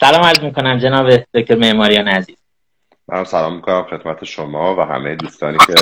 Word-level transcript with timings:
سلام 0.00 0.22
عرض 0.22 0.40
می‌کنم 0.40 0.78
جناب 0.78 1.10
دکتر 1.34 1.54
معماریان 1.54 2.08
عزیز. 2.08 2.36
من 3.08 3.24
سلام 3.24 3.54
می‌کنم 3.54 3.86
خدمت 3.90 4.24
شما 4.24 4.76
و 4.76 4.80
همه 4.80 5.16
دوستانی 5.16 5.58
که 5.66 5.74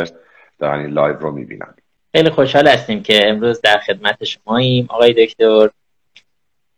دارن 0.59 0.81
این 0.81 0.91
live 0.91 1.17
رو 1.17 1.31
می‌بینن. 1.31 1.75
خیلی 2.13 2.31
خوشحال 2.31 2.69
هستیم 2.69 3.03
که 3.03 3.29
امروز 3.29 3.61
در 3.61 3.79
خدمت 3.79 4.25
شماییم. 4.25 4.87
آقای 4.91 5.27
دکتر 5.27 5.69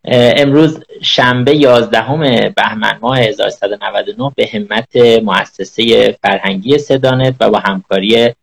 امروز 0.04 0.84
شنبه 1.02 1.56
11 1.56 2.52
بهمن 2.56 2.98
ماه 3.00 3.18
1399 3.18 4.32
به 4.36 4.48
همت 4.54 4.96
مؤسسه 5.22 6.12
فرهنگی 6.22 6.78
صدانت 6.78 7.34
و 7.40 7.50
با 7.50 7.58
همکاری 7.58 8.34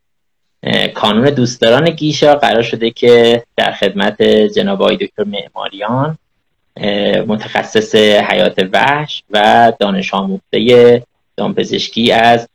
کانون 0.94 1.30
دوستداران 1.30 1.90
گیشا 1.90 2.36
قرار 2.36 2.64
شده 2.64 2.92
که 2.92 3.44
در 3.58 3.72
خدمت 3.72 4.22
جناب 4.56 4.82
آقای 4.82 4.98
دکتر 4.98 5.24
معماریان 5.24 6.18
متخصص 7.28 7.96
حیات 7.96 8.70
وحش 8.74 9.24
و 9.30 9.74
دانش 9.80 10.14
آموخته 10.14 11.04
دامپزشکی 11.38 12.12
از 12.12 12.48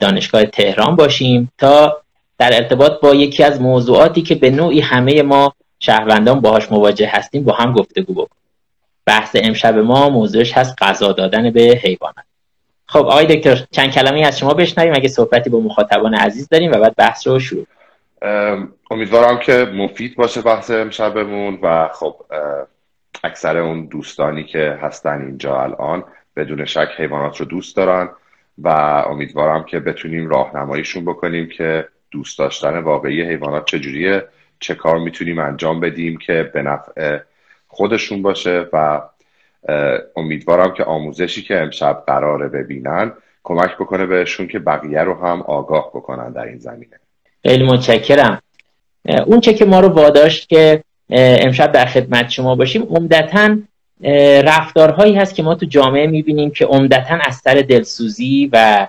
دانشگاه 0.00 0.44
تهران 0.44 0.96
باشیم 0.96 1.52
تا 1.58 2.02
در 2.38 2.54
ارتباط 2.54 3.00
با 3.00 3.14
یکی 3.14 3.42
از 3.42 3.60
موضوعاتی 3.60 4.22
که 4.22 4.34
به 4.34 4.50
نوعی 4.50 4.80
همه 4.80 5.22
ما 5.22 5.54
شهروندان 5.78 6.40
باهاش 6.40 6.72
مواجه 6.72 7.08
هستیم 7.12 7.44
با 7.44 7.52
هم 7.52 7.72
گفتگو 7.72 8.12
بکنیم. 8.12 8.42
بحث 9.06 9.36
امشب 9.40 9.74
ما 9.74 10.08
موضوعش 10.08 10.52
هست 10.52 10.82
غذا 10.82 11.12
دادن 11.12 11.50
به 11.50 11.80
حیوانات. 11.82 12.24
خب 12.86 13.06
آقای 13.06 13.26
دکتر 13.26 13.64
چند 13.70 13.92
کلمه 13.92 14.20
از 14.20 14.38
شما 14.38 14.54
بشنویم 14.54 14.92
اگه 14.94 15.08
صحبتی 15.08 15.50
با 15.50 15.60
مخاطبان 15.60 16.14
عزیز 16.14 16.48
داریم 16.48 16.72
و 16.72 16.74
بعد 16.74 16.96
بحث 16.96 17.26
رو 17.26 17.38
شروع 17.38 17.66
امیدوارم 18.90 19.38
که 19.38 19.52
مفید 19.74 20.16
باشه 20.16 20.42
بحث 20.42 20.70
امشبمون 20.70 21.58
و 21.62 21.88
خب 21.94 22.16
اکثر 23.24 23.56
اون 23.56 23.86
دوستانی 23.86 24.44
که 24.44 24.78
هستن 24.82 25.22
اینجا 25.22 25.62
الان 25.62 26.04
بدون 26.36 26.64
شک 26.64 26.88
حیوانات 26.96 27.36
رو 27.36 27.46
دوست 27.46 27.76
دارن 27.76 28.08
و 28.58 28.68
امیدوارم 29.08 29.64
که 29.64 29.80
بتونیم 29.80 30.28
راهنماییشون 30.28 31.04
بکنیم 31.04 31.48
که 31.48 31.88
دوست 32.10 32.38
داشتن 32.38 32.78
واقعی 32.78 33.22
حیوانات 33.22 33.64
چجوریه 33.64 34.24
چه 34.60 34.74
کار 34.74 34.98
می‌تونیم 34.98 35.38
انجام 35.38 35.80
بدیم 35.80 36.16
که 36.18 36.50
به 36.54 36.62
نفع 36.62 37.18
خودشون 37.68 38.22
باشه 38.22 38.66
و 38.72 39.02
امیدوارم 40.16 40.74
که 40.74 40.84
آموزشی 40.84 41.42
که 41.42 41.60
امشب 41.60 42.04
قراره 42.06 42.48
ببینن 42.48 43.12
کمک 43.42 43.74
بکنه 43.74 44.06
بهشون 44.06 44.46
که 44.46 44.58
بقیه 44.58 45.00
رو 45.00 45.14
هم 45.14 45.42
آگاه 45.42 45.90
بکنن 45.94 46.32
در 46.32 46.44
این 46.44 46.58
زمینه. 46.58 47.00
خیلی 47.42 47.64
متشکرم. 47.64 48.42
اون 49.26 49.40
چه 49.40 49.54
که 49.54 49.64
ما 49.64 49.80
رو 49.80 49.88
واداشت 49.88 50.48
که 50.48 50.84
امشب 51.12 51.72
در 51.72 51.86
خدمت 51.86 52.30
شما 52.30 52.54
باشیم. 52.54 52.82
عمدتا 52.82 53.56
رفتارهایی 54.44 55.14
هست 55.14 55.34
که 55.34 55.42
ما 55.42 55.54
تو 55.54 55.66
جامعه 55.66 56.06
می‌بینیم 56.06 56.50
که 56.50 56.66
عمدتا 56.66 57.18
از 57.24 57.36
سر 57.36 57.54
دلسوزی 57.54 58.50
و 58.52 58.86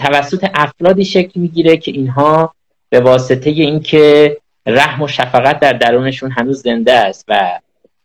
توسط 0.00 0.50
افرادی 0.54 1.04
شکل 1.04 1.40
می‌گیره 1.40 1.76
که 1.76 1.90
اینها 1.90 2.54
به 2.88 3.00
واسطه 3.00 3.50
اینکه 3.50 4.36
رحم 4.66 5.02
و 5.02 5.08
شفقت 5.08 5.60
در 5.60 5.72
درونشون 5.72 6.30
هنوز 6.30 6.62
زنده 6.62 6.92
است 6.92 7.24
و 7.28 7.60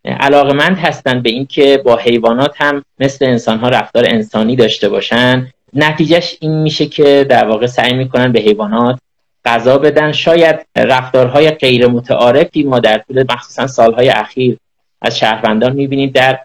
علاقمند 0.06 0.78
هستند 0.78 1.24
به 1.24 1.30
اینکه 1.30 1.82
با 1.86 1.98
حیوانات 1.98 2.54
هم 2.56 2.84
مثل 3.00 3.26
انسان 3.26 3.60
ها 3.60 3.70
رفتار 3.70 4.06
انسانی 4.08 4.56
داشته 4.56 4.90
باشن. 4.90 5.48
نتیجهش 5.74 6.38
این 6.40 6.62
میشه 6.62 6.86
که 6.86 7.26
در 7.30 7.48
واقع 7.48 7.66
سعی 7.66 7.94
می‌کنن 7.94 8.32
به 8.32 8.40
حیوانات 8.40 9.00
غذا 9.46 9.78
بدن. 9.78 10.12
شاید 10.12 10.66
رفتارهای 10.76 11.52
غیر 11.52 11.88
متعارفی 11.88 12.64
ما 12.64 12.80
در 12.80 12.98
طول 12.98 13.26
مخصوصا 13.30 13.68
سالهای 13.68 14.10
اخیر 14.10 14.58
از 15.02 15.18
شهروندان 15.18 15.74
می‌بینید 15.74 16.14
در 16.14 16.40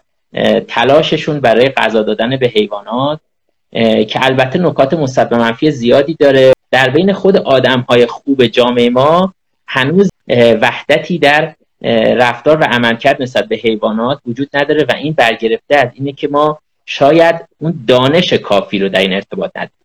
تلاششون 0.67 1.39
برای 1.39 1.69
غذا 1.69 2.03
دادن 2.03 2.37
به 2.37 2.47
حیوانات 2.47 3.19
که 4.07 4.25
البته 4.25 4.59
نکات 4.59 4.93
مثبت 4.93 5.33
منفی 5.33 5.71
زیادی 5.71 6.15
داره. 6.19 6.53
در 6.71 6.89
بین 6.89 7.13
خود 7.13 7.37
آدم 7.37 7.85
های 7.89 8.05
خوب 8.05 8.45
جامعه 8.45 8.89
ما 8.89 9.33
هنوز 9.67 10.09
وحدتی 10.61 11.19
در 11.19 11.55
رفتار 12.15 12.57
و 12.57 12.63
عملکرد 12.63 13.21
نسبت 13.21 13.47
به 13.47 13.55
حیوانات 13.55 14.19
وجود 14.25 14.49
نداره 14.53 14.85
و 14.89 14.93
این 14.95 15.13
برگرفته 15.13 15.75
از 15.75 15.87
اینه 15.93 16.11
که 16.11 16.27
ما 16.27 16.59
شاید 16.85 17.35
اون 17.59 17.83
دانش 17.87 18.33
کافی 18.33 18.79
رو 18.79 18.89
در 18.89 18.99
این 18.99 19.13
ارتباط 19.13 19.51
نداریم. 19.55 19.80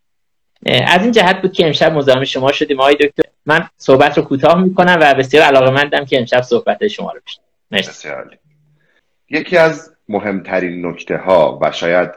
از 0.66 1.02
این 1.02 1.12
جهت 1.12 1.42
بود 1.42 1.52
که 1.52 1.66
امشب 1.66 1.92
مزاحم 1.92 2.24
شما 2.24 2.52
شدیم. 2.52 2.80
آقای 2.80 2.94
دکتر 2.94 3.22
من 3.46 3.68
صحبت 3.76 4.18
رو 4.18 4.24
کوتاه 4.24 4.62
می‌کنم 4.62 4.98
و 5.00 5.14
بسیار 5.14 5.44
علاقه 5.44 5.70
مندم 5.70 6.04
که 6.04 6.18
امشب 6.18 6.40
صحبت 6.40 6.86
شما 6.86 7.12
رو 7.12 7.20
بشنوم 7.72 8.30
یکی 9.30 9.56
از 9.56 9.92
مهمترین 10.08 10.86
نکته 10.86 11.16
ها 11.16 11.58
و 11.62 11.72
شاید 11.72 12.10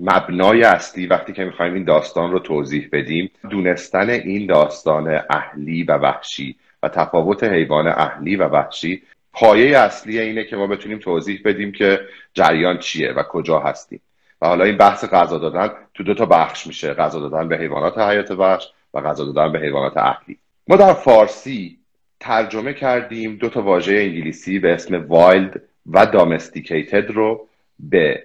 مبنای 0.00 0.64
اصلی 0.64 1.06
وقتی 1.06 1.32
که 1.32 1.44
می‌خوایم 1.44 1.74
این 1.74 1.84
داستان 1.84 2.30
رو 2.30 2.38
توضیح 2.38 2.88
بدیم 2.92 3.30
دونستن 3.50 4.10
این 4.10 4.46
داستان 4.46 5.20
اهلی 5.30 5.82
و 5.82 5.92
وحشی 5.92 6.56
و 6.82 6.88
تفاوت 6.88 7.44
حیوان 7.44 7.86
اهلی 7.86 8.36
و 8.36 8.48
وحشی 8.48 9.02
پایه 9.32 9.78
اصلی 9.78 10.20
اینه 10.20 10.44
که 10.44 10.56
ما 10.56 10.66
بتونیم 10.66 10.98
توضیح 10.98 11.40
بدیم 11.44 11.72
که 11.72 12.00
جریان 12.34 12.78
چیه 12.78 13.12
و 13.12 13.22
کجا 13.22 13.58
هستیم. 13.58 14.00
حالا 14.46 14.64
این 14.64 14.76
بحث 14.76 15.04
غذا 15.04 15.38
دادن 15.38 15.70
تو 15.94 16.02
دو 16.02 16.14
تا 16.14 16.26
بخش 16.26 16.66
میشه. 16.66 16.94
غذا 16.94 17.28
دادن 17.28 17.48
به 17.48 17.58
حیوانات 17.58 17.98
حیات 17.98 18.30
وحش 18.30 18.68
و 18.94 19.00
غذا 19.00 19.24
دادن 19.24 19.52
به 19.52 19.58
حیوانات 19.58 19.96
اهلی 19.96 20.38
ما 20.68 20.76
در 20.76 20.92
فارسی 20.92 21.78
ترجمه 22.20 22.72
کردیم 22.72 23.36
دو 23.36 23.48
تا 23.48 23.62
واژه 23.62 23.92
انگلیسی 23.92 24.58
به 24.58 24.72
اسم 24.72 25.04
وایلد 25.08 25.62
و 25.86 26.06
دامستیکیتد 26.06 27.10
رو 27.10 27.48
به 27.78 28.22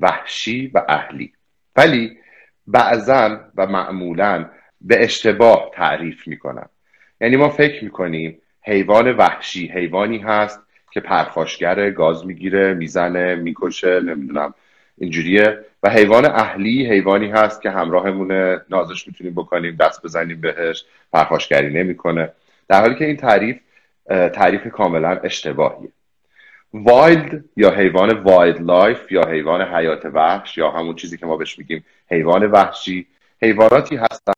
وحشی 0.00 0.70
و 0.74 0.84
اهلی. 0.88 1.32
ولی 1.76 2.16
بعضا 2.66 3.40
و 3.56 3.66
معمولا 3.66 4.46
به 4.80 5.04
اشتباه 5.04 5.70
تعریف 5.74 6.28
می‌کنن 6.28 6.68
یعنی 7.20 7.36
ما 7.36 7.48
فکر 7.48 7.84
می‌کنیم 7.84 8.38
حیوان 8.62 9.16
وحشی 9.16 9.66
حیوانی 9.66 10.18
هست 10.18 10.60
که 10.90 11.00
پرخاشگر 11.00 11.90
گاز 11.90 12.26
می‌گیره 12.26 12.74
می‌زنه 12.74 13.34
می‌کشه 13.34 14.00
نمی‌دونم 14.00 14.54
اینجوریه. 14.98 15.58
و 15.82 15.90
حیوان 15.90 16.24
اهلی 16.24 16.86
حیوانی 16.86 17.30
هست 17.30 17.62
که 17.62 17.70
همراهمونه. 17.70 18.60
نازش 18.70 19.06
می‌تونیم 19.06 19.34
بکنیم 19.34 19.76
دست 19.80 20.02
بزنیم 20.02 20.40
بهش. 20.40 20.84
پرخاشگری 21.12 21.74
نمی‌کنه. 21.74 22.32
در 22.68 22.80
حالی 22.80 22.94
که 22.94 23.04
این 23.04 23.16
تعریف 23.16 23.56
تعریف 24.08 24.68
کاملا 24.68 25.20
اشتباهیه. 25.24 25.88
wild 26.72 27.44
یا 27.56 27.70
حیوان 27.70 28.10
wildlife 28.10 29.12
یا 29.12 29.28
حیوان 29.28 29.62
حیات 29.62 30.04
وحش 30.04 30.58
یا 30.58 30.70
همون 30.70 30.94
چیزی 30.94 31.16
که 31.16 31.26
ما 31.26 31.36
بهش 31.36 31.58
میگیم 31.58 31.84
حیوان 32.10 32.50
وحشی 32.50 33.06
حیواناتی 33.42 33.96
هستن 33.96 34.32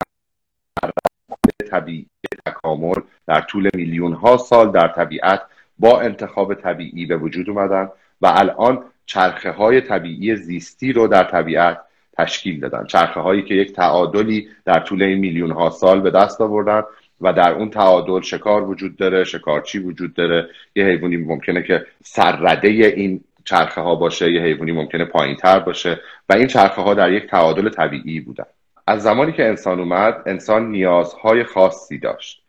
طبیعی 1.71 2.07
تکامل 2.47 2.95
در 3.27 3.41
طول 3.41 3.71
میلیون 3.75 4.13
ها 4.13 4.37
سال 4.37 4.73
در 4.73 4.89
طبیعت 4.89 5.43
با 5.79 6.01
انتخاب 6.01 6.55
طبیعی 6.55 7.07
به 7.07 7.17
وجود 7.17 7.51
اومدن 7.51 7.89
و 8.21 8.27
الان 8.27 8.85
چرخه 9.09 9.51
های 9.51 9.81
طبیعی 9.81 10.37
زیستی 10.37 10.93
رو 10.93 11.09
در 11.09 11.25
طبیعت 11.25 11.81
تشکیل 12.19 12.61
دادن. 12.61 12.85
چرخه 12.85 13.21
هایی 13.21 13.43
که 13.43 13.55
یک 13.55 13.73
تعادلی 13.73 14.49
در 14.65 14.81
طول 14.81 15.03
این 15.03 15.19
میلیون 15.19 15.51
ها 15.51 15.71
سال 15.71 16.01
به 16.01 16.11
دست 16.11 16.41
آوردن 16.41 16.83
و 17.21 17.33
در 17.33 17.53
اون 17.53 17.71
تعادل 17.71 18.21
شکار 18.21 18.63
وجود 18.63 18.97
داره 18.97 19.25
شکارچی 19.25 19.79
وجود 19.79 20.15
داره. 20.15 20.49
یه 20.77 20.85
حیوانی 20.85 21.17
ممکنه 21.17 21.63
که 21.63 21.87
سررده 22.05 22.69
این 22.69 23.25
چرخه 23.45 23.81
ها 23.81 23.95
باشه 23.95 24.33
یه 24.33 24.43
حیوانی 24.43 24.73
ممکنه 24.73 25.05
پایین 25.05 25.37
تر 25.37 25.59
باشه 25.59 26.01
و 26.29 26.33
این 26.33 26.47
چرخه 26.47 26.83
ها 26.83 26.95
در 26.95 27.13
یک 27.13 27.27
تعادل 27.27 27.69
طبیعی 27.69 28.21
بودن. 28.21 28.47
از 28.87 29.03
زمانی 29.03 29.33
که 29.33 29.47
انسان 29.47 29.81
اومد 29.81 30.23
انسان 30.27 30.71
نیازهای 30.71 31.45
خاصی 31.45 31.99
داشت 31.99 32.43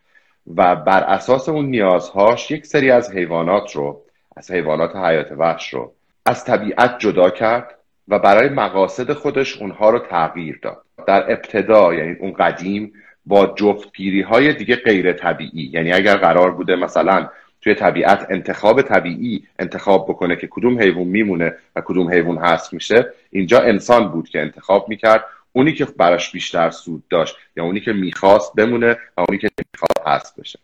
و 0.55 0.75
بر 0.75 1.03
اساس 1.03 1.49
اون 1.49 1.65
نیازهاش 1.65 2.51
یک 2.51 2.65
سری 2.65 2.91
از 2.91 3.11
حیوانات 3.11 3.75
رو 3.75 4.01
از 4.37 4.51
حیوانات 4.51 4.95
حیات 4.95 5.31
وحش 5.31 5.73
رو 5.73 5.93
از 6.25 6.45
طبیعت 6.45 6.99
جدا 6.99 7.29
کرد 7.29 7.75
و 8.07 8.19
برای 8.19 8.49
مقاصد 8.49 9.13
خودش 9.13 9.57
اونها 9.57 9.89
رو 9.89 9.99
تغییر 9.99 10.59
داد. 10.61 10.81
در 11.07 11.31
ابتدا 11.31 11.93
یعنی 11.93 12.15
اون 12.19 12.33
قدیم 12.33 12.93
با 13.25 13.53
جفتگیری 13.55 14.21
های 14.21 14.53
دیگه 14.53 14.75
غیر 14.75 15.13
طبیعی. 15.13 15.69
یعنی 15.73 15.93
اگر 15.93 16.17
قرار 16.17 16.51
بوده 16.51 16.75
مثلا 16.75 17.29
توی 17.61 17.75
طبیعت 17.75 18.27
انتخاب 18.29 18.81
طبیعی 18.81 19.47
انتخاب 19.59 20.09
بکنه 20.09 20.35
که 20.35 20.47
کدوم 20.47 20.79
حیوان 20.79 21.07
میمونه 21.07 21.55
و 21.75 21.81
کدوم 21.81 22.11
حیوان 22.11 22.37
هست 22.37 22.73
میشه 22.73 23.13
اینجا 23.29 23.59
انسان 23.59 24.07
بود 24.07 24.29
که 24.29 24.41
انتخاب 24.41 24.89
می‌کرد. 24.89 25.25
اونی 25.51 25.73
که 25.73 25.85
براش 25.85 26.31
بیشتر 26.31 26.69
سود 26.69 27.03
داشت 27.09 27.35
یا 27.57 27.63
اونی 27.63 27.79
که 27.79 27.93
می‌خواست 27.93 28.55
بمونه 28.55 28.97
و 29.17 29.21
اونی 29.21 29.37
که 29.37 29.49
می‌خواست 29.73 30.07
هست 30.07 30.39
بشه. 30.39 30.59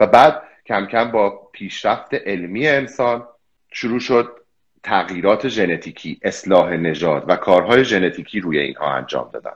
و 0.00 0.06
بعد 0.06 0.42
کم 0.66 0.86
کم 0.86 1.10
با 1.10 1.48
پیشرفت 1.52 2.14
علمی 2.14 2.68
انسان 2.68 3.24
شروع 3.72 4.00
شد 4.00 4.41
تغییرات 4.82 5.48
ژنتیکی 5.48 6.18
اصلاح 6.22 6.76
نژاد 6.76 7.24
و 7.28 7.36
کارهای 7.36 7.84
ژنتیکی 7.84 8.40
روی 8.40 8.58
اینها 8.58 8.94
انجام 8.94 9.30
دادن. 9.32 9.52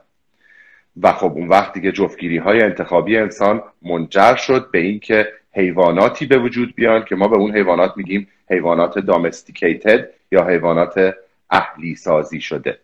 و 1.01 1.13
خب 1.13 1.31
اون 1.35 1.47
وقت 1.47 1.73
دیگه 1.73 1.91
جفتگیری 1.91 2.37
های 2.37 2.61
انتخابی 2.61 3.17
انسان 3.17 3.63
منجر 3.81 4.35
شد 4.35 4.71
به 4.71 4.79
اینکه 4.79 5.27
حیواناتی 5.51 6.25
به 6.25 6.37
وجود 6.37 6.75
بیان 6.75 7.05
که 7.05 7.15
ما 7.15 7.27
به 7.27 7.37
اون 7.37 7.55
حیوانات 7.55 7.93
میگیم 7.97 8.27
حیوانات 8.49 8.99
دامستیکیتد 8.99 10.09
یا 10.31 10.47
حیوانات 10.47 11.13
اهلی 11.49 11.95
سازی 11.95 12.41
شده. 12.41 12.79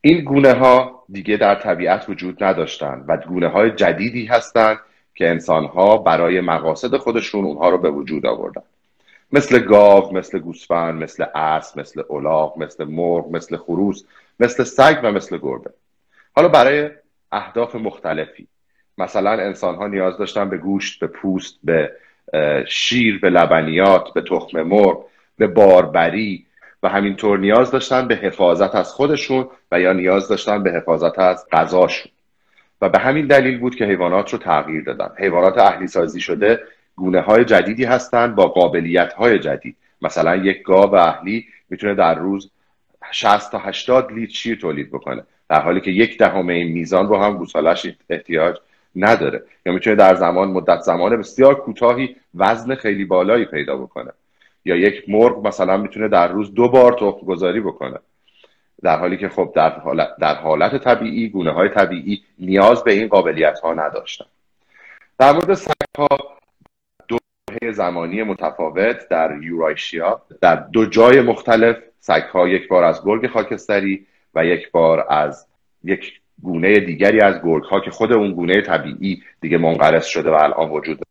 این 0.00 0.24
گونه 0.24 0.52
ها 0.52 1.04
دیگه 1.12 1.36
در 1.36 1.54
طبیعت 1.54 2.08
وجود 2.08 2.44
نداشتند 2.44 3.04
و 3.08 3.16
گونه 3.16 3.48
های 3.48 3.70
جدیدی 3.70 4.26
هستند 4.26 4.78
که 5.14 5.28
انسان 5.28 5.64
ها 5.64 5.96
برای 5.96 6.40
مقاصد 6.40 6.96
خودشون 6.96 7.44
اونها 7.44 7.68
رو 7.68 7.78
به 7.78 7.90
وجود 7.90 8.26
آوردن. 8.26 8.62
مثل 9.32 9.58
گاو 9.58 10.16
مثل 10.16 10.38
گوسفند 10.38 11.02
مثل 11.02 11.24
اسب 11.34 11.80
مثل 11.80 12.02
الاغ 12.10 12.58
مثل 12.58 12.84
مرغ 12.84 13.30
مثل 13.30 13.56
خروس 13.56 14.04
مثل 14.40 14.64
سگ 14.64 15.00
و 15.02 15.12
مثل 15.12 15.38
گربه. 15.38 15.70
حالا 16.36 16.48
برای 16.48 16.90
اهداف 17.32 17.74
مختلفی. 17.74 18.46
مثلا 18.98 19.30
انسان 19.30 19.74
ها 19.74 19.86
نیاز 19.86 20.18
داشتن 20.18 20.48
به 20.48 20.56
گوشت 20.58 21.00
به 21.00 21.06
پوست 21.06 21.58
به 21.64 21.92
شیر 22.66 23.20
به 23.20 23.30
لبنیات 23.30 24.12
به 24.14 24.22
تخم 24.22 24.62
مرغ 24.62 25.04
به 25.38 25.46
باربری 25.46 26.46
و 26.82 26.88
همینطور 26.88 27.38
نیاز 27.38 27.70
داشتن 27.70 28.08
به 28.08 28.14
حفاظت 28.14 28.74
از 28.74 28.92
خودشون 28.92 29.48
و 29.72 29.80
یا 29.80 29.92
نیاز 29.92 30.28
داشتن 30.28 30.62
به 30.62 30.72
حفاظت 30.72 31.18
از 31.18 31.46
غذاشون. 31.52 32.12
و 32.80 32.88
به 32.88 32.98
همین 32.98 33.26
دلیل 33.26 33.58
بود 33.58 33.74
که 33.74 33.84
حیوانات 33.84 34.32
رو 34.32 34.38
تغییر 34.38 34.84
دادن. 34.84 35.10
حیوانات 35.18 35.58
اهلی 35.58 35.86
سازی 35.86 36.20
شده 36.20 36.60
گونه 36.96 37.20
های 37.20 37.44
جدیدی 37.44 37.84
هستند 37.84 38.34
با 38.34 38.48
قابلیت 38.48 39.12
های 39.12 39.38
جدید. 39.38 39.76
مثلا 40.02 40.36
یک 40.36 40.62
گاو 40.62 40.94
اهلی 40.94 41.46
می‌تونه 41.70 41.94
در 41.94 42.14
روز 42.14 42.50
60 43.10 43.52
تا 43.52 43.58
80 43.58 44.12
لیتر 44.12 44.32
شیر 44.32 44.58
تولید 44.58 44.90
بکنه. 44.90 45.22
در 45.48 45.60
حالی 45.60 45.80
که 45.80 45.90
یک 45.90 46.18
دهم 46.18 46.48
این 46.48 46.72
میزان 46.72 47.08
رو 47.08 47.16
هم 47.16 47.36
گوسالش 47.36 47.86
احتیاج 48.10 48.56
نداره. 48.96 49.42
یا 49.66 49.72
می‌تونه 49.72 49.96
در 49.96 50.14
زمان 50.14 50.48
مدت 50.48 50.80
زمان 50.80 51.16
بسیار 51.16 51.54
کوتاهی 51.54 52.16
وزن 52.34 52.74
خیلی 52.74 53.04
بالایی 53.04 53.44
پیدا 53.44 53.76
بکنه. 53.76 54.10
یا 54.64 54.76
یک 54.76 55.04
مرغ 55.08 55.46
مثلا 55.46 55.76
می‌تونه 55.76 56.08
در 56.08 56.28
روز 56.28 56.54
دو 56.54 56.68
بار 56.68 56.92
تخم 56.92 57.26
گذاری 57.26 57.60
بکنه. 57.60 57.98
در 58.82 58.98
حالی 58.98 59.16
که 59.16 59.28
خب 59.28 59.52
در 59.54 59.70
حالت, 59.70 60.16
در 60.20 60.34
حالت 60.34 60.84
طبیعی 60.84 61.28
گونه 61.28 61.52
های 61.52 61.68
طبیعی 61.68 62.22
نیاز 62.38 62.84
به 62.84 62.92
این 62.92 63.08
قابلیت 63.08 63.58
ها 63.58 63.74
نداشتن. 63.74 64.24
در 65.18 65.32
مورد 65.32 65.54
سگ 65.54 65.72
ها 65.98 66.39
زمانی 67.68 68.22
متفاوت 68.22 69.08
در 69.08 69.42
یورایشیا 69.42 70.22
در 70.40 70.56
دو 70.56 70.86
جای 70.86 71.20
مختلف 71.20 71.76
سگ 71.98 72.22
ها 72.22 72.48
یک 72.48 72.68
بار 72.68 72.84
از 72.84 73.04
گرگ 73.04 73.26
خاکستری 73.26 74.06
و 74.34 74.44
یک 74.44 74.70
بار 74.70 75.06
از 75.12 75.46
یک 75.84 76.20
گونه 76.42 76.80
دیگری 76.80 77.20
از 77.20 77.42
گرگ 77.44 77.64
ها 77.64 77.80
که 77.80 77.90
خود 77.90 78.12
اون 78.12 78.32
گونه 78.32 78.62
طبیعی 78.62 79.22
دیگه 79.40 79.58
منقرض 79.58 80.06
شده 80.06 80.30
و 80.30 80.34
الان 80.34 80.70
وجود 80.70 81.02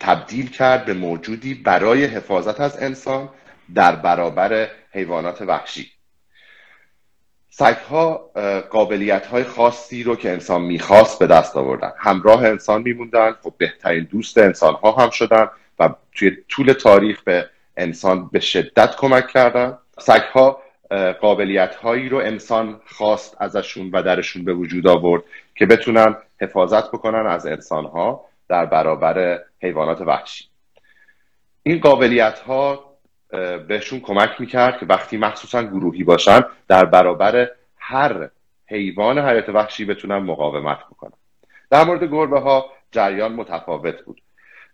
تبدیل 0.00 0.50
کرد 0.50 0.84
به 0.84 0.94
موجودی 0.94 1.54
برای 1.54 2.04
حفاظت 2.04 2.60
از 2.60 2.82
انسان 2.82 3.28
در 3.74 3.96
برابر 3.96 4.68
حیوانات 4.92 5.42
وحشی. 5.42 5.86
سگ 7.50 7.76
ها 7.90 8.30
قابلیت 8.70 9.26
های 9.26 9.44
خاصی 9.44 10.02
رو 10.02 10.16
که 10.16 10.30
انسان 10.30 10.62
می‌خواست 10.62 11.18
به 11.18 11.26
دست 11.26 11.56
آوردن. 11.56 11.92
همراه 11.98 12.44
انسان 12.44 12.82
میموندن 12.82 13.32
خب 13.32 13.54
بهترین 13.58 14.04
دوست 14.10 14.38
انسان 14.38 14.74
ها 14.74 14.92
هم 14.92 15.10
شدن. 15.10 15.46
و 15.80 15.94
توی 16.12 16.36
طول 16.48 16.72
تاریخ 16.72 17.22
به 17.22 17.50
انسان 17.76 18.28
به 18.32 18.40
شدت 18.40 18.96
کمک 18.96 19.28
کردن. 19.28 19.78
سگ 19.98 20.22
ها 20.32 20.62
قابلیت 21.20 21.74
هایی 21.74 22.08
رو 22.08 22.18
انسان 22.18 22.80
خواست 22.86 23.36
ازشون 23.40 23.90
و 23.90 24.02
درشون 24.02 24.44
به 24.44 24.54
وجود 24.54 24.86
آورد 24.86 25.22
که 25.54 25.66
بتونن 25.66 26.16
حفاظت 26.40 26.88
بکنن 26.88 27.26
از 27.26 27.46
انسان 27.46 27.84
ها 27.84 28.24
در 28.48 28.66
برابر 28.66 29.38
حیوانات 29.62 30.00
وحشی. 30.00 30.44
این 31.62 31.80
قابلیت 31.80 32.38
ها 32.38 32.84
بهشون 33.68 34.00
کمک 34.00 34.30
می‌کرد 34.38 34.78
که 34.78 34.86
وقتی 34.86 35.16
مخصوصا 35.16 35.62
گروهی 35.62 36.04
باشن 36.04 36.40
در 36.68 36.84
برابر 36.84 37.50
هر 37.78 38.28
حیوان 38.66 39.18
حیات 39.18 39.48
وحشی 39.48 39.84
بتونن 39.84 40.16
مقاومت 40.16 40.78
بکنن. 40.78 41.12
در 41.70 41.84
مورد 41.84 42.04
گربه 42.04 42.40
ها 42.40 42.66
جریان 42.92 43.32
متفاوت 43.32 44.02
بود. 44.02 44.22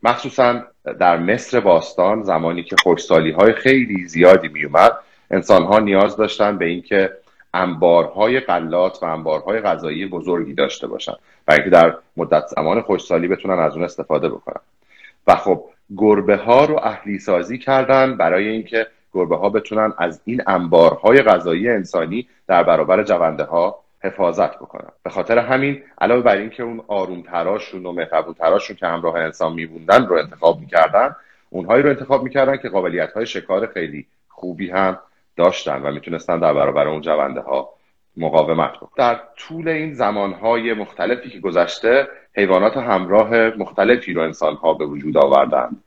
مخصوصا 0.03 0.63
در 0.99 1.17
مصر 1.17 1.61
باستان 1.61 2.23
زمانی 2.23 2.63
که 2.63 2.77
خوشسالی 2.83 3.31
های 3.31 3.53
خیلی 3.53 4.07
زیادی 4.07 4.49
میومد 4.49 4.93
انسان 5.31 5.63
ها 5.63 5.79
نیاز 5.79 6.17
داشتن 6.17 6.59
به 6.59 6.65
اینکه 6.65 7.13
انبارهای 7.55 8.41
غلات 8.41 9.03
و 9.03 9.07
انبارهای 9.07 9.61
غذایی 9.61 10.07
بزرگی 10.07 10.55
داشته 10.55 10.87
باشن 10.87 11.15
و 11.49 11.53
اینکه 11.53 11.71
در 11.71 11.97
مدت 12.17 12.47
زمان 12.47 12.81
خوشسالی 12.81 13.29
بتونن 13.29 13.59
از 13.59 13.75
اون 13.75 13.85
استفاده 13.85 14.29
بکنن. 14.29 14.61
و 15.27 15.37
خب 15.37 15.65
گربه 15.97 16.37
ها 16.37 16.65
رو 16.65 16.81
اهلی 16.83 17.19
سازی 17.19 17.59
کردن 17.59 18.17
برای 18.17 18.49
اینکه 18.49 18.87
گربه 19.13 19.37
ها 19.37 19.49
بتونن 19.49 19.93
از 19.99 20.21
این 20.25 20.43
انبارهای 20.47 21.23
غذایی 21.23 21.69
انسانی 21.69 22.29
در 22.47 22.63
برابر 22.63 23.03
جونده 23.03 23.45
ها 23.45 23.79
حفاظت 24.01 24.57
بکنن 24.57 24.89
به 25.03 25.11
خاطر 25.11 25.39
همین 25.39 25.83
علاوه 26.01 26.23
بر 26.23 26.37
اینکه 26.37 26.63
اون 26.63 26.83
آروم 26.89 27.23
تراشون 27.23 27.87
و 27.87 27.93
مهربون 27.93 28.35
تراشون 28.35 28.77
که 28.77 28.87
همراه 28.87 29.15
انسان 29.15 29.53
میبوندن 29.53 30.07
رو 30.07 30.17
انتخاب 30.17 30.61
می‌کردن 30.61 31.17
اونهایی 31.51 31.83
رو 31.83 31.89
انتخاب 31.89 32.23
می‌کردن 32.23 32.57
که 32.57 32.69
قابلیت 32.69 33.13
های 33.13 33.27
شکار 33.27 33.67
خیلی 33.67 34.07
خوبی 34.29 34.71
هم 34.71 34.99
داشتن 35.37 35.83
و 35.83 35.93
می‌تونستن 35.93 36.39
در 36.39 36.55
برابر 36.55 36.89
اون 36.89 37.01
جونده 37.01 37.41
ها 37.41 37.69
مقاومت 38.17 38.77
کنن 38.77 38.89
در 38.97 39.21
طول 39.37 39.69
این 39.69 39.95
زمانهای 39.95 40.73
مختلفی 40.73 41.31
که 41.31 41.41
گذشته 41.41 42.09
حیوانات 42.35 42.77
همراه 42.77 43.31
مختلفی 43.57 44.13
رو 44.13 44.23
انسان 44.23 44.55
ها 44.55 44.75
به 44.75 44.87
وجود 44.87 45.17
آوردند 45.17 45.83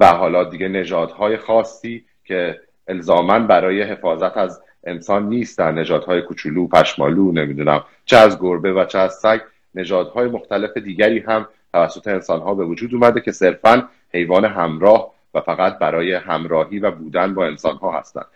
و 0.00 0.06
حالا 0.06 0.44
دیگه 0.44 0.68
نژادهای 0.68 1.36
خاصی 1.36 2.04
که 2.24 2.60
الزاما 2.88 3.38
برای 3.38 3.82
حفاظت 3.82 4.36
از 4.36 4.62
انسان 4.86 5.28
نیستن 5.28 5.78
نژادهای 5.78 6.22
کوچولو 6.22 6.66
پشمالو 6.66 7.32
نمی‌دونم 7.32 7.84
چه 8.04 8.16
از 8.16 8.38
گربه 8.40 8.72
و 8.72 8.84
چه 8.84 8.98
از 8.98 9.14
سگ 9.14 9.40
نژادهای 9.74 10.28
مختلف 10.28 10.76
دیگری 10.76 11.18
هم 11.18 11.46
توسط 11.72 12.08
انسان 12.08 12.40
ها 12.40 12.54
به 12.54 12.64
وجود 12.64 12.94
اومده 12.94 13.20
که 13.20 13.32
صرفا 13.32 13.88
حیوان 14.12 14.44
همراه 14.44 15.14
و 15.34 15.40
فقط 15.40 15.78
برای 15.78 16.14
همراهی 16.14 16.78
و 16.78 16.90
بودن 16.90 17.34
با 17.34 17.46
انسان 17.46 17.76
ها 17.76 17.98
هستند. 17.98 18.26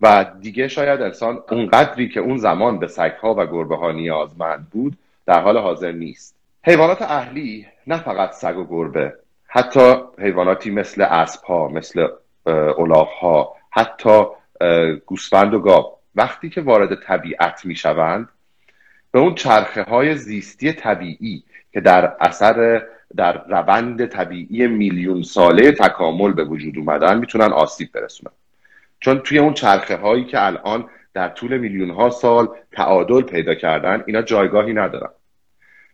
و 0.00 0.26
دیگه 0.40 0.68
شاید 0.68 1.02
انسان 1.02 1.42
اون 1.50 1.66
قدری 1.66 2.08
که 2.08 2.20
اون 2.20 2.36
زمان 2.36 2.78
به 2.78 2.86
سگها 2.86 3.34
و 3.34 3.46
گربه 3.46 3.76
ها 3.76 3.92
نیازمند 3.92 4.66
بود 4.70 4.96
در 5.26 5.40
حال 5.40 5.58
حاضر 5.58 5.92
نیست. 5.92 6.34
حیوانات 6.64 7.02
اهلی 7.02 7.66
نه 7.86 7.98
فقط 7.98 8.32
سگ 8.32 8.58
و 8.58 8.64
گربه 8.64 9.14
حتی 9.46 9.94
حیواناتی 10.18 10.70
مثل 10.70 11.02
اسب 11.02 11.44
ها 11.44 11.68
مثل 11.68 12.08
الاغ 12.46 13.08
ها 13.08 13.56
حتی 13.70 14.24
گوسفند 15.06 15.54
و 15.54 15.60
گاو. 15.60 15.95
وقتی 16.16 16.48
که 16.50 16.60
وارد 16.60 16.94
طبیعت 16.94 17.64
می‌شوند 17.64 18.28
به 19.10 19.18
اون 19.18 19.34
چرخه 19.34 19.82
های 19.82 20.14
زیستی 20.14 20.72
طبیعی 20.72 21.44
که 21.72 21.80
در 21.80 22.16
اثر 22.20 22.82
در 23.16 23.44
روند 23.48 24.06
طبیعی 24.06 24.66
میلیون 24.66 25.22
ساله 25.22 25.72
تکامل 25.72 26.32
به 26.32 26.44
وجود 26.44 26.78
اومدن 26.78 27.18
می‌تونن 27.18 27.52
آسیب 27.52 27.92
برسونن. 27.92 28.32
چون 29.00 29.18
توی 29.18 29.38
اون 29.38 29.54
چرخه 29.54 29.96
هایی 29.96 30.24
که 30.24 30.46
الان 30.46 30.84
در 31.14 31.28
طول 31.28 31.58
میلیون 31.58 31.90
ها 31.90 32.10
سال 32.10 32.48
تعادل 32.72 33.22
پیدا 33.22 33.54
کردن 33.54 34.02
اینا 34.06 34.22
جایگاهی 34.22 34.72
ندارن. 34.72 35.10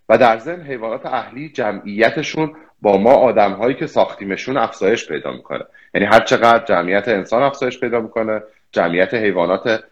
و 0.08 0.18
در 0.18 0.38
ضمن 0.38 0.62
حیوانات 0.62 1.06
اهلی 1.06 1.49
جمعیتشون 1.49 2.52
با 2.82 2.99
ما 2.99 3.14
آدم 3.14 3.52
هایی 3.52 3.75
که 3.75 3.87
ساختیمشون 3.87 4.56
افزایش 4.56 5.08
پیدا 5.08 5.32
می‌کنه. 5.32 5.64
یعنی 5.94 6.06
هر 6.06 6.20
چقدر 6.20 6.64
جمعیت 6.64 7.08
انسان 7.08 7.42
افزایش 7.42 7.80
پیدا 7.80 8.00
می‌کنه 8.00 8.42
جمعیت 8.73 9.14
حیوانات 9.14 9.85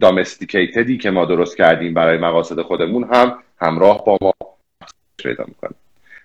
دامستیکیتدی 0.00 0.98
که 0.98 1.10
ما 1.10 1.24
درست 1.24 1.56
کردیم 1.56 1.94
برای 1.94 2.18
مقاصد 2.18 2.62
خودمون 2.62 3.08
هم 3.14 3.38
همراه 3.60 4.04
با 4.04 4.18
ما 4.20 4.32
پیدا 5.18 5.44
می‌کنه. 5.48 5.74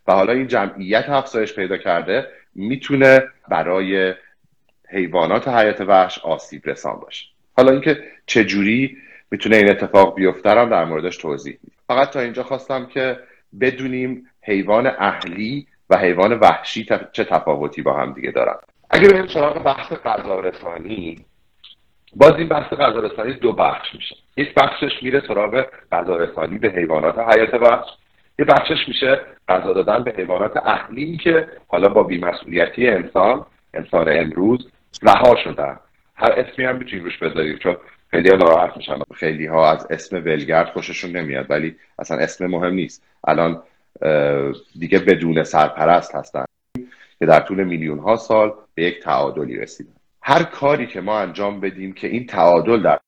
و 0.08 0.14
حالا 0.14 0.34
این 0.34 0.48
جمعیت 0.48 1.10
افزایش 1.10 1.54
پیدا 1.56 1.78
کرده 1.78 2.28
می‌تونه 2.56 3.24
برای 3.50 4.14
حیوانات 4.90 5.48
حیات 5.48 5.82
وحش 5.82 6.20
آسیب 6.20 6.62
رسان 6.66 7.00
باشه. 7.00 7.26
حالا 7.58 7.72
اینکه 7.72 8.04
چجوری 8.26 8.98
می‌تونه 9.32 9.56
این 9.56 9.72
اتفاق 9.72 10.16
بیفته 10.16 10.50
هم 10.50 10.70
در 10.70 10.86
موردش 10.86 11.18
توضیح 11.18 11.58
میدم 11.64 11.76
فقط 11.88 12.10
تا 12.10 12.20
اینجا 12.20 12.44
خواستم 12.44 12.86
که 12.86 13.20
بدونیم 13.62 14.28
حیوان 14.42 14.88
اهلی 14.88 15.68
و 15.90 15.98
حیوان 15.98 16.40
وحشی 16.40 16.88
چه 17.12 17.24
تفاوتی 17.24 17.82
با 17.82 17.94
هم 17.94 18.14
دیگه 18.14 18.32
دارن. 18.32 18.56
اگه 18.90 19.10
بریم 19.10 19.28
سراغ 19.28 19.64
بحث 19.64 19.94
غذا 19.94 20.42
باز 22.16 22.34
این 22.36 22.48
بحث 22.48 22.74
غذا 22.74 23.02
دو 23.42 23.52
بخش 23.54 23.96
میشه. 23.96 24.16
یک 24.38 24.54
بخشش 24.54 25.04
میره 25.04 25.24
سراغ 25.28 25.66
غذا 25.92 26.18
به 26.62 26.70
حیوانات 26.70 27.20
حیات 27.20 27.54
وحش. 27.54 27.86
یه 28.40 28.46
بخشش 28.46 28.88
میشه 28.88 29.22
غذا 29.50 29.74
دادن 29.74 30.04
به 30.04 30.14
حیوانات 30.18 30.58
اهلی 30.58 31.18
که 31.18 31.48
حالا 31.68 31.90
با 31.90 32.04
بیمسئولیتی 32.04 32.88
انسان 32.88 33.46
انسان 33.74 34.10
امروز 34.10 34.72
رها 35.04 35.36
شدن. 35.44 35.80
هر 36.16 36.32
اسمی 36.32 36.66
هم 36.66 36.76
می‌تونی 36.76 37.02
روش 37.02 37.18
بذاریم 37.18 37.58
چون 37.58 37.78
خیلی 38.12 38.30
ها 38.30 38.36
ناراحت 38.36 38.78
میشن. 38.78 39.00
خیلی 39.14 39.46
ها 39.46 39.72
از 39.72 39.88
اسم 39.92 40.16
ولگرد 40.16 40.70
خوششون 40.70 41.12
نمیاد 41.12 41.46
ولی 41.50 41.76
اصلا 42.00 42.18
اسم 42.18 42.48
مهم 42.48 42.74
نیست. 42.74 43.06
الان 43.28 43.64
دیگه 44.80 45.00
بدون 45.00 45.44
سرپرست 45.44 46.16
هستن 46.16 46.46
که 47.20 47.26
در 47.26 47.40
طول 47.40 47.64
میلیون 47.64 48.00
ها 48.00 48.16
سال 48.16 48.54
به 48.76 48.84
یک 48.84 49.00
تعادلی 49.00 49.58
رسیدن. 49.58 50.01
هر 50.22 50.44
کاری 50.44 50.88
که 50.88 51.02
ما 51.02 51.20
انجام 51.20 51.60
بدیم 51.60 51.94
که 51.94 52.08
این 52.08 52.28
تعادل 52.28 52.84
در 52.84 53.00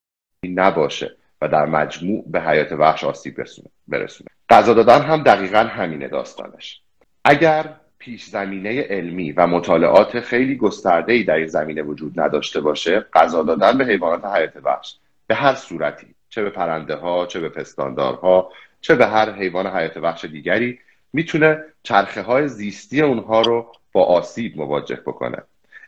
نباشه 0.43 1.17
و 1.41 1.47
در 1.47 1.65
مجموع 1.65 2.23
به 2.27 2.41
حیات 2.41 2.71
وحش 2.71 3.03
آسیب 3.03 3.43
برسونه. 3.87 4.29
غذا 4.49 4.73
دادن 4.73 5.01
هم 5.01 5.23
دقیقا 5.23 5.59
همینه 5.59 6.07
داستانش. 6.07 6.81
اگر 7.25 7.75
پیش 7.97 8.25
زمینه 8.25 8.81
علمی 8.81 9.31
و 9.31 9.47
مطالعات 9.47 10.19
خیلی 10.19 10.55
گسترده 10.55 11.13
ای 11.13 11.23
در 11.23 11.35
این 11.35 11.47
زمینه 11.47 11.81
وجود 11.81 12.19
نداشته 12.19 12.61
باشه 12.61 13.05
غذا 13.13 13.43
دادن 13.43 13.77
به 13.77 13.85
حیوانات 13.85 14.25
حیات 14.25 14.57
وحش 14.63 14.97
به 15.27 15.35
هر 15.35 15.55
صورتی 15.55 16.07
چه 16.29 16.43
به 16.43 16.49
پرنده 16.49 16.95
ها 16.95 17.25
چه 17.25 17.39
به 17.39 17.49
پستاندارها 17.49 18.51
چه 18.81 18.95
به 18.95 19.07
هر 19.07 19.31
حیوان 19.31 19.67
حیات 19.67 19.97
وحش 19.97 20.25
دیگری 20.25 20.79
می‌تونه 21.13 21.63
چرخه 21.83 22.21
های 22.21 22.47
زیستی 22.47 23.01
اونها 23.01 23.41
رو 23.41 23.71
با 23.91 24.03
آسیب 24.03 24.57
مواجه 24.57 24.95
بکنه. 24.95 25.37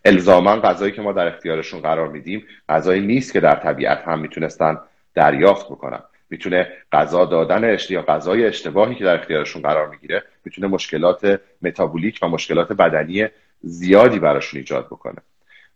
الزاما 0.05 0.55
غذایی 0.55 0.91
که 0.91 1.01
ما 1.01 1.12
در 1.12 1.27
اختیارشون 1.27 1.81
قرار 1.81 2.07
میدیم 2.07 2.45
غذایی 2.69 3.01
نیست 3.01 3.33
که 3.33 3.39
در 3.39 3.55
طبیعت 3.55 4.03
هم 4.05 4.19
می‌تونستن 4.19 4.77
دریافت 5.15 5.65
بکنن. 5.65 6.00
می‌تونه 6.29 6.67
غذا 6.91 7.25
دادن 7.25 7.77
یا 7.89 8.01
غذای 8.01 8.45
اشتباهی 8.45 8.95
که 8.95 9.03
در 9.03 9.19
اختیارشون 9.19 9.62
قرار 9.62 9.89
می‌گیره 9.89 10.24
می‌تونه 10.45 10.67
مشکلات 10.67 11.41
متابولیک 11.62 12.19
و 12.21 12.27
مشکلات 12.27 12.74
بدنی 12.74 13.27
زیادی 13.62 14.19
براشون 14.19 14.57
ایجاد 14.57 14.85
بکنه. 14.85 15.17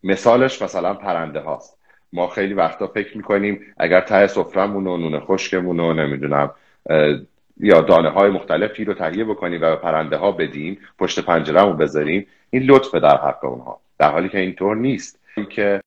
مثالش 0.03 0.61
مثلا 0.61 0.93
پرنده 0.93 1.39
هاست. 1.39 1.79
ما 2.13 2.27
خیلی 2.27 2.53
وقتا 2.53 2.87
فکر 2.87 3.17
می‌کنیم 3.17 3.61
اگر 3.77 4.01
ته 4.01 4.27
سفرمون 4.27 4.87
و 4.87 4.97
نون 4.97 5.19
خشکمون 5.19 5.79
و 5.79 5.93
نمی‌دونم 5.93 6.51
یا 7.59 7.81
دانه 7.81 8.09
های 8.09 8.29
مختلفی 8.29 8.85
رو 8.85 8.93
تهیه 8.93 9.23
بکنیم 9.23 9.61
و 9.61 9.69
به 9.69 9.75
پرنده 9.75 10.17
ها 10.17 10.31
بدیم 10.31 10.79
پشت 10.99 11.19
پنجرهمون 11.19 11.77
بذاریم 11.77 12.27
این 12.49 12.63
لطفه 12.63 12.99
در 12.99 13.17
حق 13.17 13.45
اونها 13.45 13.79
در 13.99 14.11
حالی 14.11 14.29
که 14.29 14.39
اینطور 14.39 14.75
نیست. 14.75 15.19
که 15.49 15.81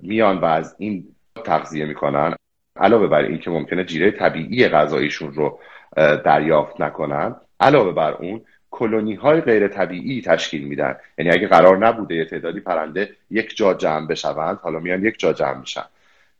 میان 0.00 0.38
و 0.38 0.44
از 0.44 0.76
این 0.78 1.04
تغذیه 1.44 1.84
می‌کنن 1.84 2.34
علاوه 2.76 3.06
بر 3.06 3.22
اینکه 3.22 3.50
ممکنه 3.50 3.84
جیره 3.84 4.10
طبیعی 4.10 4.68
غذاییشون 4.68 5.32
رو 5.32 5.58
دریافت 5.96 6.80
نکنن 6.80 7.36
علاوه 7.60 7.92
بر 7.92 8.12
اون 8.12 8.40
کلونی 8.70 9.14
های 9.14 9.40
غیر 9.40 9.68
طبیعی 9.68 10.22
تشکیل 10.22 10.64
میدن. 10.68 10.96
یعنی 11.18 11.30
اگه 11.30 11.48
قرار 11.48 11.86
نبوده 11.86 12.14
یه 12.14 12.24
تعدادی 12.24 12.60
پرنده 12.60 13.10
یک 13.30 13.56
جا 13.56 13.74
جمع 13.74 14.06
بشوند 14.06 14.58
حالا 14.62 14.78
میان 14.78 15.04
یک 15.04 15.18
جا 15.18 15.32
جمع 15.32 15.58
میشن. 15.60 15.84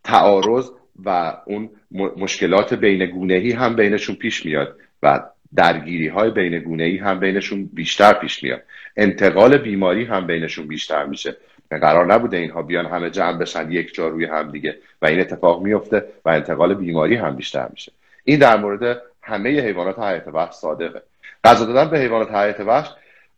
تعارض 0.05 0.71
و 1.05 1.37
اون 1.47 1.71
مشکلات 2.17 2.75
بین 2.75 3.07
گونهی 3.07 3.53
هم 3.53 3.77
بینشون 3.77 4.17
پیش 4.17 4.47
میاد 4.47 4.77
و 5.03 5.21
درگیری 5.55 6.09
های 6.09 6.31
بین 6.31 6.59
گونهی 6.59 6.97
هم 6.97 7.21
بینشون 7.21 7.71
بیشتر 7.73 8.13
پیش 8.13 8.43
میاد. 8.43 8.63
انتقال 8.97 9.59
بیماری 9.59 10.05
هم 10.05 10.27
بینشون 10.27 10.67
بیشتر 10.67 11.07
میشه. 11.07 11.37
قرار 11.71 12.15
نبوده 12.15 12.37
اینها 12.37 12.63
بیان 12.63 12.87
همه 12.87 13.11
جمع 13.11 13.39
بشن 13.39 13.73
یک 13.73 13.95
جا 13.95 14.09
روی 14.09 14.25
هم 14.25 14.51
دیگه. 14.51 14.79
و 15.03 15.07
این 15.07 15.21
اتفاق 15.21 15.63
میفته 15.63 16.05
و 16.25 16.29
انتقال 16.29 16.75
بیماری 16.75 17.17
هم 17.17 17.37
بیشتر 17.37 17.69
میشه. 17.71 17.93
این 18.25 18.39
در 18.39 18.57
مورد 18.57 19.03
همه 19.23 19.61
حیوانات 19.61 19.99
حیات 19.99 20.29
وحش 20.29 20.55
صادقه. 20.55 21.03
غذا 21.45 21.65
دادن 21.65 21.91
به 21.91 21.99
حیوانات 21.99 22.31
حیات 22.31 22.61
وحش 22.61 22.89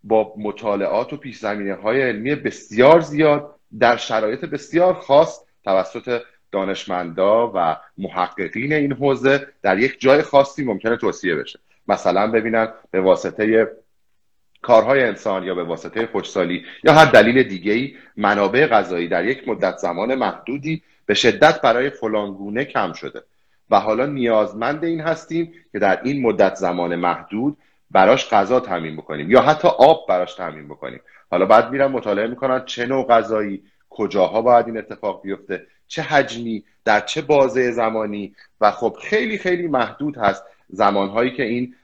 با 0.05 0.35
مطالعات 0.38 1.12
و 1.12 1.17
پیش 1.17 1.38
زمینه 1.38 1.75
های 1.75 2.02
علمی 2.02 2.35
بسیار 2.35 3.00
زیاد 3.00 3.55
در 3.79 3.97
شرایط 3.97 4.45
بسیار 4.45 4.95
خاص 4.95 5.45
توسط 5.64 6.21
دانشمندا 6.52 7.52
و 7.55 7.76
محققین 7.99 8.73
این 8.73 8.93
حوزه 8.93 9.47
در 9.62 9.79
یک 9.79 10.00
جای 10.00 10.23
خاصی 10.23 10.64
ممکنه 10.64 10.97
توصیه 10.97 11.35
بشه. 11.35 11.59
مثلا 11.89 12.27
ببینن 12.27 12.69
به 12.91 13.01
واسطه 13.01 13.69
کارهای 14.63 15.03
انسان 15.03 15.45
یا 15.45 15.55
به 15.55 15.65
واسطه 15.65 16.07
خوشسالی 16.07 16.65
یا 16.85 16.93
هر 16.93 17.05
دلیل 17.05 17.43
دیگه 17.43 17.73
ای 17.73 17.95
منابع 18.17 18.67
غذایی 18.67 19.09
در 19.09 19.25
یک 19.25 19.49
مدت 19.49 19.77
زمان 19.77 20.15
محدودی 20.15 20.83
به 21.07 21.15
شدت 21.15 21.61
برای 21.61 21.91
فلانگونه 21.91 22.65
کم 22.65 22.93
شده. 22.93 23.23
و 23.71 23.81
حالا 23.81 24.07
نیازمند 24.07 24.85
این 24.85 25.01
هستیم 25.01 25.53
که 25.73 25.79
در 25.79 26.01
این 26.03 26.23
مدت 26.23 26.55
زمان 26.55 26.97
محدود 26.97 27.57
براش 27.91 28.31
غذا 28.31 28.61
تامین 28.61 28.97
بکنیم 28.97 29.31
یا 29.31 29.41
حتی 29.43 29.69
آب 29.69 30.07
براش 30.09 30.35
تامین 30.35 30.69
بکنیم. 30.69 31.01
حالا 31.31 31.47
بعد 31.47 31.71
میرن 31.71 31.87
مطالعه 31.87 32.27
می‌کنن 32.27 32.65
چه 32.65 32.87
نوع 32.87 33.07
غذایی 33.07 33.63
کجاها 33.91 34.43
باید 34.43 34.67
این 34.67 34.79
اتفاق 34.79 35.23
بیفته 35.23 35.67
چه 35.89 36.03
حجمی 36.03 36.65
در 36.85 37.01
چه 37.01 37.23
بازه 37.23 37.71
زمانی 37.71 38.35
و 38.61 38.71
خب 38.71 38.97
خیلی 39.03 39.39
خیلی 39.39 39.67
محدود 39.67 40.17
هست 40.17 40.45
زمانهایی 40.73 41.31
که 41.31 41.43
این 41.43 41.75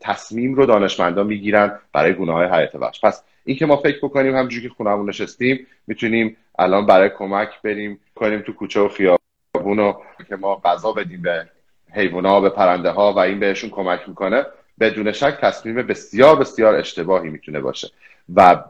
تصمیم 0.00 0.54
رو 0.54 0.66
دانشمندان 0.66 1.26
می‌گیرن 1.26 1.78
برای 1.92 2.12
گونه 2.12 2.32
های 2.32 2.48
حیات 2.48 2.74
وحش. 2.74 3.00
پس 3.04 3.22
این 3.44 3.56
که 3.56 3.66
ما 3.66 3.76
فکر 3.76 3.98
بکنیم 3.98 4.36
همجوری 4.36 4.68
که 4.68 4.74
خونمون 4.74 5.08
نشستیم 5.08 5.66
می‌تونیم 5.86 6.36
الان 6.58 6.86
برای 6.86 7.10
کمک 7.18 7.48
بریم 7.62 8.00
کنیم 8.14 8.40
تو 8.40 8.52
کوچه 8.52 8.80
و 8.80 8.88
خیابون 8.88 9.78
و 9.78 9.92
که 10.28 10.36
ما 10.36 10.56
غذا 10.64 10.92
بدیم 10.92 11.22
به 11.22 11.48
ها 12.22 12.40
به 12.40 12.50
پرنده 12.50 12.90
ها 12.90 13.12
و 13.12 13.18
این 13.18 13.40
بهشون 13.40 13.70
کمک 13.70 14.00
می‌کنه 14.08 14.46
بدون 14.80 15.12
شک 15.12 15.38
تصمیم 15.40 15.74
بسیار 15.74 16.36
بسیار 16.36 16.74
اشتباهی 16.74 17.30
می‌تونه 17.30 17.60
باشه. 17.60 17.88
و 18.36 18.64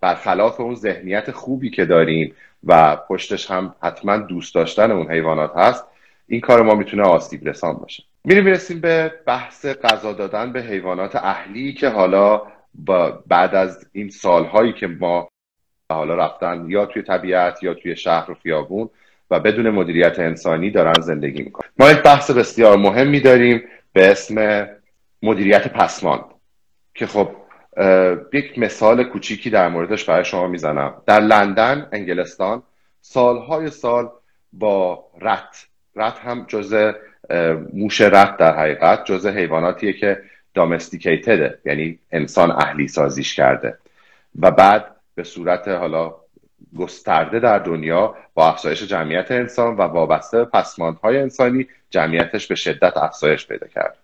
برخلاف 0.00 0.60
اون 0.60 0.74
ذهنیت 0.74 1.30
خوبی 1.30 1.70
که 1.70 1.84
داریم 1.84 2.34
و 2.64 2.96
پشتش 2.96 3.50
هم 3.50 3.74
حتما 3.82 4.16
دوست 4.16 4.54
داشتن 4.54 4.90
اون 4.90 5.10
حیوانات 5.10 5.56
هست 5.56 5.84
این 6.28 6.40
کار 6.40 6.62
ما 6.62 6.74
می‌تونه 6.74 7.02
آسیب 7.02 7.48
رسان 7.48 7.74
باشه. 7.74 8.02
میریم 8.28 8.44
می‌رسیم 8.44 8.80
به 8.80 9.12
بحث 9.26 9.66
غذا 9.66 10.12
دادن 10.12 10.52
به 10.52 10.62
حیوانات 10.62 11.16
اهلی 11.16 11.72
که 11.72 11.88
حالا 11.88 12.42
با 12.74 13.22
بعد 13.26 13.54
از 13.54 13.86
این 13.92 14.10
سالهایی 14.10 14.72
که 14.72 14.86
ما 14.86 15.28
حالا 15.90 16.14
رفتن 16.14 16.64
یا 16.68 16.86
توی 16.86 17.02
طبیعت 17.02 17.62
یا 17.62 17.74
توی 17.74 17.96
شهر 17.96 18.30
و 18.30 18.34
خیابون 18.34 18.90
و 19.30 19.40
بدون 19.40 19.70
مدیریت 19.70 20.18
انسانی 20.18 20.70
دارن 20.70 20.92
زندگی 21.00 21.42
می‌کنن. 21.42 21.68
ما 21.78 21.90
یک 21.90 22.02
بحث 22.02 22.30
بسیار 22.30 22.76
مهمی 22.76 23.20
داریم 23.20 23.62
به 23.92 24.10
اسم 24.10 24.68
مدیریت 25.22 25.72
پسماند 25.72 26.24
که 26.94 27.06
خب 27.06 27.30
یک 28.32 28.58
مثال 28.58 29.04
کوچیکی 29.04 29.50
در 29.50 29.68
موردش 29.68 30.04
برای 30.04 30.24
شما 30.24 30.48
می‌زنم. 30.48 31.02
در 31.06 31.20
لندن 31.20 31.88
انگلستان 31.92 32.62
سالهای 33.00 33.70
سال 33.70 34.10
با 34.52 35.04
رت. 35.20 35.66
رت 35.96 36.18
هم 36.18 36.44
جزء 36.48 36.92
موش 37.72 38.00
رت 38.00 38.36
در 38.36 38.56
حقیقت 38.56 39.04
جزء 39.04 39.30
حیواناتیه 39.30 39.92
که 39.92 40.22
دامستیکیتده 40.54 41.58
یعنی 41.64 41.98
انسان 42.12 42.50
اهلی 42.50 42.88
سازیش 42.88 43.34
کرده. 43.34 43.78
و 44.40 44.50
بعد 44.50 44.84
به 45.14 45.24
صورت 45.24 45.68
حالا 45.68 46.14
گسترده 46.78 47.40
در 47.40 47.58
دنیا 47.58 48.14
با 48.34 48.48
افزایش 48.48 48.82
جمعیت 48.82 49.30
انسان 49.30 49.76
و 49.76 49.82
وابسته 49.82 50.44
پسماندهای 50.44 51.18
انسانی 51.18 51.66
جمعیتش 51.90 52.46
به 52.46 52.54
شدت 52.54 52.96
افزایش 52.96 53.46
پیدا 53.46 53.66
کرد. 53.66 53.96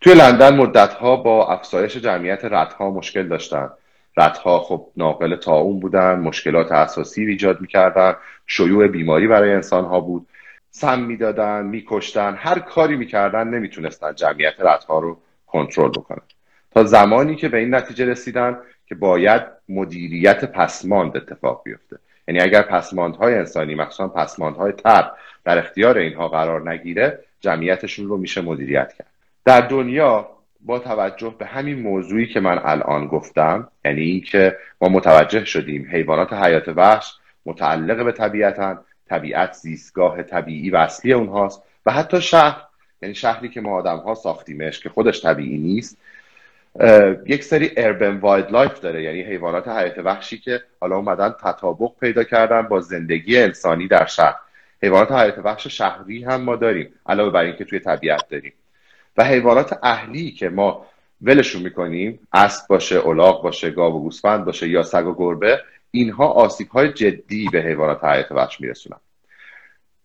توی 0.00 0.14
لندن 0.14 0.56
مدتها 0.56 1.16
با 1.16 1.52
افزایش 1.52 1.96
جمعیت 1.96 2.44
ردها 2.44 2.90
مشکل 2.90 3.28
داشتن. 3.28 3.70
ردها 4.16 4.58
خب 4.58 4.86
ناقل 4.96 5.36
تاون 5.36 5.80
بودن 5.80 6.20
مشکلات 6.20 6.72
اساسی 6.72 7.26
ایجاد 7.26 7.60
می‌کردن 7.60 8.14
شیوع 8.46 8.88
بیماری 8.88 9.26
برای 9.26 9.52
انسانها 9.52 10.00
بود. 10.00 10.26
سم 10.78 11.00
می‌دادن 11.00 11.66
میکشتن 11.66 12.34
هر 12.34 12.58
کاری 12.58 12.96
می‌کردن 12.96 13.48
نمی‌تونستن 13.48 14.14
جمعیت 14.14 14.54
ردها 14.58 14.98
رو 14.98 15.18
کنترل 15.46 15.88
بکنن. 15.88 16.22
تا 16.70 16.84
زمانی 16.84 17.36
که 17.36 17.48
به 17.48 17.58
این 17.58 17.74
نتیجه 17.74 18.04
رسیدن 18.04 18.58
که 18.86 18.94
باید 18.94 19.42
مدیریت 19.68 20.44
پسماند 20.44 21.16
اتفاق 21.16 21.62
بیفته. 21.64 21.98
یعنی 22.28 22.40
اگر 22.40 22.62
پسماندهای 22.62 23.34
انسانی 23.34 23.74
مخصوصا 23.74 24.08
پسماندهای 24.08 24.72
تر 24.72 25.10
در 25.44 25.58
اختیار 25.58 25.98
اینها 25.98 26.28
قرار 26.28 26.70
نگیره 26.70 27.18
جمعیتشون 27.40 28.08
رو 28.08 28.16
میشه 28.16 28.40
مدیریت 28.40 28.92
کرد. 28.92 29.10
در 29.44 29.60
دنیا 29.60 30.28
با 30.60 30.78
توجه 30.78 31.34
به 31.38 31.46
همین 31.46 31.78
موضوعی 31.78 32.26
که 32.26 32.40
من 32.40 32.60
الان 32.64 33.06
گفتم 33.06 33.68
یعنی 33.84 34.00
اینکه 34.00 34.56
ما 34.80 34.88
متوجه 34.88 35.44
شدیم 35.44 35.88
حیوانات 35.92 36.32
حیات 36.32 36.68
وحش 36.68 37.14
متعلق 37.46 38.04
به 38.04 38.12
طبیعتن 38.12 38.78
طبیعت 39.08 39.52
زیستگاه 39.52 40.22
طبیعی 40.22 40.70
و 40.70 40.76
اصلی 40.76 41.12
اونهاست. 41.12 41.62
و 41.86 41.92
حتی 41.92 42.20
شهر 42.20 42.62
یعنی 43.02 43.14
شهری 43.14 43.48
که 43.48 43.60
ما 43.60 43.76
آدم 43.76 43.96
ها 43.96 44.14
ساختیمش 44.14 44.80
که 44.80 44.88
خودش 44.88 45.22
طبیعی 45.22 45.58
نیست 45.58 45.98
یک 47.26 47.44
سری 47.44 47.70
urban 47.76 48.16
wildlife 48.16 48.80
داره. 48.80 49.02
یعنی 49.02 49.22
حیوانات 49.22 49.68
حیات 49.68 49.98
وحشی 49.98 50.38
که 50.38 50.62
حالا 50.80 50.96
اومدن 50.96 51.34
تطابق 51.42 51.90
پیدا 52.00 52.24
کردن 52.24 52.62
با 52.62 52.80
زندگی 52.80 53.38
انسانی 53.38 53.88
در 53.88 54.06
شهر. 54.06 54.36
حیوانات 54.82 55.12
حیات 55.12 55.38
وحش 55.38 55.66
شهری 55.66 56.24
هم 56.24 56.40
ما 56.40 56.56
داریم 56.56 56.92
علاوه 57.06 57.30
بر 57.30 57.42
اینکه 57.42 57.64
توی 57.64 57.80
طبیعت 57.80 58.28
داریم. 58.28 58.52
و 59.16 59.24
حیوانات 59.24 59.78
اهلی 59.82 60.30
که 60.30 60.48
ما 60.48 60.86
ولشون 61.22 61.62
می‌کنیم 61.62 62.18
اسب 62.32 62.68
باشه 62.68 63.08
الاغ 63.08 63.42
باشه 63.42 63.70
گاو 63.70 63.94
و 63.94 64.02
گوسفند 64.02 64.44
باشه 64.44 64.68
یا 64.68 64.82
سگ 64.82 65.06
و 65.06 65.14
گربه 65.14 65.60
اینها 65.96 66.26
آسیب 66.26 66.68
های 66.68 66.92
جدی 66.92 67.48
به 67.52 67.62
حیوانات 67.62 68.04
حیات 68.04 68.32
وحش 68.32 68.60
میرسونن. 68.60 68.98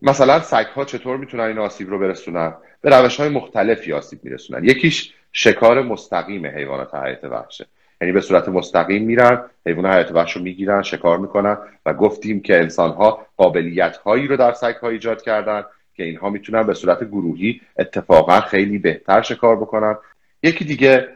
مثلا 0.02 0.40
سگ 0.40 0.66
ها 0.76 0.86
چطور 0.86 1.18
می‌تونن 1.18 1.44
این 1.44 1.58
آسیب 1.58 1.90
رو 1.90 2.00
برسونن؟ 2.00 2.54
به 2.82 2.90
روش 2.90 3.20
های 3.20 3.30
مختلفی 3.30 3.94
آسیب 3.94 4.20
میرسونن. 4.24 4.64
یکیش 4.64 5.14
شکار 5.32 5.82
مستقیم 5.82 6.46
حیوانات 6.46 6.96
حیات 6.96 7.24
وحشه. 7.24 7.66
یعنی 8.02 8.12
به 8.12 8.22
صورت 8.22 8.50
مستقیم 8.50 9.04
میرن 9.04 9.44
حیوان 9.66 9.86
حیات 9.86 10.12
وحش 10.12 10.32
رو 10.32 10.42
می‌گیرن 10.42 10.82
شکار 10.82 11.18
می‌کنن 11.18 11.58
و 11.86 11.94
گفتیم 11.94 12.42
که 12.42 12.60
انسان 12.60 12.92
ها 12.92 13.26
قابلیت 13.38 13.98
هایی 13.98 14.28
رو 14.28 14.38
در 14.38 14.54
سگ 14.54 14.76
ها 14.82 14.90
ایجاد 14.90 15.22
کردن 15.22 15.64
که 15.94 16.04
اینها 16.04 16.30
می‌تونن 16.30 16.64
به 16.64 16.74
صورت 16.74 17.04
گروهی 17.04 17.62
اتفاقا 17.80 18.42
خیلی 18.42 18.78
بهتر 18.78 19.22
شکار 19.22 19.56
بکنن. 19.56 19.96
یکی 20.44 20.66
دیگه 20.66 21.08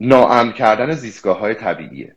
ناامن 0.00 0.52
کردن 0.52 0.92
زیستگاه 0.92 1.38
های 1.38 1.54
طبیعیه. 1.54 2.16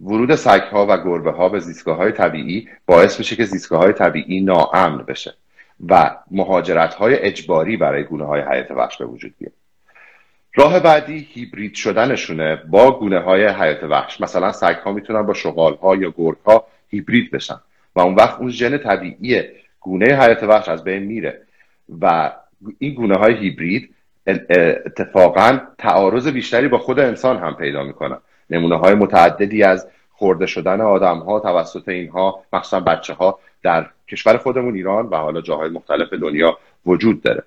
ورود 0.00 0.34
سگ 0.34 0.62
ها 0.62 0.86
و 0.86 0.96
گربه 0.96 1.30
ها 1.30 1.48
به 1.48 1.60
زیستگاه 1.60 1.96
های 1.96 2.12
طبیعی 2.12 2.68
باعث 2.86 3.18
میشه 3.18 3.36
که 3.36 3.44
زیستگاه 3.44 3.80
های 3.80 3.92
طبیعی 3.92 4.40
ناامن 4.40 4.96
بشه 4.98 5.34
و 5.88 6.16
مهاجرت 6.30 6.94
های 6.94 7.18
اجباری 7.18 7.76
برای 7.76 8.04
گونه 8.04 8.24
های 8.24 8.40
حیات 8.40 8.70
وحش 8.70 8.96
به 8.96 9.04
وجود 9.04 9.34
بیاد. 9.38 9.52
راه 10.54 10.80
بعدی 10.80 11.28
هیبرید 11.32 11.74
شدنشونه 11.74 12.56
با 12.56 12.98
گونه 12.98 13.18
های 13.18 13.46
حیات 13.46 13.82
وحش. 13.82 14.20
مثلا 14.20 14.52
سگ 14.52 14.76
ها 14.84 14.92
می‌تونن 14.92 15.22
با 15.22 15.34
شغال 15.34 15.74
ها 15.74 15.96
یا 15.96 16.14
گرگ 16.16 16.38
ها 16.46 16.66
هیبرید 16.88 17.30
بشن 17.30 17.60
و 17.96 18.00
اون 18.00 18.14
وقت 18.14 18.40
اون 18.40 18.50
ژن 18.50 18.78
طبیعی 18.78 19.42
گونه 19.80 20.06
حیات 20.06 20.42
وحش 20.42 20.68
از 20.68 20.84
بین 20.84 21.02
میره 21.02 21.42
و 22.00 22.32
این 22.78 22.94
گونه 22.94 23.18
های 23.18 23.34
هیبرید 23.34 23.94
اتفاقا 24.26 25.58
تعارض 25.78 26.28
بیشتری 26.28 26.68
با 26.68 26.78
خود 26.78 26.98
انسان 27.00 27.36
هم 27.36 27.54
پیدا 27.54 27.82
می‌کنن 27.82 28.18
نمونه 28.50 28.76
های 28.76 28.94
متعددی 28.94 29.62
از 29.62 29.88
خورده 30.10 30.46
شدن 30.46 30.80
آدم 30.80 31.18
ها 31.18 31.40
توسط 31.40 31.88
اینها 31.88 32.42
مخصوصا 32.52 32.80
بچه 32.80 33.14
ها 33.14 33.38
در 33.62 33.86
کشور 34.08 34.36
خودمون 34.36 34.74
ایران 34.74 35.06
و 35.06 35.16
حالا 35.16 35.40
جاهای 35.40 35.70
مختلف 35.70 36.12
دنیا 36.12 36.58
وجود 36.86 37.22
داره. 37.22 37.42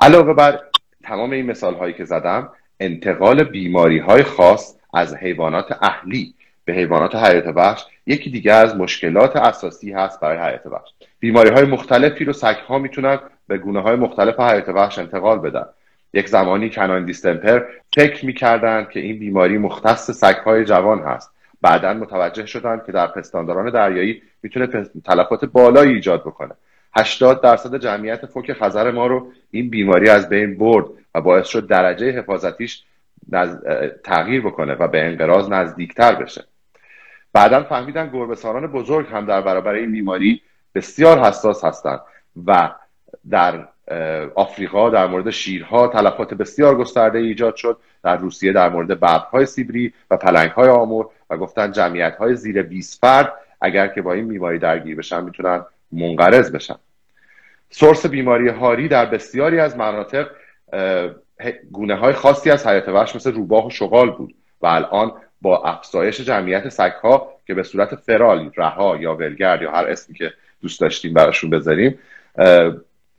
علاوه 0.00 0.34
بر 0.34 0.60
تمام 1.04 1.30
این 1.30 1.46
مثال 1.46 1.74
هایی 1.74 1.94
که 1.94 2.04
زدم 2.04 2.48
انتقال 2.80 3.44
بیماری 3.44 3.98
های 3.98 4.22
خاص 4.22 4.76
از 4.94 5.14
حیوانات 5.14 5.78
اهلی 5.82 6.34
به 6.64 6.72
حیوانات 6.72 7.14
حیات 7.14 7.46
وحش 7.46 7.86
یکی 8.06 8.30
دیگه 8.30 8.52
از 8.52 8.76
مشکلات 8.76 9.36
اساسی 9.36 9.92
هست 9.92 10.20
برای 10.20 10.38
حیات 10.38 10.66
وحش. 10.66 10.88
بیماری 11.20 11.50
های 11.50 11.64
مختلفی 11.64 12.24
رو 12.24 12.32
سگ 12.32 12.56
ها 12.56 12.78
می‌تونن 12.78 13.18
به 13.48 13.58
گونه 13.58 13.80
های 13.80 13.96
مختلف 13.96 14.40
حیات 14.40 14.68
وحش 14.68 14.98
انتقال 14.98 15.38
بدن. 15.38 15.64
یک 16.14 16.28
زمانی 16.28 16.70
کنان 16.70 17.04
دیستمپر 17.04 17.62
فکر 17.94 18.26
می‌کردند 18.26 18.88
که 18.88 19.00
این 19.00 19.18
بیماری 19.18 19.58
مختص 19.58 20.10
سگهای 20.10 20.64
جوان 20.64 20.98
هست. 20.98 21.30
بعدا 21.62 21.94
متوجه 21.94 22.46
شدند 22.46 22.86
که 22.86 22.92
در 22.92 23.06
پستانداران 23.06 23.70
دریایی 23.70 24.22
می‌تونه 24.42 24.66
تلفات 25.04 25.44
بالایی 25.44 25.94
ایجاد 25.94 26.20
بکنه. 26.20 26.54
80 26.96 27.40
درصد 27.42 27.78
جمعیت 27.78 28.26
فوک 28.26 28.52
خزر 28.52 28.90
ما 28.90 29.06
رو 29.06 29.32
این 29.50 29.70
بیماری 29.70 30.08
از 30.08 30.28
بین 30.28 30.58
برد 30.58 30.86
و 31.14 31.20
باعث 31.20 31.46
شد 31.46 31.66
درجه 31.66 32.10
حفاظتیش 32.18 32.82
تغییر 34.04 34.40
بکنه 34.40 34.74
و 34.74 34.88
به 34.88 35.04
انقراض 35.04 35.48
نزدیکتر 35.48 36.14
بشه. 36.14 36.44
بعدا 37.32 37.62
فهمیدن 37.62 38.10
گربهساران 38.12 38.66
بزرگ 38.66 39.06
هم 39.06 39.26
در 39.26 39.40
برابر 39.40 39.74
این 39.74 39.92
بیماری 39.92 40.42
بسیار 40.74 41.18
حساس 41.18 41.64
هستند 41.64 42.00
و 42.46 42.70
در 43.30 43.68
آفریقا 44.34 44.90
در 44.90 45.06
مورد 45.06 45.30
شیرها 45.30 45.88
تلفات 45.88 46.34
بسیار 46.34 46.78
گسترده 46.78 47.18
ایجاد 47.18 47.56
شد. 47.56 47.78
در 48.02 48.16
روسیه 48.16 48.52
در 48.52 48.68
مورد 48.68 48.88
ببرهای 48.88 49.46
سیبری 49.46 49.92
و 50.10 50.16
پلنگهای 50.16 50.68
آمور 50.68 51.08
و 51.30 51.36
گفتن 51.36 51.72
جمعیت 51.72 52.16
های 52.16 52.36
زیر 52.36 52.62
20 52.62 53.00
فرد 53.00 53.32
اگر 53.60 53.88
که 53.88 54.02
با 54.02 54.12
این 54.12 54.28
بیماری 54.28 54.58
درگیر 54.58 54.96
بشن 54.96 55.24
می‌تونن 55.24 55.64
منقرض 55.92 56.52
بشن. 56.52 56.76
سورس 57.70 58.06
بیماری 58.06 58.48
هاری 58.48 58.88
در 58.88 59.06
بسیاری 59.06 59.60
از 59.60 59.76
مناطق 59.76 60.30
گونه 61.72 61.94
های 61.94 62.12
خاصی 62.12 62.50
از 62.50 62.66
حیات 62.66 62.88
وحش 62.88 63.16
مثل 63.16 63.32
روباه 63.32 63.66
و 63.66 63.70
شغال 63.70 64.10
بود 64.10 64.34
و 64.60 64.66
الان 64.66 65.12
با 65.42 65.62
افزایش 65.64 66.20
جمعیت 66.20 66.68
سگ 66.68 66.92
ها 67.02 67.32
که 67.46 67.54
به 67.54 67.62
صورت 67.62 67.94
فرال 67.94 68.50
رها 68.56 68.96
یا 68.96 69.14
ولگرد 69.14 69.62
یا 69.62 69.70
هر 69.70 69.86
اسمی 69.86 70.14
که 70.16 70.32
دوست 70.62 70.80
داشتیم 70.80 71.14
براشون 71.14 71.50
بذاریم 71.50 71.98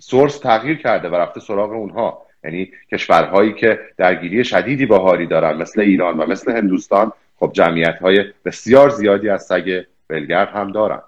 سورس 0.07 0.39
تغییر 0.39 0.77
کرده 0.77 1.09
و 1.09 1.15
رفته 1.15 1.39
سراغ 1.39 1.71
اونها. 1.71 2.25
یعنی 2.43 2.71
کشورهایی 2.91 3.53
که 3.53 3.79
درگیری 3.97 4.43
شدیدی 4.43 4.85
با 4.85 4.99
هاری 4.99 5.27
دارن 5.27 5.57
مثل 5.57 5.81
ایران 5.81 6.17
و 6.17 6.25
مثل 6.25 6.51
هندوستان 6.51 7.11
خب 7.39 7.51
جمعیت 7.53 7.99
های 8.01 8.25
بسیار 8.45 8.89
زیادی 8.89 9.29
از 9.29 9.45
سگ 9.45 9.83
ولگرد 10.09 10.47
هم 10.49 10.71
دارن. 10.71 11.01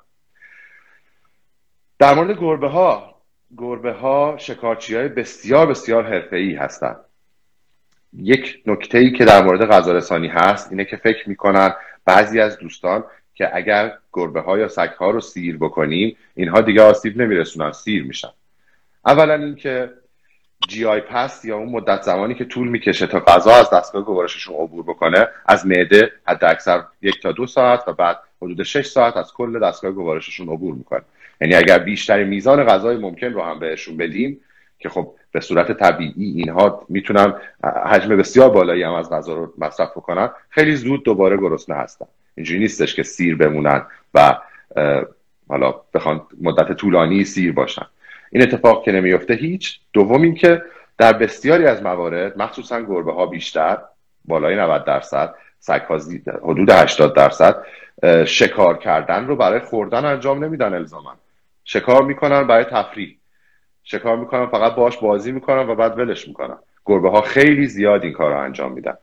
در 2.00 2.13
مورد 2.13 2.39
گربه 2.39 2.67
ها 2.67 3.15
گربه 3.58 3.91
ها 3.91 4.36
شکارچی 4.39 4.95
های 4.95 5.08
بسیار 5.08 5.67
بسیار 5.67 6.04
حرفه 6.04 6.36
ای 6.36 6.56
هستند 6.56 7.00
یک 8.13 8.63
نکته 8.65 8.98
ای 8.98 9.12
که 9.12 9.26
در 9.26 9.43
مورد 9.43 9.65
غذا 9.65 9.91
رسانی 9.91 10.28
هست 10.28 10.72
اینه 10.72 10.86
که 10.86 10.98
فکر 10.98 11.30
می‌کنن 11.30 11.74
بعضی 12.06 12.39
از 12.39 12.58
دوستان 12.60 13.04
که 13.36 13.56
اگر 13.56 13.98
گربه 14.13 14.41
ها 14.41 14.58
یا 14.58 14.67
سگ 14.67 14.89
ها 14.89 15.10
رو 15.10 15.22
سیر 15.22 15.58
بکنیم 15.58 16.17
اینها 16.36 16.62
دیگه 16.62 16.82
آسیب 16.82 17.22
نمیرسونن 17.22 17.72
سیر 17.72 18.04
میشن. 18.04 18.30
اولا 19.08 19.34
اینکه 19.34 19.89
جی 20.67 20.86
آی 20.86 21.02
پست 21.02 21.46
یا 21.46 21.58
اون 21.58 21.70
مدت 21.70 22.02
زمانی 22.02 22.36
که 22.36 22.46
طول 22.46 22.67
می‌کشه 22.67 23.08
تا 23.08 23.20
غذا 23.20 23.52
از 23.52 23.70
دستگاه 23.70 24.06
گوارششون 24.06 24.56
عبور 24.56 24.84
بکنه 24.84 25.28
از 25.46 25.67
معده 25.67 26.12
حد 26.28 26.46
اکثر 26.46 26.84
یک 27.02 27.22
تا 27.22 27.32
دو 27.32 27.48
ساعت 27.48 27.88
و 27.88 27.93
بعد 27.93 28.20
حدود 28.41 28.63
6 28.63 28.86
ساعت 28.86 29.17
از 29.17 29.34
کل 29.34 29.60
دستگاه 29.60 29.91
گوارششون 29.91 30.50
عبور 30.50 30.76
می‌کنه. 30.76 31.02
یعنی 31.41 31.56
اگر 31.56 31.80
بیشتر 31.80 32.24
میزان 32.24 32.63
غذای 32.63 32.98
ممکن 32.98 33.28
رو 33.28 33.41
هم 33.41 33.60
بهشون 33.60 33.98
بدیم 33.98 34.39
که 34.80 34.89
خب 34.89 35.13
به 35.32 35.39
صورت 35.39 35.72
طبیعی 35.72 36.32
اینها 36.32 36.86
می‌تونن 36.89 37.34
حجم 37.86 38.17
بسیار 38.17 38.50
بالایی 38.50 38.84
هم 38.84 38.93
از 38.93 39.10
غذا 39.10 39.34
رو 39.34 39.54
مصرف 39.58 39.91
بکنن 39.91 40.30
خیلی 40.50 40.76
زود 40.76 41.04
دوباره 41.04 41.38
گرسنه 41.38 41.76
هستن. 41.76 42.06
اینجوری 42.36 42.60
نیستش 42.60 42.96
که 42.96 43.04
سیر 43.04 43.36
بمونن 43.36 43.86
و 44.13 44.38
حالا 45.50 45.76
بخوان 45.93 46.22
مدت 46.41 46.72
طولانی 46.72 47.24
سیر 47.24 47.54
باشن. 47.54 47.86
این 48.32 48.44
اتفاق 48.44 48.84
که 48.84 48.92
نمیفته 48.92 49.34
هیچ. 49.34 49.80
دوم 49.94 50.22
اینکه 50.22 50.62
در 50.98 51.13
بسیاری 51.13 51.66
از 51.66 51.84
موارد 51.84 52.42
مخصوصا 52.42 52.82
گربه 52.82 53.13
ها 53.13 53.26
بیشتر 53.26 53.78
بالای 54.26 54.56
90 54.56 54.86
درصد 54.86 55.36
سگ 55.60 55.82
حدود 56.44 56.70
80 56.70 57.16
درصد 57.16 57.56
شکار 58.26 58.78
کردن 58.78 59.28
رو 59.28 59.36
برای 59.36 59.60
خوردن 59.60 60.06
انجام 60.06 60.44
نمیدن 60.44 60.74
الزاما. 60.74 61.16
شکار 61.63 62.04
می‌کنن 62.04 62.48
برای 62.48 62.63
تفریح. 62.63 63.18
شکار 63.84 64.18
می‌کنن 64.18 64.46
فقط 64.46 64.76
باش 64.76 64.98
بازی 64.98 65.32
می‌کنن 65.32 65.70
و 65.70 65.76
بعد 65.76 66.00
ولش 66.00 66.28
می‌کنن. 66.28 66.58
گربه 66.86 67.10
ها 67.10 67.22
خیلی 67.22 67.68
زیاد 67.68 68.04
این 68.04 68.13
کار 68.13 68.32
رو 68.32 68.40
انجام 68.40 68.72
میدن. 68.72 68.98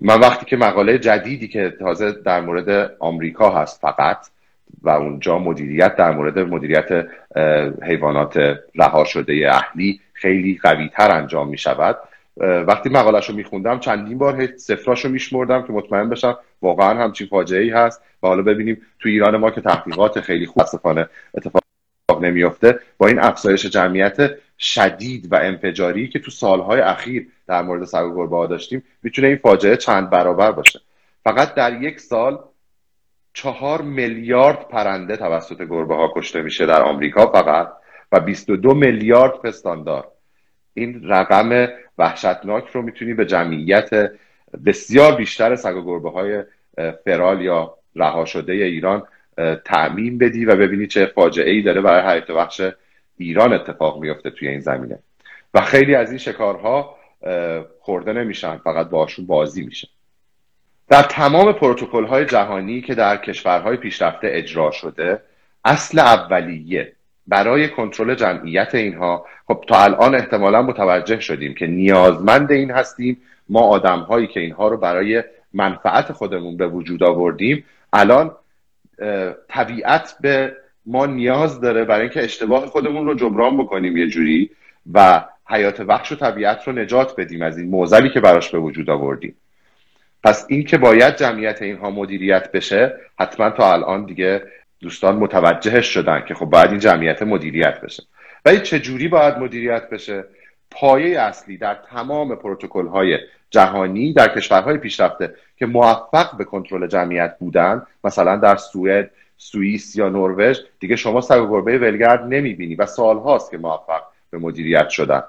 من 0.00 0.20
وقتی 0.20 0.46
که 0.46 0.56
مقاله 0.56 0.98
جدیدی 0.98 1.48
که 1.48 1.74
تازه 1.80 2.12
در 2.12 2.40
مورد 2.40 2.96
آمریکا 2.98 3.50
هست 3.50 3.80
فقط 3.80 4.18
و 4.82 4.90
اونجا 4.90 5.38
مدیریت 5.38 5.96
در 5.96 6.10
مورد 6.10 6.38
مدیریت 6.38 7.06
حیوانات 7.82 8.36
رها 8.74 9.04
شده 9.04 9.50
اهلی 9.52 10.00
خیلی 10.12 10.58
قوی 10.62 10.88
تر 10.88 11.10
انجام 11.10 11.48
می 11.48 11.58
شود 11.58 11.96
وقتی 12.40 12.88
مقالش 12.88 13.28
رو 13.28 13.36
میخوندم 13.36 13.78
چندین 13.78 14.18
بار 14.18 14.56
سفراش 14.56 15.04
رو 15.04 15.10
میشمردم 15.10 15.62
که 15.62 15.72
مطمئن 15.72 16.08
بشم 16.08 16.38
واقعا 16.62 17.04
همچین 17.04 17.26
فاجعه 17.26 17.62
ای 17.62 17.70
هست. 17.70 18.02
و 18.22 18.26
حالا 18.26 18.42
ببینیم 18.42 18.82
تو 18.98 19.08
ایران 19.08 19.36
ما 19.36 19.50
که 19.50 19.60
تحقیقات 19.60 20.20
خیلی 20.20 20.46
خوب 20.46 20.62
اتفاق 21.34 21.62
نمیافته 22.22 22.78
با 22.98 23.06
این 23.06 23.18
افزایش 23.18 23.66
جمعیت 23.66 24.30
شدید 24.58 25.32
و 25.32 25.36
انفجاری 25.36 26.08
که 26.08 26.18
تو 26.18 26.30
سالهای 26.30 26.80
اخیر 26.80 27.26
در 27.46 27.62
مورد 27.62 27.84
سگ 27.84 28.04
و 28.04 28.14
گربه 28.14 28.46
داشتیم 28.46 28.82
می‌تونه 29.02 29.28
این 29.28 29.36
فاجعه 29.36 29.76
چند 29.76 30.10
برابر 30.10 30.52
باشه. 30.52 30.80
فقط 31.24 31.54
در 31.54 31.82
یک 31.82 32.00
سال 32.00 32.38
چهار 33.36 33.82
میلیارد 33.82 34.68
پرنده 34.68 35.16
توسط 35.16 35.62
گربه 35.62 35.94
ها 35.94 36.12
کشته 36.16 36.42
میشه 36.42 36.66
در 36.66 36.82
آمریکا 36.82 37.26
فقط 37.26 37.72
و 38.12 38.20
22 38.20 38.74
میلیارد 38.74 39.32
پستاندار. 39.32 40.08
این 40.74 41.08
رقم 41.08 41.68
وحشتناک 41.98 42.68
رو 42.68 42.82
می‌تونی 42.82 43.14
به 43.14 43.26
جمعیت 43.26 43.90
بسیار 44.66 45.16
بیشتر 45.16 45.56
سگ 45.56 45.76
و 45.76 45.82
گربه 45.82 46.10
های 46.10 46.42
فرال 47.04 47.40
یا 47.40 47.74
رها 47.96 48.24
شده 48.24 48.52
ایران 48.52 49.02
تعمین 49.64 50.18
بدی 50.18 50.44
و 50.44 50.56
ببینی 50.56 50.86
چه 50.86 51.06
فاجعه 51.06 51.50
ای 51.50 51.62
داره 51.62 51.80
برای 51.80 52.12
حیات 52.12 52.30
وحش 52.30 52.60
ایران 53.18 53.52
اتفاق 53.52 54.00
میفته 54.00 54.30
توی 54.30 54.48
این 54.48 54.60
زمینه. 54.60 54.98
و 55.54 55.60
خیلی 55.60 55.94
از 55.94 56.08
این 56.10 56.18
شکارها 56.18 56.96
خورده 57.80 58.12
نمیشن 58.12 58.56
فقط 58.56 58.90
باشون 58.90 59.26
بازی 59.26 59.64
میشه. 59.64 59.88
در 60.88 61.02
تمام 61.02 61.52
پروتکل 61.52 62.04
های 62.04 62.24
جهانی 62.24 62.80
که 62.80 62.94
در 62.94 63.16
کشورهای 63.16 63.76
پیشرفته 63.76 64.28
اجرا 64.30 64.70
شده 64.70 65.22
اصل 65.64 65.98
اولیه 65.98 66.92
برای 67.26 67.68
کنترل 67.68 68.14
جمعیت 68.14 68.74
اینها 68.74 69.26
خب 69.46 69.64
تا 69.68 69.82
الان 69.82 70.14
احتمالا 70.14 70.62
متوجه 70.62 71.20
شدیم 71.20 71.54
که 71.54 71.66
نیازمند 71.66 72.52
این 72.52 72.70
هستیم. 72.70 73.16
ما 73.48 73.60
آدم 73.60 73.98
هایی 73.98 74.26
که 74.26 74.40
اینها 74.40 74.68
رو 74.68 74.76
برای 74.76 75.22
منفعت 75.52 76.12
خودمون 76.12 76.56
به 76.56 76.68
وجود 76.68 77.02
آوردیم. 77.02 77.64
الان 77.92 78.30
طبیعت 79.48 80.14
به 80.20 80.56
ما 80.86 81.06
نیاز 81.06 81.60
داره 81.60 81.84
برای 81.84 82.00
اینکه 82.00 82.24
اشتباه 82.24 82.66
خودمون 82.66 83.06
رو 83.06 83.14
جبران 83.14 83.56
بکنیم 83.56 83.96
یه 83.96 84.06
جوری 84.06 84.50
و 84.92 85.24
حیات 85.48 85.80
وحش 85.80 86.12
و 86.12 86.16
طبیعت 86.16 86.68
رو 86.68 86.72
نجات 86.72 87.20
بدیم 87.20 87.42
از 87.42 87.58
این 87.58 87.70
موزلی 87.70 88.10
که 88.10 88.20
براش 88.20 88.50
به 88.50 88.58
وجود 88.58 88.90
آوردیم. 88.90 89.36
پس 90.26 90.46
این 90.48 90.64
که 90.64 90.78
باید 90.78 91.16
جمعیت 91.16 91.62
اینها 91.62 91.90
مدیریت 91.90 92.52
بشه 92.52 92.96
حتما 93.18 93.50
تا 93.50 93.72
الان 93.72 94.04
دیگه 94.04 94.42
دوستان 94.80 95.16
متوجهش 95.16 95.86
شدن 95.86 96.24
که 96.28 96.34
خب 96.34 96.46
باید 96.46 96.70
این 96.70 96.78
جمعیت 96.78 97.22
مدیریت 97.22 97.80
بشه. 97.80 98.02
ولی 98.44 98.60
چه 98.60 98.78
جوری 98.80 99.08
باید 99.08 99.38
مدیریت 99.38 99.90
بشه؟ 99.90 100.24
پایه 100.70 101.20
اصلی 101.20 101.56
در 101.56 101.74
تمام 101.74 102.36
پروتکل 102.36 102.86
های 102.86 103.18
جهانی 103.50 104.12
در 104.12 104.28
کشورهای 104.28 104.78
پیشرفته 104.78 105.34
که 105.56 105.66
موفق 105.66 106.36
به 106.36 106.44
کنترل 106.44 106.86
جمعیت 106.86 107.36
بودن 107.38 107.86
مثلا 108.04 108.36
در 108.36 108.56
سوئد 108.56 109.10
سوئیس 109.36 109.96
یا 109.96 110.08
نروژ 110.08 110.58
دیگه 110.80 110.96
شما 110.96 111.20
و 111.30 111.46
گربه 111.46 111.78
ولگرد 111.78 112.22
نمی‌بینی 112.22 112.74
و 112.74 112.86
سالهاست 112.86 113.50
که 113.50 113.58
موفق 113.58 114.02
به 114.30 114.38
مدیریت 114.38 114.88
شدن. 114.88 115.22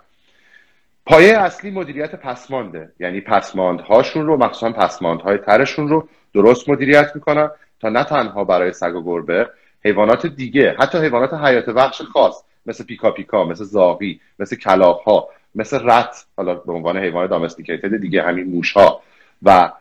پایه 1.07 1.37
اصلی 1.37 1.71
مدیریت 1.71 2.15
پسمانده. 2.15 2.91
یعنی 2.99 3.21
پسماندهاشون 3.21 4.25
رو 4.25 4.37
مخصوصا 4.37 4.71
پسماندهای 4.71 5.37
ترشون 5.37 5.89
رو 5.89 6.07
درست 6.33 6.69
مدیریت 6.69 7.11
می‌کنن 7.15 7.49
تا 7.79 7.89
نه 7.89 8.03
تنها 8.03 8.43
برای 8.43 8.73
سگ 8.73 8.95
و 8.95 9.03
گربه 9.03 9.49
حیوانات 9.85 10.25
دیگه 10.25 10.75
حتی 10.79 10.97
حیوانات 10.97 11.33
حیات 11.33 11.67
وحش 11.67 12.01
خاص 12.01 12.43
مثل 12.65 12.83
پیکا 12.83 13.11
پیکا 13.11 13.43
مثل 13.43 13.63
زاغی 13.63 14.21
مثل 14.39 14.55
کلاق 14.55 15.01
ها 15.01 15.29
مثل 15.55 15.79
رت 15.83 16.25
حالا 16.37 16.55
به 16.55 16.73
عنوان 16.73 16.97
حیوان 16.97 17.27
دامستیکیتد 17.27 17.97
دیگه 17.97 18.23
همین 18.23 18.47
موش 18.47 18.71
ها 18.73 19.01
و 19.43 19.71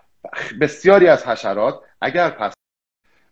بسیاری 0.61 1.07
از 1.07 1.27
حشرات 1.27 1.81
اگر 2.01 2.31
پس 2.31 2.53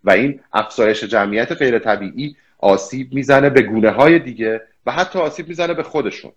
و 0.05 0.11
این 0.11 0.41
افزایش 0.53 1.05
جمعیت 1.05 1.53
غیر 1.53 1.79
طبیعی 1.79 2.37
آسیب 2.59 3.13
می‌زنه 3.13 3.51
به 3.51 3.63
گونه 3.63 3.91
های 3.91 4.19
دیگه 4.19 4.63
و 4.87 4.93
حتی 4.93 5.19
آسیب 5.19 5.49
می‌زنه 5.49 5.75
به 5.75 5.83
خودشون. 5.83 6.33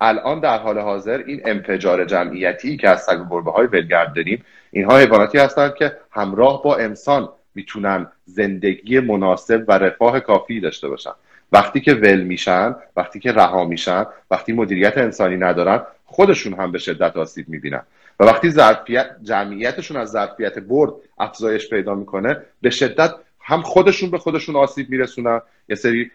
الان 0.00 0.40
در 0.40 0.58
حال 0.58 0.78
حاضر 0.78 1.22
این 1.26 1.40
انفجار 1.44 2.04
جمعیتی 2.04 2.76
که 2.76 2.88
از 2.88 3.02
سگ 3.02 3.18
گربه 3.30 3.50
های 3.50 3.66
ولگرد 3.66 4.14
داریم 4.14 4.44
اینها 4.70 4.98
حیواناتی 4.98 5.38
هستند 5.38 5.74
که 5.74 5.96
همراه 6.10 6.62
با 6.62 6.76
انسان 6.76 7.28
می‌تونن 7.54 8.06
زندگی 8.24 9.00
مناسب 9.00 9.64
و 9.68 9.72
رفاه 9.72 10.20
کافی 10.20 10.60
داشته 10.60 10.88
باشن. 10.88 11.10
وقتی 11.52 11.80
که 11.80 11.94
ول 11.94 12.20
میشن 12.20 12.76
وقتی 12.96 13.20
که 13.20 13.32
رها 13.32 13.64
میشن 13.64 14.06
وقتی 14.30 14.52
مدیریت 14.52 14.98
انسانی 14.98 15.36
ندارن 15.36 15.82
خودشون 16.04 16.52
هم 16.54 16.72
به 16.72 16.78
شدت 16.78 17.16
آسیب 17.16 17.48
می‌بینن. 17.48 17.82
و 18.20 18.24
وقتی 18.24 18.50
ظرفیت 18.50 19.16
جمعیتشون 19.22 19.96
از 19.96 20.10
ظرفیت 20.10 20.58
برد 20.58 20.92
افزایش 21.18 21.70
پیدا 21.70 21.94
می‌کنه 21.94 22.36
به 22.62 22.70
شدت 22.70 23.14
هم 23.44 23.62
خودشون 23.62 24.10
به 24.10 24.18
خودشون 24.18 24.56
آسیب 24.56 24.90
میرسونن. 24.90 25.40
یه 25.68 25.76
سری 25.76 26.10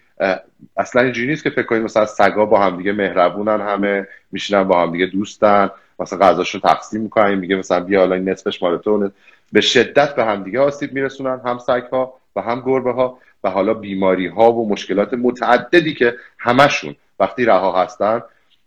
اصلا 0.78 1.02
اینجوری 1.02 1.28
نیست 1.28 1.44
که 1.44 1.50
فکر 1.50 1.66
کنید 1.66 1.84
مثلا 1.84 2.06
سگا 2.06 2.46
با 2.46 2.60
هم 2.60 2.78
دیگه 2.78 2.92
مهربونن 2.92 3.62
همه 3.62 4.08
میشینن 4.32 4.64
با 4.64 4.82
هم 4.82 4.92
دیگه 4.92 5.06
دوستن 5.06 5.70
مثلا 6.00 6.20
غذاشون 6.20 6.62
تقسیم 6.62 7.02
می‌کنن 7.02 7.36
میگه 7.36 7.56
مثلا 7.56 7.80
بیا 7.80 8.00
حالا 8.00 8.16
نصفش 8.16 8.64
مال 8.64 8.78
تو 8.78 9.12
به 9.52 9.62
شدت 9.62 10.16
به 10.16 10.26
هم 10.26 10.44
دیگه 10.44 10.60
آسیب 10.60 10.94
میرسونن 10.94 11.42
هم 11.46 11.60
سگ 11.60 11.84
ها 11.92 12.14
و 12.36 12.42
هم 12.42 12.62
گربه 12.66 12.92
ها 12.92 13.18
و 13.44 13.50
حالا 13.50 13.74
بیماری 13.74 14.28
ها 14.28 14.54
و 14.54 14.70
مشکلات 14.70 15.14
متعددی 15.14 15.94
که 15.94 16.16
همشون 16.40 16.96
وقتی 17.20 17.46
رها 17.46 17.84
هستن 17.84 18.22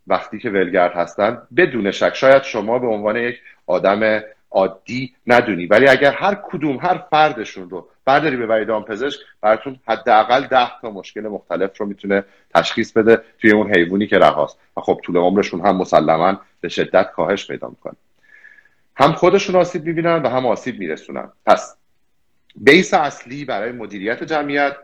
وقتی 0.06 0.38
که 0.38 0.50
ولگرد 0.50 0.92
هستن 0.92 1.42
بدون 1.56 1.90
شک 1.90 2.14
شاید 2.14 2.42
شما 2.42 2.78
به 2.78 2.86
عنوان 2.86 3.16
یک 3.16 3.40
آدم 3.66 4.22
عادی 4.52 5.14
ندونی. 5.26 5.66
ولی 5.66 5.88
اگر 5.88 6.12
هر 6.12 6.34
کدوم 6.42 6.76
هر 6.76 6.98
فردشون 7.10 7.70
رو 7.70 7.88
برداری 8.04 8.36
به 8.36 8.64
دام 8.64 8.84
پزشک 8.84 9.20
براتون 9.40 9.78
حداقل 9.88 10.46
ده 10.46 10.68
تا 10.82 10.90
مشکل 10.90 11.20
مختلف 11.20 11.80
رو 11.80 11.86
می‌تونه 11.86 12.24
تشخیص 12.54 12.92
بده 12.92 13.22
توی 13.38 13.50
اون 13.50 13.74
حیوانی 13.74 14.06
که 14.06 14.18
رهاست. 14.18 14.58
و 14.76 14.80
خب 14.80 15.00
طول 15.04 15.16
عمرشون 15.16 15.66
هم 15.66 15.76
مسلما 15.76 16.40
به 16.60 16.68
شدت 16.68 17.10
کاهش 17.12 17.46
پیدا 17.46 17.68
می‌کنه. 17.68 17.94
هم 18.96 19.12
خودشون 19.12 19.56
آسیب 19.56 19.84
می‌بینن 19.84 20.22
و 20.22 20.28
هم 20.28 20.46
آسیب 20.46 20.78
میرسونن. 20.78 21.32
پس 21.46 21.76
بیس 22.56 22.94
اصلی 22.94 23.44
برای 23.44 23.72
مدیریت 23.72 24.24
جمعیت 24.24 24.76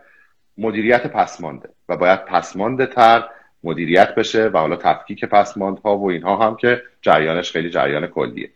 مدیریت 0.58 1.06
پسمانده 1.06 1.68
و 1.88 1.96
باید 1.96 2.24
پسمانده 2.24 2.86
تر 2.86 3.24
مدیریت 3.64 4.14
بشه 4.14 4.46
و 4.46 4.58
حالا 4.58 4.76
تفکیک 4.76 5.24
پسماندها 5.24 5.98
و 5.98 6.10
اینها 6.10 6.46
هم 6.46 6.56
که 6.56 6.82
جریانش 7.02 7.52
خیلی 7.52 7.70
جریان 7.70 8.06
کلیه. 8.06 8.50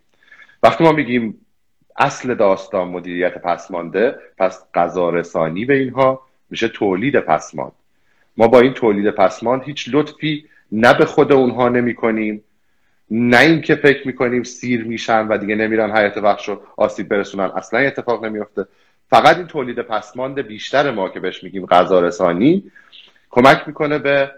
وقتی 0.63 0.85
ما 0.85 0.93
میگیم 0.93 1.47
اصل 1.97 2.35
داستان 2.35 2.89
مدیریت 2.89 3.39
پسمانده 3.39 4.15
پس 4.39 4.65
غذا 4.75 5.11
رسانی 5.11 5.65
به 5.65 5.77
اینها 5.77 6.27
میشه 6.51 6.69
تولید 6.69 7.21
پسماند 7.21 7.73
ما 8.37 8.49
با 8.49 8.61
این 8.61 8.73
تولید 8.73 9.11
پسماند 9.11 9.63
هیچ 9.63 9.91
لطفی 9.93 10.45
نه 10.73 10.95
به 10.95 11.05
خود 11.05 11.33
اونها 11.33 11.69
نمی 11.69 11.95
کنیم 11.95 12.45
نه 13.11 13.39
اینکه 13.39 13.75
فکر 13.75 14.07
می‌کنیم 14.07 14.43
سیر 14.43 14.85
میشن 14.85 15.29
و 15.29 15.39
دیگه 15.39 15.55
نمیرن 15.55 15.97
حیات 15.97 16.17
وحش 16.17 16.49
رو 16.49 16.63
آسیب 16.77 17.09
برسونن 17.09 17.45
اصلا 17.45 17.81
اتفاق 17.81 18.25
نمیافته. 18.25 18.67
فقط 19.11 19.37
این 19.37 19.47
تولید 19.47 19.79
پسماند 19.79 20.41
بیشتر 20.41 20.91
ما 20.91 21.09
که 21.09 21.21
بهش 21.21 21.45
میگیم 21.45 21.67
غذا 21.67 22.01
رسانی 22.01 22.71
کمک 23.31 23.63
می‌کنه 23.67 23.99
به 23.99 24.33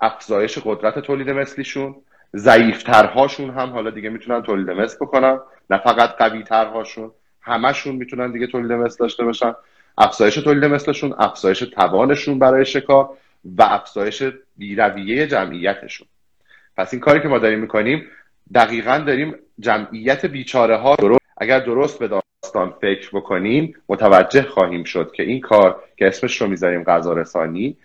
افزایش 0.00 0.58
قدرت 0.64 0.98
تولید 0.98 1.30
مثلیشون. 1.30 1.94
ضعیفترهاشون 2.34 3.50
هم 3.50 3.70
حالا 3.70 3.90
دیگه 3.90 4.08
می‌تونن 4.08 4.42
تولید 4.42 4.70
مثل 4.70 4.96
بکنن 5.00 5.38
نه 5.70 5.78
فقط 5.78 6.10
قوی 6.10 6.42
ترهاشون 6.42 7.10
همشون 7.40 7.96
می‌تونن 7.96 8.32
دیگه 8.32 8.46
تولید 8.46 8.72
مثل 8.72 8.96
داشته 8.98 9.24
باشن. 9.24 9.54
افزایش 9.98 10.34
تولید 10.34 10.64
مثلشون 10.64 11.14
افزایش 11.18 11.58
توانشون 11.58 12.38
برای 12.38 12.64
شکار 12.64 13.10
و 13.44 13.62
افزایش 13.62 14.22
بیرویه 14.56 15.26
جمعیتشون. 15.26 16.06
پس 16.76 16.92
این 16.92 17.00
کاری 17.00 17.20
که 17.20 17.28
ما 17.28 17.38
داریم 17.38 17.58
می‌کنیم 17.58 18.04
دقیقا 18.54 18.98
داریم 19.06 19.34
جمعیت 19.60 20.26
بیچاره 20.26 20.76
ها 20.76 20.94
درست 20.94 21.20
اگر 21.36 21.60
درست 21.60 21.98
به 21.98 22.08
داستان 22.08 22.74
فکر 22.80 23.10
بکنیم 23.12 23.74
متوجه 23.88 24.42
خواهیم 24.42 24.84
شد 24.84 25.12
که 25.12 25.22
این 25.22 25.40
کار 25.40 25.82
که 25.96 26.06
اسمش 26.06 26.40
رو 26.40 26.48
می‌ذاریم 26.48 26.84
غذا 26.84 27.12
رسانی 27.12 27.76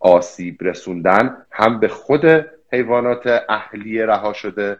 آسیب 0.00 0.56
رسوندن 0.60 1.36
هم 1.50 1.80
به 1.80 1.88
خود 1.88 2.46
حیوانات 2.72 3.44
اهلی 3.48 4.02
رها 4.02 4.32
شده 4.32 4.78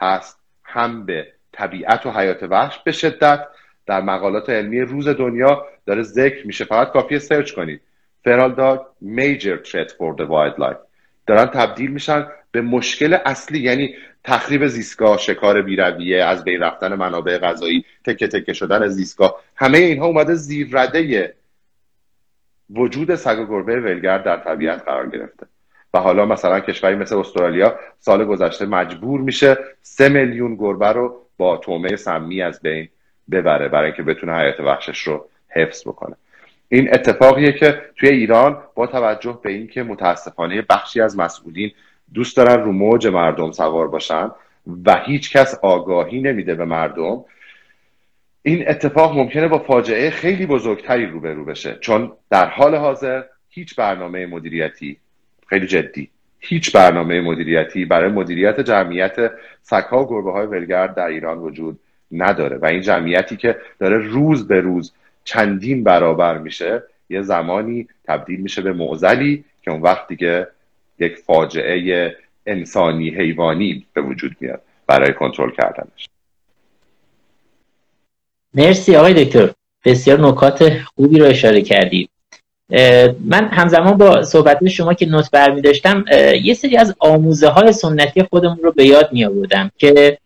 هست. 0.00 0.38
هم 0.64 1.06
به 1.06 1.26
طبیعت 1.52 2.06
و 2.06 2.10
حیات 2.10 2.42
وحش 2.42 2.78
به 2.78 2.92
شدت. 2.92 3.46
در 3.86 4.00
مقالات 4.00 4.50
علمی 4.50 4.80
روز 4.80 5.08
دنیا 5.08 5.66
داره 5.86 6.02
ذکر 6.02 6.46
میشه. 6.46 6.64
فقط 6.64 6.92
کافیه 6.92 7.18
سرچ 7.18 7.52
کنید. 7.52 7.80
فرال 8.24 8.54
داگ 8.54 8.80
major 9.02 9.66
threat 9.68 9.90
for 9.90 10.16
the 10.18 10.26
wildlife. 10.26 10.78
دارن 11.26 11.46
تبدیل 11.46 11.90
میشن 11.90 12.26
به 12.50 12.60
مشکل 12.60 13.18
اصلی 13.24 13.58
یعنی 13.58 13.94
تخریب 14.24 14.66
زیستگاه 14.66 15.18
شکار 15.18 15.62
بیرویه 15.62 16.24
از 16.24 16.44
بین 16.44 16.60
رفتن 16.60 16.94
منابع 16.94 17.38
غذایی 17.38 17.84
تکه 18.04 18.28
تکه 18.28 18.52
شدن 18.52 18.88
زیستگاه. 18.88 19.40
همه 19.56 19.78
اینها 19.78 20.06
اومده 20.06 20.34
زیر 20.34 20.68
رده 20.72 21.34
وجود 22.70 23.14
سگ 23.14 23.38
و 23.38 23.46
گربه 23.46 23.80
ولگرد 23.80 24.24
در 24.24 24.36
طبیعت 24.36 24.84
قرار 24.84 25.10
گرفته. 25.10 25.46
و 25.94 25.98
حالا 25.98 26.26
مثلا 26.26 26.60
کشوری 26.60 26.94
مثل 26.94 27.16
استرالیا 27.16 27.78
سال 27.98 28.24
گذشته 28.24 28.66
مجبور 28.66 29.20
میشه 29.20 29.58
سه 29.82 30.08
میلیون 30.08 30.56
گربه 30.56 30.88
رو 30.88 31.20
با 31.36 31.56
تومه 31.56 31.96
سمی 31.96 32.42
از 32.42 32.60
بین 32.62 32.88
ببره 33.30 33.68
برای 33.68 33.86
اینکه 33.86 34.02
بتونه 34.02 34.36
حیات 34.36 34.60
وحشش 34.60 34.98
رو 34.98 35.28
حفظ 35.48 35.88
بکنه. 35.88 36.16
این 36.68 36.94
اتفاقیه 36.94 37.52
که 37.52 37.82
توی 37.96 38.08
ایران 38.08 38.62
با 38.74 38.86
توجه 38.86 39.38
به 39.42 39.50
اینکه 39.50 39.82
متاسفانه 39.82 40.62
بخشی 40.62 41.00
از 41.00 41.18
مسئولین 41.18 41.70
دوست 42.14 42.36
دارن 42.36 42.64
رو 42.64 42.72
موج 42.72 43.06
مردم 43.06 43.52
سوار 43.52 43.88
باشن 43.88 44.30
و 44.86 44.96
هیچ 44.96 45.36
کس 45.36 45.58
آگاهی 45.62 46.20
نمیده 46.20 46.54
به 46.54 46.64
مردم 46.64 47.24
این 48.42 48.68
اتفاق 48.68 49.18
ممکنه 49.18 49.48
با 49.48 49.58
فاجعه 49.58 50.10
خیلی 50.10 50.46
بزرگتری 50.46 51.06
روبرو 51.06 51.44
بشه. 51.44 51.78
چون 51.80 52.12
در 52.30 52.46
حال 52.48 52.74
حاضر 52.74 53.22
هیچ 53.48 53.76
برنامه 53.76 54.26
مدیریتی 54.26 54.98
خیلی 55.46 55.66
جدی. 55.66 56.10
هیچ 56.40 56.72
برنامه 56.72 57.20
مدیریتی 57.20 57.84
برای 57.84 58.10
مدیریت 58.10 58.60
جمعیت 58.60 59.30
سگها 59.62 60.02
و 60.02 60.08
گربه 60.08 60.32
های 60.32 60.46
ولگرد 60.46 60.94
در 60.94 61.06
ایران 61.06 61.38
وجود 61.38 61.80
نداره 62.12 62.56
و 62.56 62.66
این 62.66 62.80
جمعیتی 62.80 63.36
که 63.36 63.56
داره 63.78 63.98
روز 63.98 64.48
به 64.48 64.60
روز 64.60 64.92
چندین 65.24 65.84
برابر 65.84 66.38
میشه 66.38 66.82
یه 67.10 67.22
زمانی 67.22 67.88
تبدیل 68.04 68.40
میشه 68.40 68.62
به 68.62 68.72
معزلی 68.72 69.44
که 69.62 69.70
اون 69.70 69.82
وقت 69.82 70.08
دیگه 70.08 70.46
یک 70.98 71.16
فاجعه 71.16 72.16
انسانی 72.46 73.10
حیوانی 73.10 73.86
به 73.92 74.02
وجود 74.02 74.36
میاد 74.40 74.62
برای 74.86 75.12
کنترل 75.12 75.50
کردنش. 75.50 76.08
مرسی 78.54 78.96
آقای 78.96 79.24
دکتر. 79.24 79.50
بسیار 79.84 80.20
نکات 80.20 80.78
خوبی 80.96 81.18
رو 81.18 81.26
اشاره 81.26 81.62
کردید. 81.62 82.10
من 83.24 83.48
همزمان 83.52 83.98
با 83.98 84.22
صحبت 84.22 84.68
شما 84.68 84.94
که 84.94 85.06
نوت 85.06 85.30
برمی 85.30 85.60
داشتم 85.60 86.04
یه 86.42 86.54
سری 86.54 86.76
از 86.76 86.94
آموزه 86.98 87.48
های 87.48 87.72
سنتی 87.72 88.22
خودمون 88.22 88.58
رو 88.62 88.72
به 88.72 88.84
یاد 88.84 89.08
می 89.12 89.24
آوردم 89.24 89.70
که 89.78 90.18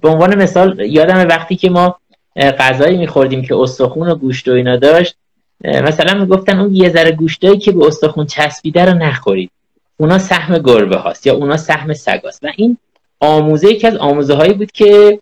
به 0.00 0.08
عنوان 0.08 0.42
مثال 0.42 0.80
یادم 0.80 1.28
وقتی 1.28 1.56
که 1.56 1.70
ما 1.70 1.96
غذایی 2.36 2.96
میخوردیم 2.96 3.42
که 3.42 3.56
استخون 3.56 4.08
و 4.08 4.14
گوشت 4.14 4.48
و 4.48 4.52
اینا 4.52 4.76
داشت 4.76 5.16
مثلا 5.64 6.20
می‌گفتن 6.20 6.58
اون 6.58 6.74
یه 6.74 6.88
ذره 6.88 7.12
گوشتایی 7.12 7.58
که 7.58 7.72
به 7.72 7.86
استخون 7.86 8.26
چسبیده 8.26 8.84
رو 8.84 8.94
نخورید. 8.94 9.50
اونا 9.96 10.18
سهم 10.18 10.58
گربه 10.58 10.96
هاست 10.96 11.26
یا 11.26 11.34
اونا 11.34 11.56
سهم 11.56 11.92
سگاست 11.92 12.44
و 12.44 12.48
این 12.56 12.76
آموزه 13.20 13.68
یکی 13.68 13.86
از 13.86 13.96
آموزه 13.96 14.34
هایی 14.34 14.52
بود 14.52 14.72
که 14.72 15.18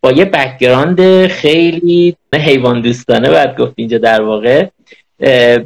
با 0.00 0.12
یه 0.12 0.24
background 0.24 1.26
خیلی 1.26 2.16
حیوان 2.34 2.80
دوستانه 2.80 3.30
باید 3.30 3.56
گفت 3.56 3.72
اینجا 3.76 3.98
در 3.98 4.22
واقع. 4.22 4.66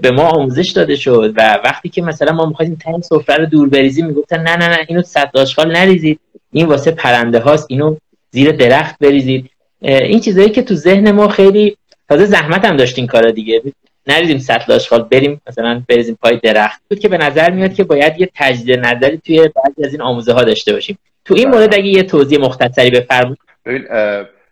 به 0.02 0.10
ما 0.14 0.22
آموزش 0.22 0.70
داده 0.70 0.96
شد 0.96 1.32
و 1.36 1.60
وقتی 1.64 1.88
که 1.88 2.02
مثلا 2.02 2.32
ما 2.32 2.46
می‌خوایم 2.46 2.78
تنگ 2.84 3.02
سفره 3.02 3.36
رو 3.36 3.46
دور 3.46 3.68
بریزیم 3.68 4.06
می‌گفتن 4.06 4.40
نه 4.40 4.56
نه 4.56 4.68
نه 4.68 4.78
اینو 4.88 5.02
صد 5.02 5.30
آشغال 5.34 5.76
نریزید. 5.76 6.20
این 6.52 6.66
واسه 6.66 6.90
پرنده 6.90 7.38
هاست 7.38 7.66
اینو 7.70 7.96
زیر 8.30 8.52
درخت 8.52 8.98
بریزید. 8.98 9.50
این 9.80 10.20
چیزایی 10.20 10.50
که 10.50 10.62
تو 10.62 10.74
ذهن 10.74 11.10
ما 11.10 11.28
خیلی 11.28 11.76
تازه 12.08 12.24
زحمت 12.24 12.64
هم 12.64 12.76
داشتین 12.76 13.06
کارا 13.06 13.30
دیگه. 13.30 13.62
نریزیم 14.06 14.38
سطل 14.38 14.72
آشغال 14.72 15.02
بریم 15.02 15.40
مثلا 15.46 15.82
بریزیم 15.88 16.18
پای 16.22 16.40
درخت. 16.42 16.80
بود 16.90 16.98
که 16.98 17.08
به 17.08 17.18
نظر 17.18 17.50
میاد 17.50 17.74
که 17.74 17.84
باید 17.84 18.20
یه 18.20 18.30
تجدید 18.34 18.78
نظری 18.78 19.20
توی 19.26 19.38
بعضی 19.38 19.84
از 19.84 19.92
این 19.92 20.02
آموزه 20.02 20.32
ها 20.32 20.42
داشته 20.42 20.72
باشیم. 20.72 20.98
تو 21.24 21.34
این 21.34 21.48
مورد 21.48 21.74
اگه 21.74 21.86
یه 21.86 22.02
توضیح 22.02 22.40
مختصری 22.40 22.90
بفرمایید. 22.90 23.38
ببین 23.66 23.84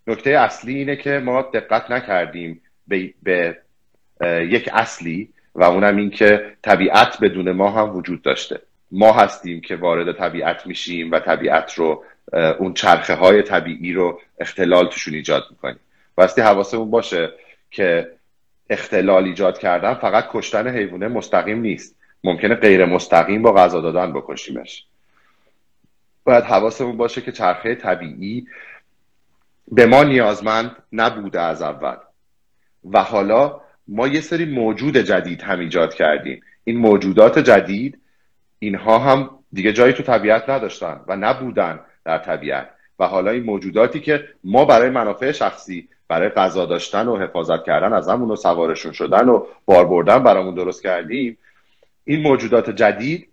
نکته 0.07 0.31
اصلی 0.31 0.75
اینه 0.75 0.97
که 0.97 1.11
ما 1.11 1.43
دقت 1.55 1.91
نکردیم 1.91 2.61
به, 2.89 3.11
به 3.23 3.57
یک 4.27 4.71
اصلی 4.73 5.29
و 5.55 5.65
اونم 5.65 5.97
این 5.97 6.11
که 6.11 6.57
طبیعت 6.63 7.19
بدون 7.21 7.53
ما 7.53 7.71
هم 7.71 7.97
وجود 7.97 8.23
داشته. 8.23 8.61
ما 8.91 9.13
هستیم 9.13 9.61
که 9.61 9.77
وارد 9.77 10.19
طبیعت 10.19 10.67
میشیم 10.67 11.11
و 11.11 11.19
طبیعت 11.19 11.75
رو 11.75 12.05
اون 12.59 12.75
چرخه 12.75 13.15
های 13.15 13.43
طبیعی 13.43 13.93
رو 13.93 14.21
اختلال 14.39 14.89
توشون 14.89 15.15
ایجاد 15.15 15.45
می‌کنیم. 15.51 15.81
باستی 16.15 16.41
حواسمون 16.41 16.91
باشه 16.91 17.33
که 17.71 18.11
اختلال 18.71 19.25
ایجاد 19.25 19.59
کردن 19.59 19.95
فقط 19.95 20.29
کشتن 20.31 20.69
حیوانه 20.69 21.09
مستقیم 21.09 21.61
نیست. 21.61 21.97
ممکنه 22.25 22.55
غیر 22.55 22.85
مستقیم 22.85 23.43
با 23.43 23.53
غذا 23.53 23.81
دادن 23.81 24.13
بکشیمش. 24.13 24.87
باید 26.25 26.45
حواسمون 26.45 26.97
باشه 26.97 27.21
که 27.21 27.33
چرخه 27.33 27.75
طبیعی 27.75 28.47
به 29.69 29.87
ما 29.87 30.03
نیازمند 30.03 30.77
نبوده 30.93 31.41
از 31.41 31.63
اول. 31.63 31.97
و 32.91 33.03
حالا 33.03 33.61
ما 33.89 34.09
یه 34.09 34.21
سری 34.21 34.45
موجود 34.45 34.97
جدید 34.97 35.43
هم 35.43 35.59
ایجاد 35.59 35.95
کردیم. 35.95 36.43
این 36.65 36.77
موجودات 36.77 37.39
جدید 37.39 37.99
اینها 38.59 38.99
هم 38.99 39.31
دیگه 39.53 39.73
جایی 39.73 39.93
تو 39.93 40.03
طبیعت 40.03 40.51
نداشتن 40.51 41.01
و 41.09 41.17
نبودن 41.17 41.81
در 42.05 42.19
طبیعت. 42.19 42.71
و 42.99 43.07
حالا 43.07 43.31
این 43.31 43.43
موجوداتی 43.43 44.01
که 44.01 44.29
ما 44.45 44.65
برای 44.65 44.91
منافع 44.91 45.33
شخصی 45.33 45.89
برای 46.09 46.29
غذا 46.29 46.67
داشتن 46.67 47.09
و 47.09 47.19
حفاظت 47.19 47.65
کردن 47.65 47.93
از 47.93 48.09
همون 48.09 48.31
و 48.31 48.37
سوارشون 48.37 48.93
شدن 48.93 49.29
و 49.29 49.47
بار 49.65 49.87
بردن 49.87 50.23
برامون 50.23 50.55
درست 50.55 50.83
کردیم 50.83 51.39
این 52.05 52.23
موجودات 52.23 52.71
جدید 52.71 53.29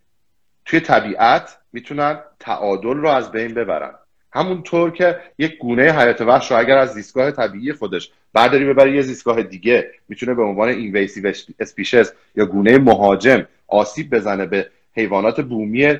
توی 0.65 0.79
طبیعت 0.79 1.57
می‌تونن 1.73 2.19
تعادل 2.39 2.97
رو 2.97 3.09
از 3.09 3.31
بین 3.31 3.53
ببرن. 3.53 3.93
همونطور 4.31 4.91
که 4.91 5.19
یک 5.37 5.57
گونه 5.57 5.91
حیات 5.91 6.21
وحش 6.21 6.51
رو 6.51 6.57
اگر 6.57 6.77
از 6.77 6.93
زیستگاه 6.93 7.31
طبیعی 7.31 7.73
خودش 7.73 8.11
برداری 8.33 8.65
ببره 8.65 8.95
یه 8.95 9.01
زیستگاه 9.01 9.43
دیگه 9.43 9.91
می‌تونه 10.09 10.33
به 10.33 10.43
عنوان 10.43 10.69
اینویسیو 10.69 11.33
اسپیشس 11.59 12.11
یا 12.35 12.45
گونه 12.45 12.77
مهاجم 12.77 13.45
آسیب 13.67 14.15
بزنه 14.15 14.45
به 14.45 14.69
حیوانات 14.95 15.41
بومی 15.41 15.99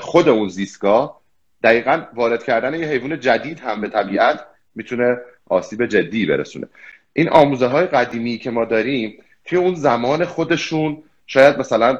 خود 0.00 0.28
اون 0.28 0.48
زیستگاه. 0.48 1.20
دقیقا 1.62 2.02
وارد 2.14 2.44
کردن 2.44 2.74
یه 2.74 2.86
حیوان 2.86 3.20
جدید 3.20 3.60
هم 3.60 3.80
به 3.80 3.88
طبیعت 3.88 4.46
می‌تونه 4.74 5.18
آسیب 5.48 5.86
جدی 5.86 6.26
برسونه. 6.26 6.66
این 7.12 7.28
آموزه 7.28 7.66
های 7.66 7.86
قدیمی 7.86 8.38
که 8.38 8.50
ما 8.50 8.64
داریم 8.64 9.22
توی 9.44 9.58
اون 9.58 9.74
زمان 9.74 10.24
خودشون 10.24 11.02
شاید 11.26 11.58
مثلا 11.58 11.98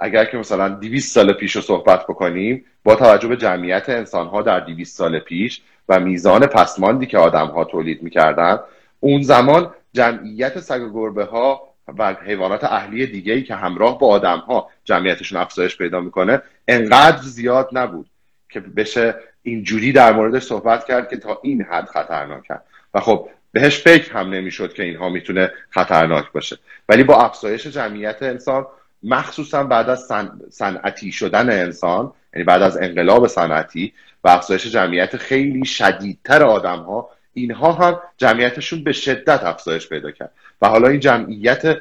اگر 0.00 0.24
که 0.24 0.36
مثلا 0.36 0.68
200 0.68 1.14
سال 1.14 1.32
پیش 1.32 1.56
رو 1.56 1.62
صحبت 1.62 2.02
بکنیم 2.06 2.64
با 2.84 2.94
توجه 2.94 3.28
به 3.28 3.36
جمعیت 3.36 3.88
انسان 3.88 4.26
ها 4.26 4.42
در 4.42 4.60
200 4.60 4.96
سال 4.96 5.18
پیش 5.18 5.60
و 5.88 6.00
میزان 6.00 6.46
پسماندی 6.46 7.06
که 7.06 7.18
آدم 7.18 7.46
ها 7.46 7.64
تولید 7.64 8.02
می‌کردن 8.02 8.58
اون 9.00 9.22
زمان 9.22 9.74
جمعیت 9.92 10.60
سگ 10.60 10.82
و 10.82 10.92
گربه 10.92 11.24
ها 11.24 11.68
و 11.98 12.14
حیوانات 12.26 12.64
اهلی 12.64 13.06
دیگه 13.06 13.32
ای 13.32 13.42
که 13.42 13.54
همراه 13.54 13.98
با 13.98 14.06
آدم 14.06 14.38
ها 14.38 14.70
جمعیتشون 14.84 15.40
افزایش 15.40 15.76
پیدا 15.76 16.00
می‌کنه 16.00 16.42
انقدر 16.68 17.22
زیاد 17.22 17.68
نبود 17.72 18.06
که 18.48 18.60
بشه 18.60 19.14
اینجوری 19.42 19.92
در 19.92 20.12
موردش 20.12 20.42
صحبت 20.42 20.84
کرد 20.84 21.08
که 21.08 21.16
تا 21.16 21.40
این 21.42 21.62
حد 21.62 21.84
خطرناکه 21.84 22.54
و 22.94 23.00
خب 23.00 23.28
بهش 23.52 23.78
فکر 23.78 24.12
هم 24.12 24.30
نمی‌شد 24.30 24.72
که 24.72 24.82
اینها 24.82 25.08
می‌تونه 25.08 25.50
خطرناک 25.70 26.32
باشه. 26.32 26.58
ولی 26.88 27.04
با 27.04 27.22
افزایش 27.22 27.66
جمعیت 27.66 28.22
انسان 28.22 28.66
مخصوصا 29.02 29.62
بعد 29.64 29.90
از 29.90 30.08
صنعتی 30.50 31.12
شدن 31.12 31.50
انسان 31.50 32.12
یعنی 32.34 32.44
بعد 32.44 32.62
از 32.62 32.76
انقلاب 32.76 33.26
صنعتی 33.26 33.92
و 34.24 34.28
افزایش 34.28 34.66
جمعیت 34.66 35.16
خیلی 35.16 35.64
شدیدتر 35.64 36.42
آدم 36.42 36.78
ها 36.78 37.10
اینها 37.32 37.72
هم 37.72 38.00
جمعیتشون 38.16 38.84
به 38.84 38.92
شدت 38.92 39.44
افزایش 39.44 39.88
پیدا 39.88 40.10
کرد. 40.10 40.32
و 40.62 40.68
حالا 40.68 40.88
این 40.88 41.00
جمعیت 41.00 41.78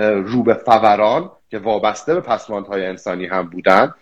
رو 0.00 0.42
به 0.42 0.54
فوران 0.54 1.30
که 1.50 1.58
وابسته 1.58 2.14
به 2.14 2.20
پسماندهای 2.20 2.86
انسانی 2.86 3.26
هم 3.26 3.42
بودن 3.42 3.94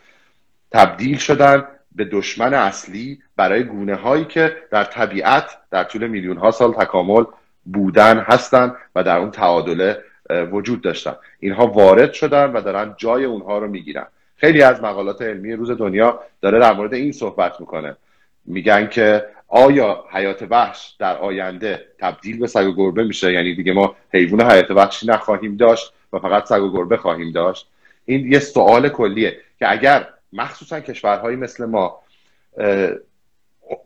تبدیل 0.71 1.19
شدن 1.19 1.65
به 1.95 2.05
دشمن 2.05 2.55
اصلی 2.55 3.19
برای 3.37 3.65
گونه 3.65 3.95
هایی 3.95 4.25
که 4.25 4.57
در 4.71 4.85
طبیعت 4.85 5.51
در 5.71 5.85
طول 5.85 6.07
میلیون 6.07 6.37
ها 6.37 6.51
سال 6.51 6.73
تکامل 6.73 7.25
بودن 7.65 8.19
هستند 8.19 8.75
و 8.95 9.03
در 9.03 9.19
اون 9.19 9.31
تعادله 9.31 9.99
وجود 10.31 10.81
داشتن. 10.83 11.17
اینها 11.41 11.67
وارد 11.67 12.13
شدن 12.13 12.53
و 12.53 12.61
دارن 12.61 12.95
جای 12.97 13.25
اونها 13.25 13.59
رو 13.59 13.69
می‌گیرن. 13.69 14.07
خیلی 14.37 14.63
از 14.63 14.83
مقالات 14.83 15.23
علمی 15.23 15.53
روز 15.53 15.71
دنیا 15.71 16.21
داره 16.41 16.59
در 16.59 16.73
مورد 16.73 16.95
این 16.95 17.13
صحبت 17.13 17.61
می‌کنه. 17.61 17.97
میگن 18.45 18.87
که 18.87 19.25
آیا 19.49 20.05
حیات 20.11 20.47
وحش 20.51 20.97
در 20.99 21.17
آینده 21.17 21.87
تبدیل 21.99 22.39
به 22.39 22.47
سگ 22.47 22.67
و 22.67 22.73
گربه 22.73 23.05
میشه؟ 23.05 23.33
یعنی 23.33 23.55
دیگه 23.55 23.73
ما 23.73 23.97
حیوان 24.13 24.51
حیات 24.51 24.71
وحشی 24.71 25.07
نخواهیم 25.07 25.57
داشت 25.57 25.93
و 26.13 26.19
فقط 26.19 26.47
سگ 26.47 26.63
و 26.63 26.73
گربه 26.73 26.97
خواهیم 26.97 27.33
داشت. 27.33 27.69
این 28.05 28.33
یه 28.33 28.39
سوال 28.39 28.89
کلیه 28.89 29.37
که 29.59 29.73
اگر 29.73 30.09
مخصوصا 30.33 30.81
کشورهایی 30.81 31.37
مثل 31.37 31.65
ما 31.65 31.99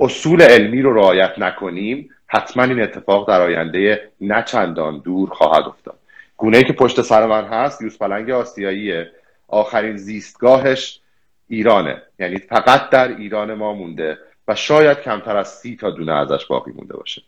اصول 0.01 0.43
علمی 0.43 0.83
رو 0.83 0.95
رعایت 0.95 1.39
نکنیم 1.39 2.11
حتما 2.27 2.63
این 2.63 2.83
اتفاق 2.83 3.29
در 3.29 3.41
آینده 3.41 4.11
نه 4.21 4.43
چندان 4.43 4.99
دور 4.99 5.31
خواهد 5.31 5.65
افتاد. 5.65 5.99
گونه 6.39 6.65
که 6.65 6.73
پشت 6.73 7.03
سر 7.03 7.27
من 7.27 7.45
هست 7.45 7.83
یوز 7.83 7.99
پلنگ 7.99 8.31
آسیاییه. 8.31 9.11
آخرین 9.49 9.97
زیستگاهش 9.97 11.01
ایرانه. 11.49 12.03
یعنی 12.19 12.39
فقط 12.39 12.91
در 12.91 13.09
ایران 13.09 13.55
ما 13.55 13.73
مونده 13.73 14.19
و 14.49 14.55
شاید 14.55 15.01
کمتر 15.01 15.37
از 15.37 15.49
سی 15.49 15.77
تا 15.77 15.91
دونه 15.91 16.13
ازش 16.13 16.47
باقی 16.47 16.73
مونده 16.73 16.97
باشه. 16.97 17.23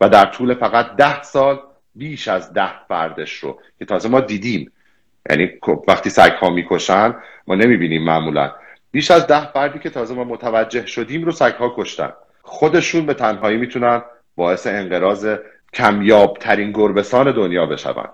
و 0.00 0.08
در 0.08 0.24
طول 0.26 0.54
فقط 0.54 0.96
ده 0.96 1.22
سال 1.22 1.60
بیش 1.94 2.28
از 2.28 2.52
ده 2.52 2.86
فردش 2.88 3.32
رو 3.32 3.58
که 3.78 3.84
تازه 3.84 4.08
ما 4.08 4.20
دیدیم. 4.20 4.72
یعنی 5.30 5.50
خب 5.62 5.84
وقتی 5.88 6.10
سگ 6.10 6.32
ها 6.32 6.50
می‌کشن 6.50 7.14
ما 7.46 7.54
نمی‌بینیم 7.54 8.04
معمولا. 8.04 8.52
بیش 8.90 9.10
از 9.10 9.26
ده 9.26 9.52
فردی 9.52 9.78
که 9.78 9.90
تازه 9.90 10.14
ما 10.14 10.24
متوجه 10.24 10.86
شدیم 10.86 11.24
رو 11.24 11.32
سگ 11.32 11.54
ها 11.54 11.74
کشتن. 11.76 12.12
خودشون 12.42 13.06
به 13.06 13.14
تنهایی 13.14 13.56
می‌تونن 13.56 14.02
باعث 14.36 14.66
انقراض 14.66 15.36
کمیاب 15.74 16.38
ترین 16.38 16.72
گربسان 16.72 17.32
دنیا 17.32 17.66
بشوند 17.66 18.10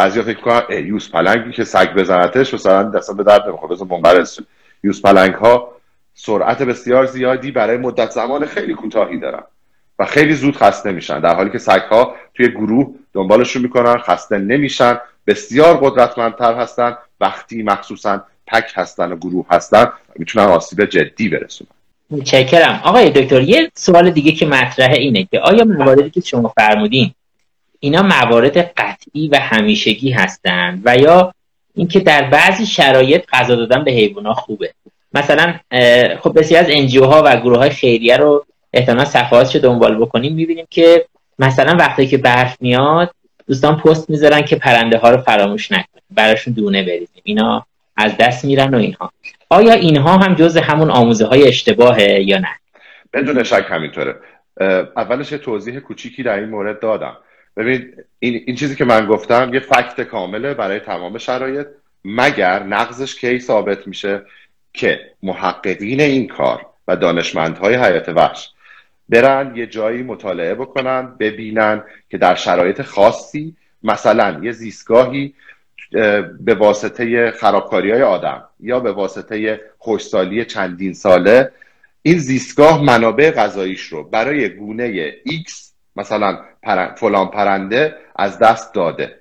بعضی 0.00 0.22
فکر 0.22 0.40
کنن 0.40 0.86
یوز 0.86 1.10
پلنگی 1.10 1.52
که 1.52 1.64
سگ 1.64 1.94
بزنتش 1.94 2.54
مثلا 2.54 2.82
دستا 2.82 3.12
به 3.12 3.22
درد 3.22 3.48
نمی‌خواد 3.48 3.70
بزن 3.70 3.86
منقرض 3.86 4.38
یوز 4.84 5.02
پلنگ 5.02 5.34
ها 5.34 5.72
سرعت 6.14 6.62
بسیار 6.62 7.06
زیادی 7.06 7.50
برای 7.50 7.76
مدت 7.76 8.10
زمان 8.10 8.46
خیلی 8.46 8.74
کوتاهی 8.74 9.18
دارن 9.18 9.42
و 9.98 10.06
خیلی 10.06 10.34
زود 10.34 10.56
خسته 10.56 10.92
میشن 10.92 11.20
در 11.20 11.34
حالی 11.34 11.50
که 11.50 11.58
سگ 11.58 11.80
ها 11.90 12.14
توی 12.34 12.48
گروه 12.48 12.94
دنبالشون 13.12 13.62
می‌کنن 13.62 13.98
خسته 13.98 14.38
نمیشن 14.38 15.00
بسیار 15.26 15.76
قدرتمندتر 15.76 16.54
هستن 16.54 16.96
وقتی 17.20 17.62
مخصوصا 17.62 18.24
پک 18.46 18.72
هستن 18.74 19.12
و 19.12 19.16
گروه 19.16 19.46
هستن 19.50 19.92
می‌تونن 20.16 20.44
آسیب 20.44 20.84
جدی 20.84 21.28
برسونن. 21.28 21.70
متشکرم. 22.10 22.80
آقای 22.84 23.10
دکتر 23.10 23.40
یه 23.40 23.70
سوال 23.74 24.10
دیگه 24.10 24.32
که 24.32 24.46
مطرحه 24.46 24.96
اینه 24.96 25.28
که 25.30 25.40
آیا 25.40 25.64
مواردی 25.64 26.10
که 26.10 26.20
شما 26.20 26.52
فرمودین 26.56 27.14
اینا 27.80 28.02
موارد 28.02 28.58
قطعی 28.58 29.28
و 29.28 29.36
همیشگی 29.36 30.10
هستند 30.10 30.82
و 30.84 30.96
یا 30.96 31.34
اینکه 31.74 32.00
در 32.00 32.22
بعضی 32.22 32.66
شرایط 32.66 33.24
غذا 33.32 33.56
دادن 33.56 33.84
به 33.84 33.90
حیوانات 33.90 34.36
خوبه. 34.36 34.72
مثلا 35.14 35.54
خب 36.20 36.38
بسیار 36.38 36.64
از 36.64 36.70
انجیو 36.70 37.04
ها 37.04 37.22
و 37.26 37.40
گروه 37.40 37.58
های 37.58 37.70
خیریه 37.70 38.16
رو 38.16 38.46
احتمالا 38.72 39.04
صفحاتش 39.04 39.56
دنبال 39.56 39.98
بکنیم. 39.98 40.34
می‌بینیم 40.34 40.66
که 40.70 41.06
مثلا 41.38 41.76
وقتی 41.76 42.06
که 42.06 42.18
برف 42.18 42.56
میاد 42.60 43.10
دوستان 43.46 43.76
پست 43.76 44.10
می‌ذارن 44.10 44.42
که 44.42 44.56
پرنده 44.56 44.98
ها 44.98 45.10
رو 45.10 45.16
فراموش 45.16 45.72
نکنیم 45.72 46.02
براشون 46.10 46.54
دونه 46.54 46.82
بریزیم. 46.82 47.22
اینا 47.24 47.66
از 47.96 48.16
دست 48.16 48.44
میرن 48.44 48.74
و 48.74 48.78
اینها. 48.78 49.12
آیا 49.50 49.72
اینها 49.72 50.16
هم 50.16 50.34
جز 50.34 50.56
همون 50.56 50.90
آموزه 50.90 51.26
های 51.26 51.48
اشتباهه 51.48 52.20
یا 52.20 52.38
نه؟ 52.38 52.48
بدون 53.12 53.42
شک 53.42 53.66
همینطوره. 53.68 54.14
اولش 54.96 55.28
توضیح 55.28 55.78
کوچیکی 55.78 56.22
در 56.22 56.38
این 56.38 56.48
مورد 56.48 56.80
دادم. 56.80 57.16
ببینید 57.60 58.04
این, 58.18 58.42
این 58.46 58.56
چیزی 58.56 58.74
که 58.74 58.84
من 58.84 59.06
گفتم 59.06 59.50
یه 59.54 59.60
فکت 59.60 60.00
کامله 60.00 60.54
برای 60.54 60.80
تمام 60.80 61.18
شرایط 61.18 61.66
مگر 62.04 62.62
نقضش 62.62 63.14
کی 63.14 63.38
ثابت 63.38 63.86
میشه 63.86 64.22
که 64.72 65.00
محققین 65.22 66.00
این 66.00 66.26
کار 66.28 66.66
و 66.88 66.96
دانشمندهای 66.96 67.74
حیات 67.74 68.08
وحش 68.08 68.50
برن 69.08 69.56
یه 69.56 69.66
جایی 69.66 70.02
مطالعه 70.02 70.54
بکنن 70.54 71.16
ببینن 71.18 71.82
که 72.10 72.18
در 72.18 72.34
شرایط 72.34 72.82
خاصی 72.82 73.56
مثلا 73.82 74.40
یه 74.42 74.52
زیستگاهی 74.52 75.34
به 76.40 76.54
واسطه 76.58 77.30
خرابکاری 77.30 77.90
های 77.90 78.02
آدم 78.02 78.44
یا 78.60 78.80
به 78.80 78.92
واسطه 78.92 79.60
خوشسالی 79.78 80.44
چندین 80.44 80.92
ساله 80.92 81.52
این 82.02 82.18
زیستگاه 82.18 82.84
منابع 82.84 83.30
غذاییش 83.30 83.80
رو 83.80 84.04
برای 84.04 84.48
گونه 84.48 85.12
X 85.12 85.69
مثلا 85.96 86.38
فلان 86.96 87.30
پرنده 87.30 87.96
از 88.16 88.38
دست 88.38 88.74
داده. 88.74 89.20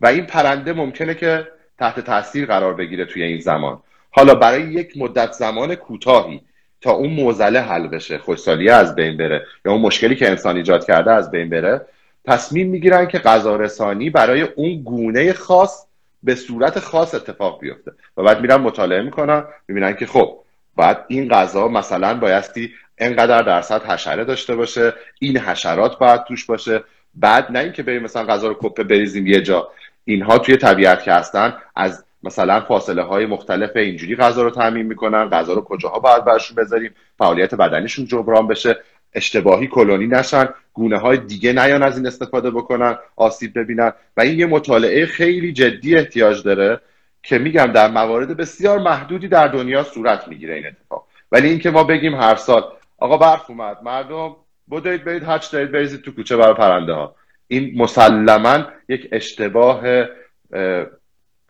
و 0.00 0.06
این 0.06 0.26
پرنده 0.26 0.72
ممکنه 0.72 1.14
که 1.14 1.48
تحت 1.78 2.00
تاثیر 2.00 2.46
قرار 2.46 2.74
بگیره 2.74 3.04
توی 3.04 3.22
این 3.22 3.40
زمان. 3.40 3.82
حالا 4.10 4.34
برای 4.34 4.62
یک 4.62 4.92
مدت 4.96 5.32
زمان 5.32 5.74
کوتاهی 5.74 6.40
تا 6.80 6.90
اون 6.90 7.10
موزله 7.10 7.60
حل 7.60 7.86
بشه 7.86 8.18
خوشسالی 8.18 8.70
از 8.70 8.94
بین 8.94 9.16
بره 9.16 9.46
یا 9.64 9.72
اون 9.72 9.80
مشکلی 9.80 10.16
که 10.16 10.28
انسان 10.28 10.56
ایجاد 10.56 10.86
کرده 10.86 11.12
از 11.12 11.30
بین 11.30 11.50
بره 11.50 11.80
تصمیم 12.24 12.70
می‌گیرن 12.70 13.06
که 13.06 13.18
غذا 13.18 13.56
رسانی 13.56 14.10
برای 14.10 14.42
اون 14.42 14.82
گونه 14.82 15.32
خاص 15.32 15.86
به 16.22 16.34
صورت 16.34 16.78
خاص 16.78 17.14
اتفاق 17.14 17.60
بیفته. 17.60 17.92
و 18.16 18.22
بعد 18.22 18.40
میرن 18.40 18.56
مطالعه 18.56 19.02
می‌کنن 19.02 19.44
می‌بینن 19.68 19.96
که 19.96 20.06
خب 20.06 20.38
باید 20.76 20.96
این 21.08 21.28
غذا 21.28 21.68
مثلا 21.68 22.14
بایستی 22.14 22.72
انقدر 23.00 23.42
درصد 23.42 23.84
حشره 23.84 24.24
داشته 24.24 24.56
باشه 24.56 24.92
این 25.18 25.38
حشرات 25.38 25.98
باید 25.98 26.24
توش 26.24 26.44
باشه. 26.44 26.84
بعد 27.14 27.50
نه 27.50 27.58
اینکه 27.58 27.82
بریم 27.82 28.02
مثلا 28.02 28.24
غذا 28.24 28.48
رو 28.48 28.56
کپه 28.60 28.84
بریزیم 28.84 29.26
یه 29.26 29.40
جا. 29.40 29.68
اینها 30.04 30.38
توی 30.38 30.56
طبیعت 30.56 31.02
که 31.02 31.12
هستن 31.12 31.56
از 31.76 32.04
مثلا 32.22 32.60
فاصله 32.60 33.02
های 33.02 33.26
مختلف 33.26 33.76
اینجوری 33.76 34.16
غذا 34.16 34.42
رو 34.42 34.50
تعمین 34.50 34.86
می‌کنن. 34.86 35.28
غذا 35.28 35.52
رو 35.52 35.60
کجاها 35.60 35.98
باید 35.98 36.24
برشون 36.24 36.56
بذاریم؟ 36.56 36.94
فعالیت 37.18 37.54
بدنیشون 37.54 38.04
جبران 38.04 38.48
بشه. 38.48 38.76
اشتباهی 39.14 39.66
کلونی 39.66 40.06
نشن. 40.06 40.48
گونه 40.74 40.98
های 40.98 41.16
دیگه 41.16 41.52
نیان 41.52 41.82
از 41.82 41.96
این 41.96 42.06
استفاده 42.06 42.50
بکنن 42.50 42.98
آسیب 43.16 43.58
ببینن. 43.58 43.92
و 44.16 44.20
این 44.20 44.38
یه 44.38 44.46
مطالعه 44.46 45.06
خیلی 45.06 45.52
جدی 45.52 45.96
احتیاج 45.96 46.42
داره 46.42 46.80
که 47.22 47.38
میگم 47.38 47.66
در 47.66 47.90
موارد 47.90 48.36
بسیار 48.36 48.78
محدودی 48.78 49.28
در 49.28 49.48
دنیا 49.48 49.82
صورت 49.82 50.28
می‌گیره 50.28 50.54
این 50.54 50.66
اتفاق. 50.66 51.06
ولی 51.32 51.48
اینکه 51.48 51.70
ما 51.70 51.84
بگیم 51.84 52.14
هر 52.14 52.36
سال 52.36 52.64
آقا 53.00 53.16
برف 53.16 53.50
اومد. 53.50 53.76
مردم 53.82 54.36
بدوید 54.70 55.04
برید 55.04 55.24
حج 55.24 55.50
دارید 55.52 55.72
بریزید 55.72 56.02
تو 56.02 56.14
کوچه 56.14 56.36
برای 56.36 56.54
پرنده 56.54 56.92
ها 56.92 57.14
این 57.48 57.72
مسلما 57.76 58.64
یک 58.88 59.08
اشتباه 59.12 59.80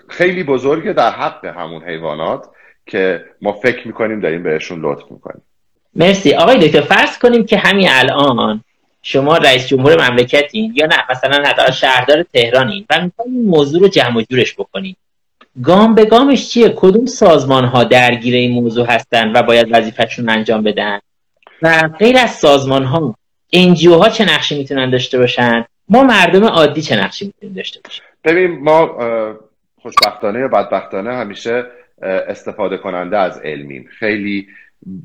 خیلی 0.09 0.43
بزرگه 0.43 0.93
در 0.93 1.11
حق 1.11 1.45
همون 1.45 1.85
حیوانات 1.85 2.47
که 2.87 3.25
ما 3.43 3.53
فکر 3.53 3.87
می‌کنیم 3.87 4.21
داریم 4.21 4.43
بهشون 4.43 4.81
لطف 4.81 5.11
می‌کنیم. 5.11 5.43
مرسی. 5.95 6.35
آقای 6.35 6.69
دکتر 6.69 6.81
فرض 6.81 7.19
کنیم 7.19 7.45
که 7.45 7.57
همین 7.57 7.89
الان 7.91 8.65
شما 9.03 9.37
رئیس 9.37 9.67
جمهور 9.67 10.11
مملکتین 10.11 10.73
یا 10.77 10.87
نه؟ 10.87 10.97
مثلا 11.11 11.45
حتی 11.47 11.73
شهردار 11.73 12.23
تهرانی 12.23 12.87
و 12.91 12.95
می‌خواین 13.03 13.37
این 13.37 13.47
موضوع 13.47 13.81
رو 13.81 13.89
جمع 13.89 14.17
و 14.17 14.23
جورش 14.31 14.55
بکنید 14.55 14.97
گام 15.63 15.95
به 15.95 16.05
گامش 16.05 16.49
چیه؟ 16.49 16.73
کدوم 16.77 17.07
سازمان 17.07 17.65
ها 17.65 17.85
درگیر 17.85 18.35
این 18.35 18.53
موضوع 18.53 18.87
هستن 18.87 19.33
و 19.33 19.43
باید 19.43 19.69
وظیفهشون 19.71 20.29
انجام 20.29 20.63
بدن؟ 20.63 21.01
و 21.63 21.89
غیر 21.99 22.19
از 22.19 22.31
سازمان 22.31 22.85
ها 22.85 23.15
انجیو 23.53 23.95
ها 23.95 24.09
چه 24.09 24.25
نقشی 24.25 24.59
می‌تونن 24.59 24.91
داشته 24.91 25.19
باشن؟ 25.19 25.65
ما 25.89 26.03
مردم 26.03 26.45
عادی 26.45 26.83
چه 26.83 26.97
نقشی 26.97 27.27
می‌تونیم 27.27 27.55
داشته 27.55 27.81
باشیم؟ 27.85 28.05
ببین 28.25 28.61
ما 28.61 28.99
خوشبختانه 29.83 30.39
یا 30.39 30.49
بدبختانه 30.49 31.17
همیشه 31.17 31.67
استفاده 32.03 32.77
کننده 32.77 33.19
از 33.19 33.39
علمیم. 33.39 33.89
خیلی 33.99 34.49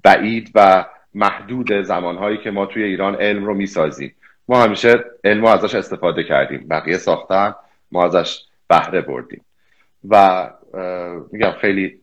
بعید 0.04 0.52
و 0.56 0.86
محدود 1.14 1.82
زمانهایی 1.82 2.38
که 2.38 2.52
ما 2.52 2.66
توی 2.66 2.84
ایران 2.84 3.16
علم 3.16 3.46
رو 3.46 3.54
می‌سازیم. 3.54 4.16
ما 4.48 4.64
همیشه 4.64 5.04
علم 5.24 5.42
رو 5.42 5.48
ازش 5.48 5.76
استفاده 5.76 6.24
کردیم. 6.24 6.68
بقیه 6.68 6.98
ساختن 6.98 7.54
ما 7.92 8.06
ازش 8.06 8.40
بهره 8.68 9.02
بردیم. 9.02 9.46
و 10.10 10.50
میگم 11.32 11.52
خیلی 11.62 12.00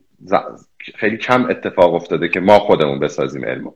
خیلی 0.95 1.17
کم 1.17 1.51
اتفاق 1.51 1.95
افتاده 1.95 2.29
که 2.29 2.41
ما 2.41 2.59
خودمون 2.59 3.01
بسازیم 3.01 3.45
علمو. 3.45 3.73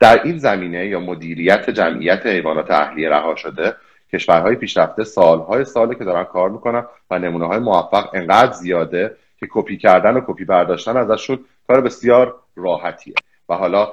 در 0.00 0.22
این 0.24 0.38
زمینه 0.38 0.86
یا 0.86 1.00
مدیریت 1.00 1.70
جمعیت 1.70 2.26
حیوانات 2.26 2.70
اهلی 2.70 3.06
رها 3.06 3.34
شده 3.34 3.74
کشورهای 4.12 4.56
پیشرفته 4.56 5.04
سالهای 5.04 5.64
ساله 5.64 5.94
که 5.94 6.04
دارن 6.04 6.24
کار 6.24 6.50
می‌کنن 6.50 6.84
و 7.10 7.18
نمونه 7.18 7.46
های 7.46 7.58
موفق 7.58 8.14
انقدر 8.14 8.52
زیاده 8.52 9.16
که 9.40 9.46
کپی 9.50 9.76
کردن 9.76 10.14
و 10.14 10.20
کپی 10.26 10.44
برداشتن 10.44 10.96
ازشون 10.96 11.38
کار 11.68 11.80
بسیار 11.80 12.34
راحتیه. 12.56 13.14
و 13.48 13.54
حالا 13.54 13.92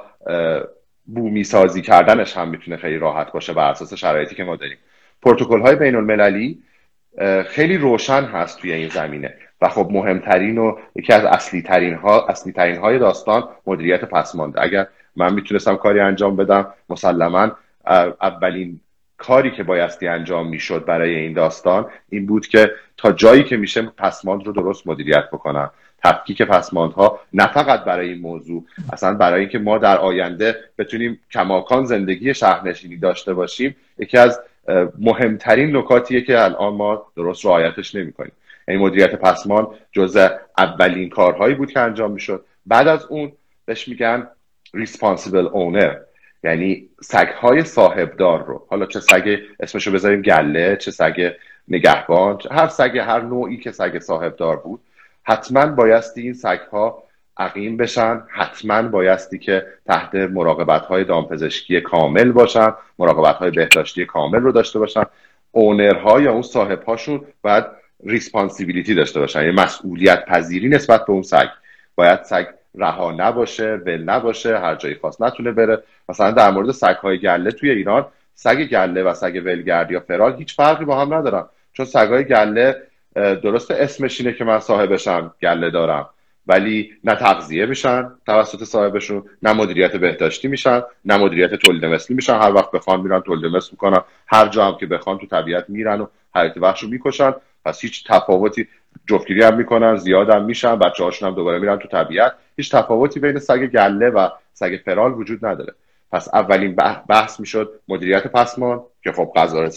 بومی 1.06 1.44
سازی 1.44 1.82
کردنش 1.82 2.38
هم 2.38 2.48
می‌تونه 2.48 2.78
خیلی 2.78 2.98
راحت 2.98 3.32
باشه 3.32 3.54
بر 3.54 3.70
اساس 3.70 3.94
شرایطی 3.94 4.36
که 4.36 4.44
ما 4.44 4.56
داریم. 4.56 4.78
پروتکل 5.22 5.62
های 5.62 5.76
بین 5.76 5.96
المللی 5.96 6.60
خیلی 7.48 7.78
روشن 7.78 8.24
هست 8.24 8.60
توی 8.60 8.72
این 8.72 8.90
زمینه. 8.90 9.34
و 9.62 9.70
خب 9.70 9.88
مهمترین 9.92 10.58
و 10.58 10.78
یکی 10.96 11.14
از 11.14 11.26
اصلی 11.26 11.62
ترین, 11.62 11.94
ها، 11.94 12.26
اصلی 12.28 12.54
ترین 12.54 12.78
های 12.78 13.00
داستان 13.00 13.50
مدیریت 13.66 14.06
پسمانده 14.06 14.62
اگر 14.62 14.88
من 15.18 15.34
می‌تونستم 15.34 15.76
کاری 15.76 16.00
انجام 16.00 16.36
بدم. 16.36 16.74
مسلما 16.90 17.52
اولین 18.22 18.80
کاری 19.18 19.52
که 19.52 19.64
بایستی 19.64 20.08
انجام 20.08 20.48
می‌شد 20.48 20.86
برای 20.86 21.16
این 21.16 21.34
داستان 21.34 21.86
این 22.10 22.26
بود 22.26 22.48
که 22.48 22.72
تا 22.98 23.12
جایی 23.12 23.44
که 23.44 23.58
میشه 23.58 23.82
پسماند 23.82 24.48
رو 24.48 24.54
درست 24.54 24.88
مدیریت 24.88 25.24
بکنم. 25.34 25.72
تفکیک 26.04 26.42
پسماندها 26.42 27.20
نه 27.34 27.48
فقط 27.48 27.84
برای 27.84 28.10
این 28.10 28.22
موضوع 28.22 28.66
اصلا 28.94 29.14
برای 29.14 29.40
اینکه 29.40 29.60
ما 29.60 29.78
در 29.78 29.98
آینده 29.98 30.56
بتونیم 30.78 31.20
کماکان 31.32 31.86
زندگی 31.86 32.34
شهرنشینی 32.34 32.98
داشته 32.98 33.34
باشیم. 33.34 33.76
یکی 34.00 34.18
از 34.18 34.40
مهمترین 35.00 35.78
نکاتیه 35.78 36.22
که 36.22 36.44
الان 36.44 36.74
ما 36.74 37.06
درست 37.16 37.46
رعایتش 37.46 37.96
نمی‌کنیم. 37.96 38.32
این 38.68 38.80
مدیریت 38.80 39.16
پسمان 39.16 39.68
جزء 39.92 40.28
اولین 40.58 41.10
کارهایی 41.10 41.56
بود 41.56 41.72
که 41.72 41.80
انجام 41.80 42.12
می‌شد. 42.12 42.46
بعد 42.66 42.88
از 42.88 43.06
اون 43.06 43.32
بهش 43.66 43.88
میگن 43.88 44.28
responsible 44.76 45.50
owner. 45.54 45.96
یعنی 46.44 46.90
سگ 47.02 47.28
های 47.28 47.64
صاحبدار 47.64 48.46
رو. 48.46 48.66
حالا 48.70 48.86
چه 48.86 49.00
سگ 49.00 49.38
اسمشو 49.60 49.92
بذاریم 49.92 50.22
گله 50.22 50.76
چه 50.76 50.92
سگ 50.92 51.32
نگهبان 51.68 52.40
هر 52.52 52.68
سگ 52.68 52.98
هر 52.98 53.22
نوعی 53.22 53.58
که 53.58 53.72
سگ 53.72 54.00
صاحبدار 54.00 54.58
بود. 54.58 54.80
حتما 55.24 55.66
بایستی 55.66 56.22
این 56.22 56.34
سگ 56.34 56.60
ها 56.72 57.04
عقیم 57.38 57.78
بشن. 57.78 58.24
حتما 58.30 58.82
بایستی 58.82 59.40
که 59.40 59.66
تحت 59.86 60.16
مراقبت 60.16 60.86
های 60.86 61.04
دامپزشکی 61.04 61.82
کامل 61.82 62.32
باشن 62.32 62.74
مراقبت 63.00 63.36
های 63.36 63.52
بهداشتی 63.52 64.06
کامل 64.06 64.40
رو 64.40 64.52
داشته 64.52 64.80
باشن. 64.80 65.04
owner 65.52 66.10
ها 66.10 66.22
یا 66.22 66.32
اون 66.32 66.42
صاحب 66.42 66.84
هاشون 66.84 67.22
باید 67.42 67.66
responsibility 68.06 68.96
داشته 68.96 69.20
باشن. 69.20 69.40
یعنی 69.40 69.52
مسئولیت 69.52 70.26
پذیری 70.26 70.70
نسبت 70.70 71.06
به 71.06 71.14
اون 71.14 71.22
سگ. 71.22 71.48
باید 71.96 72.24
سگ 72.24 72.48
رها 72.78 73.12
نباشه 73.12 73.74
ول 73.86 74.04
نباشه 74.04 74.60
هر 74.60 74.76
جایی 74.76 74.96
خواست 74.96 75.22
نتونه 75.22 75.52
بره. 75.52 75.84
مثلا 76.10 76.32
در 76.32 76.52
مورد 76.52 76.72
سگ 76.72 76.96
های 76.96 77.18
گله 77.18 77.52
توی 77.52 77.70
ایران 77.70 78.06
سگ 78.36 78.64
گله 78.64 79.04
و 79.04 79.14
سگ 79.14 79.42
ولگرد 79.46 79.92
یا 79.92 80.00
فرال 80.00 80.36
هیچ 80.36 80.56
فرقی 80.56 80.86
با 80.86 81.02
هم 81.02 81.14
ندارن. 81.14 81.46
چون 81.74 81.86
سگ 81.86 82.08
های 82.08 82.24
گله 82.24 82.76
درست 83.16 83.72
اسمش 83.72 84.22
اینه 84.22 84.34
که 84.34 84.44
من 84.44 84.60
صاحبشم 84.60 85.34
گله 85.42 85.70
دارم. 85.70 86.10
ولی 86.48 86.92
نه 87.04 87.16
تغذیه 87.16 87.66
میشن 87.66 88.12
توسط 88.26 88.64
صاحبشون 88.64 89.24
نه 89.44 89.54
مدیریت 89.54 89.96
بهداشتی 89.96 90.48
میشن 90.48 90.82
نه 91.06 91.18
مدیریت 91.18 91.56
تولید 91.56 91.86
مثلی 91.86 92.16
میشن. 92.16 92.34
هر 92.34 92.54
وقت 92.54 92.72
بخوان 92.72 93.02
میرن 93.02 93.22
تولید 93.22 93.56
مثل 93.56 93.70
می‌کنن. 93.72 94.02
هر 94.28 94.48
جا 94.48 94.66
هم 94.66 94.78
که 94.80 94.86
بخوان 94.86 95.18
تو 95.18 95.26
طبیعت 95.26 95.66
میرن 95.70 96.02
و 96.02 96.08
حیات 96.36 96.58
وحش 96.58 96.84
رو 96.84 96.90
می‌کشن. 96.90 97.34
پس 97.66 97.82
هیچ 97.82 98.08
تفاوتی 98.08 98.68
جفتگیری 99.08 99.44
هم 99.44 99.58
می‌کنن 99.58 99.96
زیاد 99.96 100.30
هم 100.30 100.46
میشن 100.46 100.76
بچه 100.76 101.04
هاشون 101.04 101.30
هم 101.30 101.36
دوباره 101.36 101.60
میرن 101.60 101.78
تو 101.78 101.88
طبیعت. 101.88 102.34
هیچ 102.58 102.72
تفاوتی 102.72 103.20
بین 103.20 103.40
سگ 103.40 103.66
گله 103.66 104.10
و 104.10 104.30
سگ 104.54 104.80
فرال 104.86 105.14
وجود 105.14 105.46
نداره. 105.46 105.74
پس 106.12 106.30
اولین 106.34 106.76
بحث 107.10 107.40
می‌شد 107.40 107.80
مدیریت 107.88 108.28
پسمان 108.28 108.84
که 109.04 109.12
خب 109.12 109.32
غذا 109.36 109.70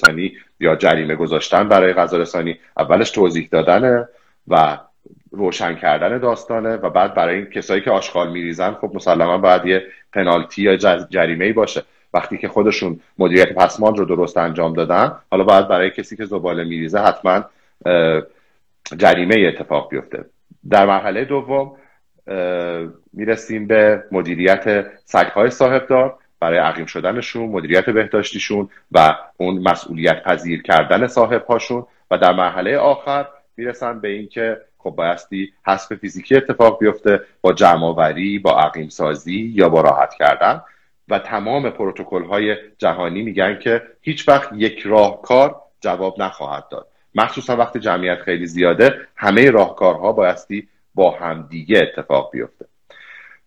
یا 0.61 0.77
جریمه 0.77 1.15
گذاشتن 1.15 1.69
برای 1.69 1.93
غذا 1.93 2.25
اولش 2.79 3.11
توضیح 3.11 3.49
دادنه 3.53 4.09
و 4.49 4.79
روشن 5.31 5.75
کردن 5.75 6.19
داستانه 6.19 6.77
و 6.77 6.91
بعد 6.91 7.15
برای 7.15 7.37
این 7.37 7.47
کسایی 7.47 7.81
که 7.81 7.91
آشغال 7.91 8.31
میریزن 8.31 8.73
خب 8.73 8.91
مسلما 8.95 9.39
باید 9.39 9.67
یه 9.67 9.83
پنالتی 10.13 10.63
یا 10.63 10.77
جریمه 11.11 11.45
ای 11.45 11.53
باشه. 11.53 11.83
وقتی 12.15 12.39
که 12.39 12.49
خودشون 12.49 13.01
مدیریت 13.19 13.55
پسماند 13.55 13.99
رو 13.99 14.05
درست 14.05 14.37
انجام 14.37 14.73
دادن 14.73 15.13
حالا 15.31 15.45
باید 15.45 15.69
برای 15.69 15.91
کسی 15.91 16.17
که 16.17 16.25
زباله 16.25 16.65
میریزه 16.65 16.99
حتما 16.99 17.45
جریمه 18.97 19.35
اتفاق 19.49 19.91
بیفته. 19.91 20.25
در 20.71 20.87
مرحله 20.87 21.25
دوم 21.25 21.77
می‌رسیم 23.13 23.67
به 23.67 24.05
مدیریت 24.13 24.87
سگهای 25.05 25.51
صاحبدار. 25.51 26.17
برای 26.41 26.59
عقیم 26.59 26.87
شدنشون 26.87 27.49
مدیریت 27.49 27.91
بهداشتیشون 27.91 28.69
و 28.93 29.17
اون 29.37 29.59
مسئولیت 29.59 30.23
پذیر 30.23 30.63
کردن 30.63 31.07
صاحب 31.07 31.45
هاشون 31.45 31.87
و 32.11 32.19
در 32.19 32.33
مرحله 32.33 32.79
آخر 32.79 33.27
می‌رسن 33.57 34.01
به 34.01 34.09
اینکه 34.09 34.61
خب 34.79 34.91
بایستی 34.91 35.53
حذف 35.67 35.95
فیزیکی 35.95 36.37
اتفاق 36.37 36.79
بیفته 36.79 37.21
با 37.41 37.53
جمعآوری 37.53 38.39
با 38.39 38.61
عقیم 38.61 38.89
سازی 38.89 39.53
یا 39.55 39.69
با 39.69 39.81
راحت 39.81 40.15
کردن. 40.15 40.63
و 41.09 41.19
تمام 41.19 41.71
پروتکل 41.71 42.25
های 42.25 42.57
جهانی 42.79 43.23
میگن 43.23 43.59
که 43.59 43.83
هیچ 44.01 44.29
وقت 44.29 44.51
یک 44.53 44.81
راهکار 44.81 45.63
جواب 45.81 46.23
نخواهد 46.23 46.69
داد. 46.71 46.90
مخصوصا 47.15 47.57
وقتی 47.57 47.81
جمعیت 47.81 48.19
خیلی 48.19 48.47
زیاده 48.47 49.01
همه 49.17 49.51
راهکارها 49.51 50.13
بایستی 50.13 50.69
با 50.95 51.11
همدیگه 51.11 51.79
اتفاق 51.79 52.31
بیفته. 52.33 52.67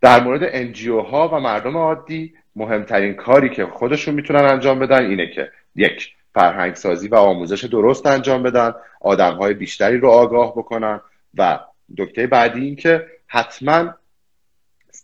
در 0.02 0.24
مورد 0.24 0.42
انجیو 0.44 1.00
ها 1.00 1.28
و 1.28 1.40
مردم 1.40 1.78
عادی 1.78 2.34
مهمترین 2.56 3.14
کاری 3.14 3.50
که 3.50 3.66
خودشون 3.66 4.14
می‌تونن 4.14 4.46
انجام 4.46 4.80
بدن 4.80 5.06
اینه 5.06 5.28
که 5.28 5.52
یک 5.76 6.14
فرهنگ 6.34 6.76
سازی 6.76 7.08
و 7.08 7.16
آموزش 7.16 7.66
درست 7.66 8.06
انجام 8.06 8.44
بدن 8.44 8.74
آدم 9.02 9.34
های 9.34 9.54
بیشتری 9.54 9.98
رو 9.98 10.10
آگاه 10.10 10.52
بکنن 10.52 11.02
و 11.38 11.60
دکته 11.98 12.28
بعدی 12.28 12.66
این 12.66 12.76
که 12.76 13.08
حتما 13.28 13.94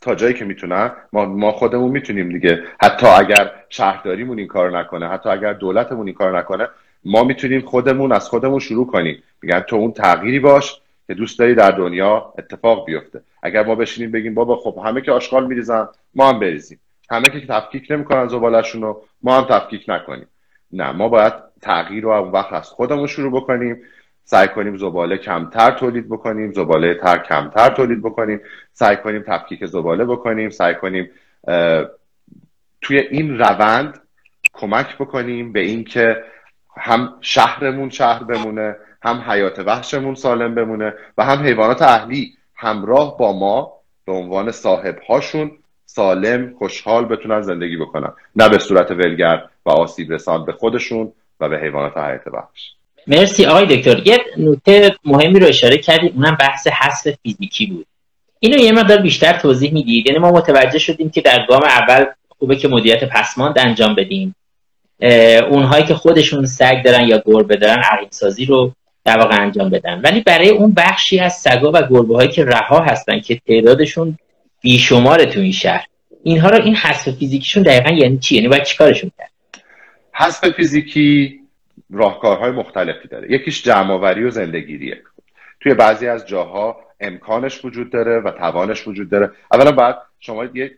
تا 0.01 0.15
جایی 0.15 0.33
که 0.33 0.45
می‌تونن 0.45 0.91
ما, 1.13 1.25
ما 1.25 1.51
خودمون 1.51 1.91
می‌تونیم 1.91 2.29
دیگه. 2.29 2.63
حتی 2.81 3.07
اگر 3.07 3.51
شهرداریمون 3.69 4.39
این 4.39 4.47
کار 4.47 4.79
نکنه 4.79 5.09
حتی 5.09 5.29
اگر 5.29 5.53
دولتمون 5.53 6.07
این 6.07 6.15
کار 6.15 6.39
نکنه 6.39 6.67
ما 7.05 7.23
می‌تونیم 7.23 7.61
خودمون 7.61 8.11
از 8.11 8.29
خودمون 8.29 8.59
شروع 8.59 8.87
کنیم. 8.87 9.23
میگن 9.41 9.59
تو 9.59 9.75
اون 9.75 9.91
تغییری 9.91 10.39
باش 10.39 10.81
که 11.07 11.13
دوست 11.13 11.39
داری 11.39 11.55
در 11.55 11.71
دنیا 11.71 12.33
اتفاق 12.37 12.85
بیفته. 12.85 13.21
اگر 13.43 13.65
ما 13.65 13.75
بشینیم 13.75 14.11
بگیم 14.11 14.33
بابا 14.33 14.55
خب 14.55 14.81
همه 14.85 15.01
که 15.01 15.11
آشغال 15.11 15.47
میریزن 15.47 15.87
ما 16.15 16.29
هم 16.29 16.39
بریزیم. 16.39 16.79
همه 17.11 17.29
که 17.29 17.47
تفکیک 17.47 17.91
نمی‌کنن 17.91 18.27
زبالشون 18.27 18.81
رو 18.81 19.01
ما 19.21 19.37
هم 19.37 19.47
تفکیک 19.49 19.85
نکنیم. 19.87 20.27
نه 20.71 20.91
ما 20.91 21.09
باید 21.09 21.33
تغییر 21.61 22.03
رو 22.03 22.09
اون 22.09 22.31
وقت 22.31 22.53
از 22.53 22.69
خودمون 22.69 23.07
شروع 23.07 23.41
بکنیم. 23.41 23.81
سعی 24.23 24.47
کنیم 24.47 24.77
زباله 24.77 25.17
کمتر 25.17 25.71
تولید 25.71 26.09
بکنیم 26.09 26.51
زباله 26.51 26.93
تر 26.93 27.17
کمتر 27.17 27.69
تولید 27.69 28.01
بکنیم. 28.01 28.41
سعی 28.73 28.95
کنیم 28.95 29.23
تفکیک 29.27 29.65
زباله 29.65 30.05
بکنیم. 30.05 30.49
سعی 30.49 30.75
کنیم 30.75 31.09
توی 32.81 32.97
این 32.97 33.37
روند 33.37 33.99
کمک 34.53 34.97
بکنیم 34.97 35.51
به 35.51 35.59
اینکه 35.59 36.23
هم 36.79 37.13
شهرمون 37.21 37.89
شهر 37.89 38.23
بمونه 38.23 38.75
هم 39.03 39.23
حیات 39.27 39.59
وحشمون 39.59 40.15
سالم 40.15 40.55
بمونه 40.55 40.93
و 41.17 41.25
هم 41.25 41.43
حیوانات 41.43 41.81
اهلی 41.81 42.33
همراه 42.55 43.17
با 43.17 43.39
ما 43.39 43.73
به 44.05 44.11
عنوان 44.11 44.51
صاحب 44.51 44.99
هاشون 45.09 45.51
سالم 45.85 46.53
خوشحال 46.57 47.05
بتونن 47.05 47.41
زندگی 47.41 47.77
بکنن. 47.77 48.13
نه 48.35 48.49
به 48.49 48.59
صورت 48.59 48.91
ولگر 48.91 49.43
و 49.65 49.69
آسیب 49.69 50.13
رسان 50.13 50.45
به 50.45 50.51
خودشون 50.51 51.11
و 51.39 51.49
به 51.49 51.59
حیوانات 51.59 51.97
حیات 51.97 52.27
وحش. 52.27 52.73
مرسی 53.07 53.45
آقای 53.45 53.77
دکتر. 53.77 54.07
یه 54.07 54.17
نکته 54.37 54.95
مهمی 55.05 55.39
رو 55.39 55.47
اشاره 55.47 55.77
کردیم 55.77 56.13
اونم 56.15 56.37
بحث 56.39 56.67
حذف 56.67 57.15
فیزیکی 57.23 57.65
بود. 57.65 57.85
اینو 58.39 58.57
یه 58.57 58.71
مقدار 58.71 58.97
بیشتر 58.97 59.39
توضیح 59.39 59.73
می‌دید؟ 59.73 60.07
یعنی 60.07 60.19
ما 60.19 60.31
متوجه 60.31 60.79
شدیم 60.79 61.09
که 61.09 61.21
در 61.21 61.45
گام 61.49 61.63
اول 61.63 62.05
خوبه 62.39 62.55
که 62.55 62.67
مدیریت 62.67 63.03
پسماند 63.03 63.59
انجام 63.59 63.95
بدیم. 63.95 64.35
اونهایی 65.49 65.85
که 65.85 65.93
خودشون 65.93 66.45
سگ 66.45 66.81
دارن 66.83 67.07
یا 67.07 67.23
گربه 67.25 67.55
دارن 67.55 67.83
عقیم 67.83 68.07
سازی 68.11 68.45
رو 68.45 68.73
در 69.05 69.17
واقع 69.19 69.41
انجام 69.41 69.69
بدن. 69.69 70.01
ولی 70.01 70.21
برای 70.21 70.49
اون 70.49 70.73
بخشی 70.73 71.19
از 71.19 71.33
سگا 71.33 71.71
و 71.71 71.81
گربه 71.81 72.15
هایی 72.15 72.29
که 72.29 72.45
رها 72.45 72.79
هستن 72.79 73.19
که 73.19 73.41
تعدادشون 73.47 74.17
بیشمار 74.61 75.25
تو 75.25 75.39
این 75.39 75.51
شهر 75.51 75.85
اینها 76.23 76.49
رو 76.49 76.63
این 76.63 76.75
حذف 76.75 77.09
فیزیکیشون 77.09 77.63
دقیقا 77.63 77.89
یعنی 77.89 78.17
چی؟ 78.17 78.35
یعنی 78.35 78.47
باید 78.47 78.63
چیکارشون 78.63 79.11
کرد؟ 79.17 79.31
حذف 80.13 80.49
فیزیکی 80.49 81.39
راهکارهای 81.91 82.51
مختلفی 82.51 83.07
داره. 83.07 83.31
یکیش 83.31 83.63
جمعآوری 83.63 84.23
و 84.23 84.29
زندگیریه. 84.29 85.01
توی 85.59 85.73
بعضی 85.73 86.07
از 86.07 86.27
جاها 86.27 86.77
امکانش 86.99 87.65
وجود 87.65 87.91
داره 87.91 88.19
و 88.19 88.31
توانش 88.31 88.87
وجود 88.87 89.09
داره. 89.09 89.31
اولا 89.51 89.71
باید 89.71 89.95
شما 90.19 90.45
یک 90.45 90.71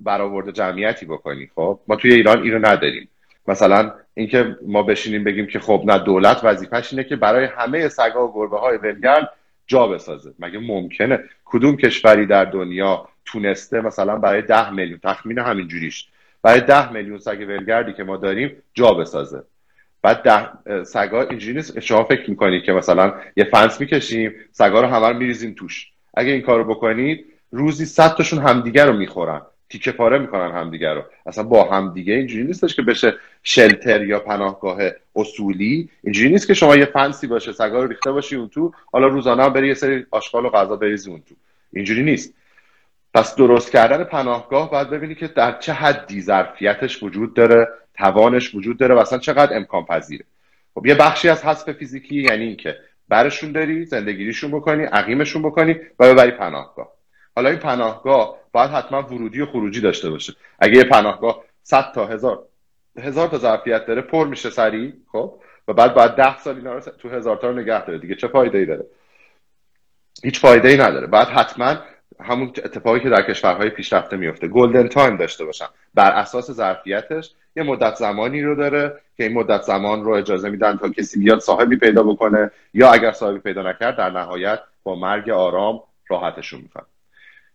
برآورد 0.00 0.54
جمعیتی 0.54 1.06
بکنی 1.06 1.50
خب؟ 1.54 1.80
ما 1.88 1.96
توی 1.96 2.12
ایران 2.12 2.42
اینو 2.42 2.58
نداریم. 2.58 3.08
مثلا 3.48 3.92
اینکه 4.14 4.56
ما 4.66 4.82
بشینیم 4.82 5.24
بگیم 5.24 5.46
که 5.46 5.58
خب 5.58 5.82
نه 5.86 5.98
دولت 5.98 6.40
وظیفش 6.44 6.92
اینه 6.92 7.04
که 7.04 7.16
برای 7.16 7.44
همه 7.44 7.88
سگا 7.88 8.28
و 8.28 8.32
گربه 8.34 8.58
های 8.58 8.76
ولگرد 8.76 9.32
جا 9.66 9.86
بسازه. 9.86 10.34
مگه 10.38 10.58
ممکنه؟ 10.58 11.24
کدوم 11.44 11.76
کشوری 11.76 12.26
در 12.26 12.44
دنیا 12.44 13.08
تونسته 13.24 13.80
مثلا 13.80 14.16
برای 14.16 14.42
ده 14.42 14.70
میلیون 14.70 15.00
تخمین 15.04 15.38
همینجوریش 15.38 16.08
برای 16.42 16.60
ده 16.60 16.92
میلیون 16.92 17.18
سگ 17.18 17.44
ولگردی 17.48 17.92
که 17.92 18.04
ما 18.04 18.16
داریم 18.16 18.62
جا 18.74 18.94
بسازه؟ 18.94 19.42
بعد 20.02 20.22
ده 20.22 20.48
سگا 20.84 21.22
اینجوری 21.22 21.62
شما 21.82 22.04
فکر 22.04 22.30
می‌کنید 22.30 22.62
که 22.62 22.72
مثلا 22.72 23.14
یه 23.36 23.44
فنس 23.44 23.80
می‌کشیم 23.80 24.34
سگا 24.52 24.80
رو 24.80 24.86
همه 24.86 25.08
رو 25.08 25.16
میریزیم 25.16 25.54
توش. 25.58 25.86
اگه 26.14 26.32
این 26.32 26.42
کارو 26.42 26.64
بکنید 26.64 27.26
روزی 27.50 27.84
صد 27.84 28.14
تاشون 28.14 28.38
همدیگه 28.38 28.84
رو 28.84 28.92
می‌خورن. 28.92 29.40
تیکه 29.70 29.92
پاره 29.92 30.18
می‌کنن 30.18 30.52
همدیگه 30.52 30.94
رو. 30.94 31.02
اصلا 31.26 31.44
با 31.44 31.64
همدیگه 31.64 32.14
اینجوری 32.14 32.44
نیستش 32.44 32.76
که 32.76 32.82
بشه 32.82 33.14
شلتر 33.42 34.04
یا 34.04 34.20
پناهگاه 34.20 34.78
اصولی. 35.16 35.90
اینجوری 36.04 36.30
نیست 36.30 36.46
که 36.46 36.54
شما 36.54 36.76
یه 36.76 36.84
فنسی 36.84 37.26
باشه 37.26 37.52
سگا 37.52 37.82
رو 37.82 37.88
ریخته 37.88 38.12
باشی 38.12 38.36
اون 38.36 38.48
تو 38.48 38.72
حالا 38.92 39.06
روزانه 39.06 39.44
هم 39.44 39.52
بری 39.52 39.68
یه 39.68 39.74
سری 39.74 40.06
آشغال 40.10 40.44
و 40.44 40.50
غذا 40.50 40.76
بریزی 40.76 41.10
اون 41.10 41.22
تو. 41.28 41.34
اینجوری 41.72 42.02
نیست. 42.02 42.34
پس 43.14 43.36
درست 43.36 43.72
کردن 43.72 44.04
پناهگاه 44.04 44.70
باید 44.70 44.90
ببینی 44.90 45.14
که 45.14 45.28
در 45.28 45.58
چه 45.58 45.72
حدی 45.72 46.20
ظرفیتش 46.20 47.02
وجود 47.02 47.34
داره 47.34 47.68
توانش 47.94 48.54
وجود 48.54 48.78
داره 48.78 48.94
و 48.94 48.98
اصلا 48.98 49.18
چقدر 49.18 49.56
امکان 49.56 49.84
پذیره. 49.84 50.24
خب 50.74 50.86
یه 50.86 50.94
بخشی 50.94 51.28
از 51.28 51.44
حذف 51.44 51.72
فیزیکی 51.72 52.22
یعنی 52.22 52.44
اینکه 52.44 52.76
برشون 53.08 53.52
داری 53.52 53.84
زنده‌گیریشون 53.84 54.50
بکنی 54.50 54.84
عقیمشون 54.84 55.42
بکنی 55.42 55.72
و 55.98 56.14
ببری 56.14 56.30
پناهگاه. 56.30 56.97
حالا 57.38 57.50
این 57.50 57.58
پناهگاه 57.58 58.38
باید 58.52 58.70
حتما 58.70 59.02
ورودی 59.02 59.40
و 59.40 59.46
خروجی 59.46 59.80
داشته 59.80 60.10
باشه. 60.10 60.32
اگه 60.58 60.76
یه 60.76 60.84
پناهگاه 60.84 61.44
100 61.62 61.92
تا 61.94 62.06
هزار 62.06 62.42
هزار 62.98 63.28
تا 63.28 63.38
ظرفیت 63.38 63.86
داره 63.86 64.02
پر 64.02 64.26
میشه 64.26 64.50
سریع 64.50 64.92
خب؟ 65.12 65.34
و 65.68 65.72
بعد 65.72 65.94
بعد 65.94 66.16
ده 66.16 66.38
سال 66.38 66.56
اینا 66.56 66.74
رو 66.74 66.80
تو 66.80 67.08
هزار 67.08 67.36
تا 67.36 67.50
رو 67.50 67.58
نگه 67.60 67.84
داره. 67.84 67.98
دیگه 67.98 68.14
چه 68.14 68.28
فایده 68.28 68.58
ای 68.58 68.66
داره؟ 68.66 68.86
هیچ 70.22 70.40
فایده 70.40 70.68
ای 70.68 70.76
نداره. 70.76 71.06
بعد 71.06 71.28
حتما 71.28 71.76
همون 72.20 72.48
اتفاقی 72.48 73.00
که 73.00 73.08
در 73.08 73.22
کشورهای 73.22 73.70
پیشرفته 73.70 74.16
میفته. 74.16 74.48
golden 74.48 74.88
time 74.88 75.16
داشته 75.16 75.44
باشن. 75.44 75.66
بر 75.94 76.10
اساس 76.10 76.50
ظرفیتش 76.50 77.30
یه 77.56 77.62
مدت 77.62 77.94
زمانی 77.94 78.42
رو 78.42 78.54
داره 78.54 79.00
که 79.16 79.24
این 79.24 79.32
مدت 79.32 79.62
زمان 79.62 80.04
رو 80.04 80.12
اجازه 80.12 80.50
میدن 80.50 80.76
تا 80.76 80.88
کسی 80.88 81.18
بیاد 81.18 81.38
صاحبی 81.38 81.76
پیدا 81.76 82.02
بکنه 82.02 82.50
یا 82.74 82.92
اگر 82.92 83.12
صاحبی 83.12 83.38
پیدا 83.38 83.62
نکرد 83.62 83.96
در 83.96 84.10
نهایت 84.10 84.60
با 84.82 84.94
مرگ 84.94 85.30
آرام 85.30 85.82
راحتشون 86.08 86.60
می‌کنه. 86.60 86.86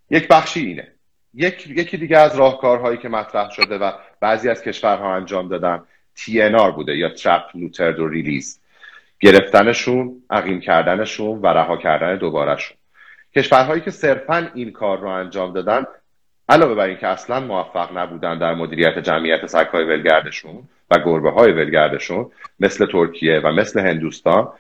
یک 0.10 0.28
بخشی 0.28 0.60
اینه. 0.60 0.88
یک، 1.34 1.68
یکی 1.68 1.98
دیگه 1.98 2.18
از 2.18 2.36
راهکارهایی 2.36 2.98
که 2.98 3.10
مطرح 3.10 3.50
شده 3.50 3.78
و 3.78 3.92
بعضی 4.20 4.50
از 4.50 4.64
کشورها 4.64 5.16
انجام 5.16 5.48
دادن 5.48 5.84
TNR 6.18 6.72
بوده 6.76 6.98
یا 6.98 7.10
Trap 7.16 7.56
Neutered 7.56 8.00
و 8.00 8.10
Release 8.12 8.60
گرفتنشون 9.20 10.24
عقیم 10.30 10.60
کردنشون 10.60 11.40
و 11.40 11.48
رها 11.48 11.78
کردن 11.78 12.18
دوبارهشون. 12.18 12.78
کشورهایی 13.36 13.82
که 13.82 13.92
صرفا 13.92 14.52
این 14.54 14.72
کار 14.72 15.00
رو 15.00 15.08
انجام 15.08 15.54
دادن 15.54 15.86
علاوه 16.50 16.76
بر 16.76 16.88
اینکه 16.88 17.08
اصلا 17.08 17.40
موفق 17.40 17.98
نبودن 17.98 18.40
در 18.40 18.54
مدیریت 18.54 19.00
جمعیت 19.00 19.46
سگهای 19.46 19.84
ولگردشون 19.84 20.64
و 20.92 21.00
گربه 21.00 21.32
های 21.32 21.52
ولگردشون 21.52 22.32
مثل 22.60 22.86
ترکیه 22.86 23.40
و 23.40 23.52
مثل 23.52 23.80
هندوستان 23.80 24.52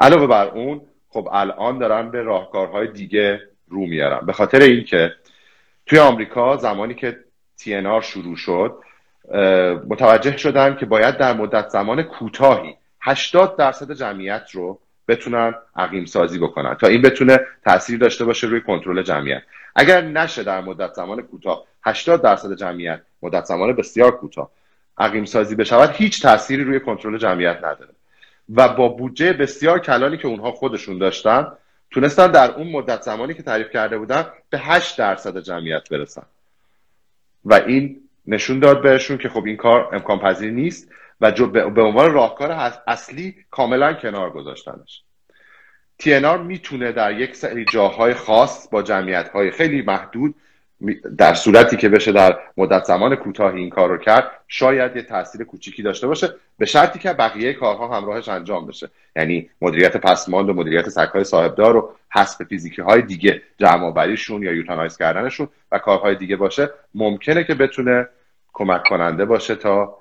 علاوه 0.00 0.26
بر 0.26 0.48
اون 0.48 0.80
خب 1.08 1.28
الان 1.32 1.78
دارن 1.78 2.10
به 2.10 2.22
راهکارهای 2.22 2.86
دیگه 2.86 3.40
رو 3.68 3.86
میارن 3.86 4.26
به 4.26 4.32
خاطر 4.32 4.60
اینکه 4.62 5.14
توی 5.86 5.98
آمریکا 5.98 6.56
زمانی 6.56 6.94
که 6.94 7.18
TNR 7.60 8.02
شروع 8.02 8.36
شد 8.36 8.78
متوجه 9.88 10.36
شدن 10.36 10.76
که 10.76 10.86
باید 10.86 11.16
در 11.16 11.32
مدت 11.32 11.68
زمان 11.68 12.02
کوتاهی 12.02 12.76
80 13.00 13.56
درصد 13.56 13.92
جمعیت 13.92 14.50
رو 14.52 14.78
بتونن 15.08 15.54
عقیم 15.76 16.04
سازی 16.04 16.38
بکنن 16.38 16.74
تا 16.74 16.86
این 16.86 17.02
بتونه 17.02 17.40
تاثیر 17.64 17.98
داشته 17.98 18.24
باشه 18.24 18.46
روی 18.46 18.60
کنترل 18.60 19.02
جمعیت. 19.02 19.42
اگر 19.76 20.00
نشه 20.00 20.42
در 20.42 20.60
مدت 20.60 20.94
زمان 20.94 21.22
کوتاه 21.22 21.64
80 21.84 22.22
درصد 22.22 22.56
جمعیت 22.56 23.00
مدت 23.22 23.44
زمان 23.44 23.76
بسیار 23.76 24.10
کوتاه 24.10 24.50
عقیم 24.98 25.24
سازی 25.24 25.54
بشود 25.54 25.90
هیچ 25.90 26.22
تأثیری 26.22 26.64
روی 26.64 26.80
کنترل 26.80 27.18
جمعیت 27.18 27.56
نداره. 27.56 27.90
و 28.56 28.68
با 28.68 28.88
بودجه 28.88 29.32
بسیار 29.32 29.78
کلانی 29.78 30.16
که 30.16 30.28
اونها 30.28 30.52
خودشون 30.52 30.98
داشتن 30.98 31.46
تونستن 31.90 32.30
در 32.30 32.50
اون 32.50 32.68
مدت 32.70 33.02
زمانی 33.02 33.34
که 33.34 33.42
تعریف 33.42 33.70
کرده 33.70 33.98
بودن 33.98 34.26
به 34.50 34.58
8 34.58 34.98
درصد 34.98 35.38
جمعیت 35.38 35.88
برسن. 35.88 36.26
و 37.44 37.54
این 37.54 38.00
نشون 38.26 38.58
داد 38.58 38.82
بهشون 38.82 39.18
که 39.18 39.28
خب 39.28 39.44
این 39.44 39.56
کار 39.56 39.94
امکان 39.94 40.18
پذیر 40.18 40.50
نیست 40.50 40.92
و 41.20 41.32
به 41.48 41.82
عنوان 41.82 42.12
راهکار 42.12 42.52
اصلی 42.86 43.36
کاملا 43.50 43.92
کنار 43.92 44.30
گذاشتنش. 44.30 45.02
TNR 46.02 46.40
می‌تونه 46.44 46.92
در 46.92 47.20
یک 47.20 47.36
سری 47.36 47.64
جاهای 47.64 48.14
خاص 48.14 48.68
با 48.68 48.82
جمعیت 48.82 49.28
های 49.28 49.50
خیلی 49.50 49.82
محدود 49.82 50.34
در 51.18 51.34
صورتی 51.34 51.76
که 51.76 51.88
بشه 51.88 52.12
در 52.12 52.38
مدت 52.56 52.84
زمان 52.84 53.16
کوتاهی 53.16 53.58
این 53.58 53.70
کار 53.70 53.88
رو 53.88 53.98
کرد 53.98 54.30
شاید 54.48 54.96
یه 54.96 55.02
تاثیر 55.02 55.44
کوچیکی 55.44 55.82
داشته 55.82 56.06
باشه 56.06 56.34
به 56.58 56.66
شرطی 56.66 56.98
که 56.98 57.12
بقیه 57.12 57.52
کارها 57.52 57.96
همراهش 57.96 58.28
انجام 58.28 58.66
بشه. 58.66 58.90
یعنی 59.16 59.50
مدیریت 59.60 59.96
پسماند 59.96 60.48
و 60.48 60.54
مدیریت 60.54 60.88
سگهای 60.88 61.24
صاحبدار 61.24 61.76
و 61.76 61.90
حذف 62.14 62.42
فیزیکی 62.42 62.82
های 62.82 63.02
دیگه 63.02 63.42
جمع 63.58 64.06
یا 64.28 64.52
یوتانایز 64.52 64.96
کردنشون 64.96 65.48
و 65.72 65.78
کارهای 65.78 66.14
دیگه 66.14 66.36
باشه 66.36 66.70
ممکنه 66.94 67.44
که 67.44 67.54
بتونه 67.54 68.08
کمک 68.52 68.82
کننده 68.90 69.24
باشه 69.24 69.54
تا 69.54 69.98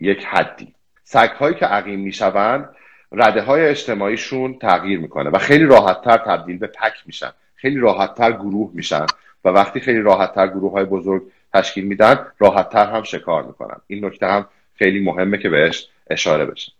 یک 0.00 0.24
حدی. 0.24 0.74
سگ 1.04 1.30
هایی 1.30 1.54
که 1.54 1.66
عقیم 1.66 2.00
می‌شوند 2.00 2.68
رده 3.12 3.42
های 3.42 3.66
اجتماعیشون 3.66 4.58
تغییر 4.58 4.98
می‌کنه 4.98 5.30
و 5.30 5.38
خیلی 5.38 5.64
راحتتر 5.64 6.16
تبدیل 6.16 6.58
به 6.58 6.66
پک 6.66 6.94
میشن. 7.06 7.30
خیلی 7.54 7.78
راحتتر 7.78 8.32
گروه 8.32 8.70
میشن. 8.74 9.06
و 9.44 9.48
وقتی 9.48 9.80
خیلی 9.80 10.00
راحتتر 10.00 10.46
گروه 10.46 10.72
های 10.72 10.84
بزرگ 10.84 11.22
تشکیل 11.54 11.84
میدن 11.84 12.26
راحتتر 12.38 12.86
هم 12.86 13.02
شکار 13.02 13.42
می‌کنن. 13.42 13.76
این 13.86 14.04
نکته 14.04 14.26
هم 14.26 14.46
خیلی 14.74 15.04
مهمه 15.04 15.38
که 15.38 15.48
بهش 15.48 15.88
اشاره 16.10 16.44
بشه. 16.44 16.72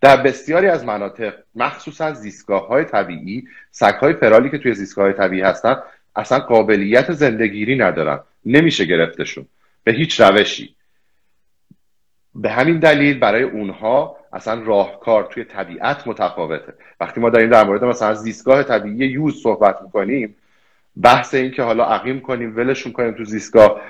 در 0.00 0.16
بسیاری 0.16 0.66
از 0.66 0.84
مناطق 0.84 1.34
مخصوصا 1.54 2.12
زیستگاه 2.12 2.66
های 2.66 2.84
طبیعی 2.84 3.48
سگ 3.70 3.94
های 3.94 4.12
فرالی 4.12 4.50
که 4.50 4.58
توی 4.58 4.74
زیستگاه 4.74 5.04
های 5.04 5.14
طبیعی 5.14 5.42
هستن 5.42 5.76
اصلا 6.16 6.38
قابلیت 6.38 7.12
زندگیری 7.12 7.76
ندارن. 7.76 8.20
نمیشه 8.46 8.84
گرفتشون. 8.84 9.46
به 9.84 9.92
هیچ 9.92 10.20
روشی. 10.20 10.74
به 12.34 12.50
همین 12.50 12.78
دلیل 12.78 13.18
برای 13.18 13.42
اونها 13.42 14.16
اصلا 14.32 14.62
راهکار 14.62 15.24
توی 15.24 15.44
طبیعت 15.44 16.06
متفاوته. 16.06 16.74
وقتی 17.00 17.20
ما 17.20 17.30
داریم 17.30 17.50
در 17.50 17.64
مورد 17.64 17.84
مثلا 17.84 18.14
زیستگاه 18.14 18.62
طبیعی 18.62 19.10
یوز 19.10 19.42
صحبت 19.42 19.82
می‌کنیم 19.82 20.36
بحث 21.02 21.34
این 21.34 21.50
که 21.50 21.62
حالا 21.62 21.84
عقیم 21.84 22.20
کنیم 22.20 22.56
ولشون 22.56 22.92
کنیم 22.92 23.14
تو 23.14 23.24
زیستگاه 23.24 23.80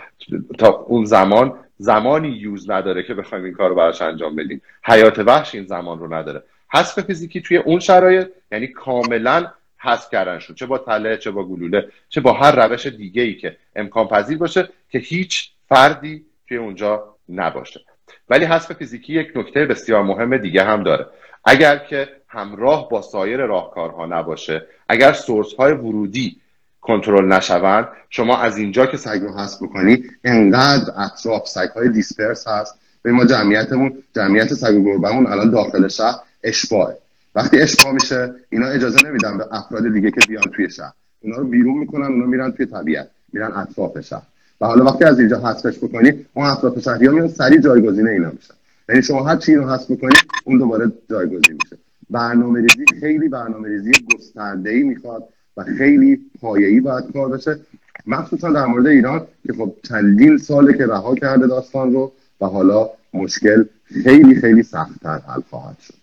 تا 0.59 0.69
اون 0.69 1.05
زمان. 1.05 1.59
زمانی 1.81 2.29
یوز 2.29 2.71
نداره 2.71 3.03
که 3.03 3.15
بخوایم 3.15 3.45
این 3.45 3.55
کار 3.55 3.69
رو 3.69 3.75
براش 3.75 4.03
انجام 4.03 4.37
بدیم. 4.37 4.63
حیات 4.83 5.19
وحش 5.19 5.55
این 5.55 5.67
زمان 5.67 5.99
رو 5.99 6.15
نداره. 6.15 6.43
حذف 6.69 7.01
فیزیکی 7.01 7.41
توی 7.41 7.57
اون 7.57 7.81
شرایط 7.81 8.29
یعنی 8.53 8.67
کاملا 8.67 9.47
حذف 9.79 10.11
کردن 10.11 10.39
شد 10.39 10.55
چه 10.55 10.67
با 10.67 10.79
تله 10.79 11.17
چه 11.17 11.31
با 11.31 11.45
گلوله 11.45 11.89
چه 12.09 12.21
با 12.21 12.33
هر 12.33 12.67
روش 12.67 12.87
دیگه 12.87 13.23
ای 13.23 13.35
که 13.35 13.57
امکان 13.77 14.09
پذیر 14.09 14.39
باشه 14.39 14.69
که 14.91 14.99
هیچ 14.99 15.51
فردی 15.69 16.25
توی 16.49 16.57
اونجا 16.57 17.15
نباشه. 17.29 17.81
ولی 18.29 18.45
حذف 18.45 18.73
فیزیکی 18.73 19.13
یک 19.13 19.33
نکته 19.35 19.67
بسیار 19.67 20.03
مهم 20.03 20.37
دیگه 20.37 20.65
هم 20.65 20.83
داره. 20.83 21.07
اگر 21.45 21.77
که 21.77 22.09
همراه 22.29 22.89
با 22.89 23.03
سایر 23.03 23.47
راهکارها 23.47 24.07
نباشه 24.07 24.67
اگر 24.89 25.13
سورس 25.13 25.55
های 25.55 25.73
ورودی 25.73 26.37
کنترل 26.89 27.33
نشوند. 27.33 27.89
شما 28.11 28.39
از 28.39 28.59
اینجا 28.59 28.87
که 28.87 28.97
سگ 28.97 29.21
رو 29.23 29.33
بکنی 29.63 30.05
انقدر 30.25 30.93
اطراف 30.97 31.49
سگ 31.49 31.69
های 31.77 31.89
دیسپرس 31.89 32.49
هست. 32.49 32.75
به 33.03 33.13
ما 33.13 33.25
جمعیتمون 33.25 33.93
جمعیت 34.17 34.55
سگ 34.55 34.85
گربهمون 34.85 35.27
الان 35.27 35.51
داخل 35.51 35.89
شهر 35.89 36.17
اشباهه. 36.45 36.97
وقتی 37.35 37.61
اشباه 37.61 37.93
میشه 37.93 38.35
اینا 38.51 38.67
اجازه 38.67 39.09
نمیدن 39.09 39.39
به 39.39 39.47
افراد 39.51 39.93
دیگه 39.93 40.11
که 40.11 40.21
بیان 40.29 40.45
توی 40.57 40.71
شهر. 40.71 40.93
اینا 41.23 41.37
رو 41.37 41.45
بیرون 41.45 41.79
می‌کنن 41.79 42.07
اونا 42.07 42.27
میرن 42.27 42.53
توی 42.53 42.67
طبیعت. 42.67 43.09
میرن 43.33 43.53
اطراف 43.53 44.01
شهر. 44.01 44.23
و 44.61 44.67
حالا 44.67 44.85
وقتی 44.85 45.05
از 45.05 45.19
اینجا 45.19 45.39
حذفش 45.39 45.79
بکنی 45.79 46.13
اون 46.35 46.47
اطراف 46.47 46.79
شهری 46.79 47.07
ها 47.07 47.13
میان 47.13 47.29
سریع 47.29 47.61
جایگزین 47.61 48.09
اینا 48.09 48.31
میشن. 48.31 48.55
یعنی 48.89 49.03
شما 49.03 49.25
هر 49.25 49.37
چی 49.37 49.55
رو 49.55 49.71
حذف 49.71 49.91
بکنی 49.91 50.13
اون 50.45 50.59
دوباره 50.59 50.93
جایگزین 51.11 51.59
میشه. 51.63 51.77
برنامه 52.11 52.61
ریزی 52.61 52.85
خیلی 53.01 53.29
برنامه 53.29 53.69
ریزی 53.69 53.93
گسترده 54.15 54.83
می‌خواد. 54.83 55.23
و 55.59 55.65
خیلی 55.79 56.19
پایه‌ای 56.41 56.81
باید 56.81 57.13
کار 57.13 57.29
بشه 57.29 57.61
مخصوصا 58.07 58.53
در 58.53 58.65
مورد 58.65 58.87
ایران 58.87 59.27
که 59.47 59.53
خب 59.53 59.75
چندین 59.89 60.39
ساله 60.39 60.79
که 60.79 60.87
رها 60.87 61.15
کرده 61.15 61.47
داستان 61.47 61.93
رو 61.93 62.13
و 62.41 62.47
حالا 62.47 62.91
مشکل 63.15 63.65
خیلی 64.05 64.41
خیلی 64.41 64.63
سختتر 64.63 65.19
حل 65.29 65.41
خواهد 65.51 65.77
شد. 65.81 65.95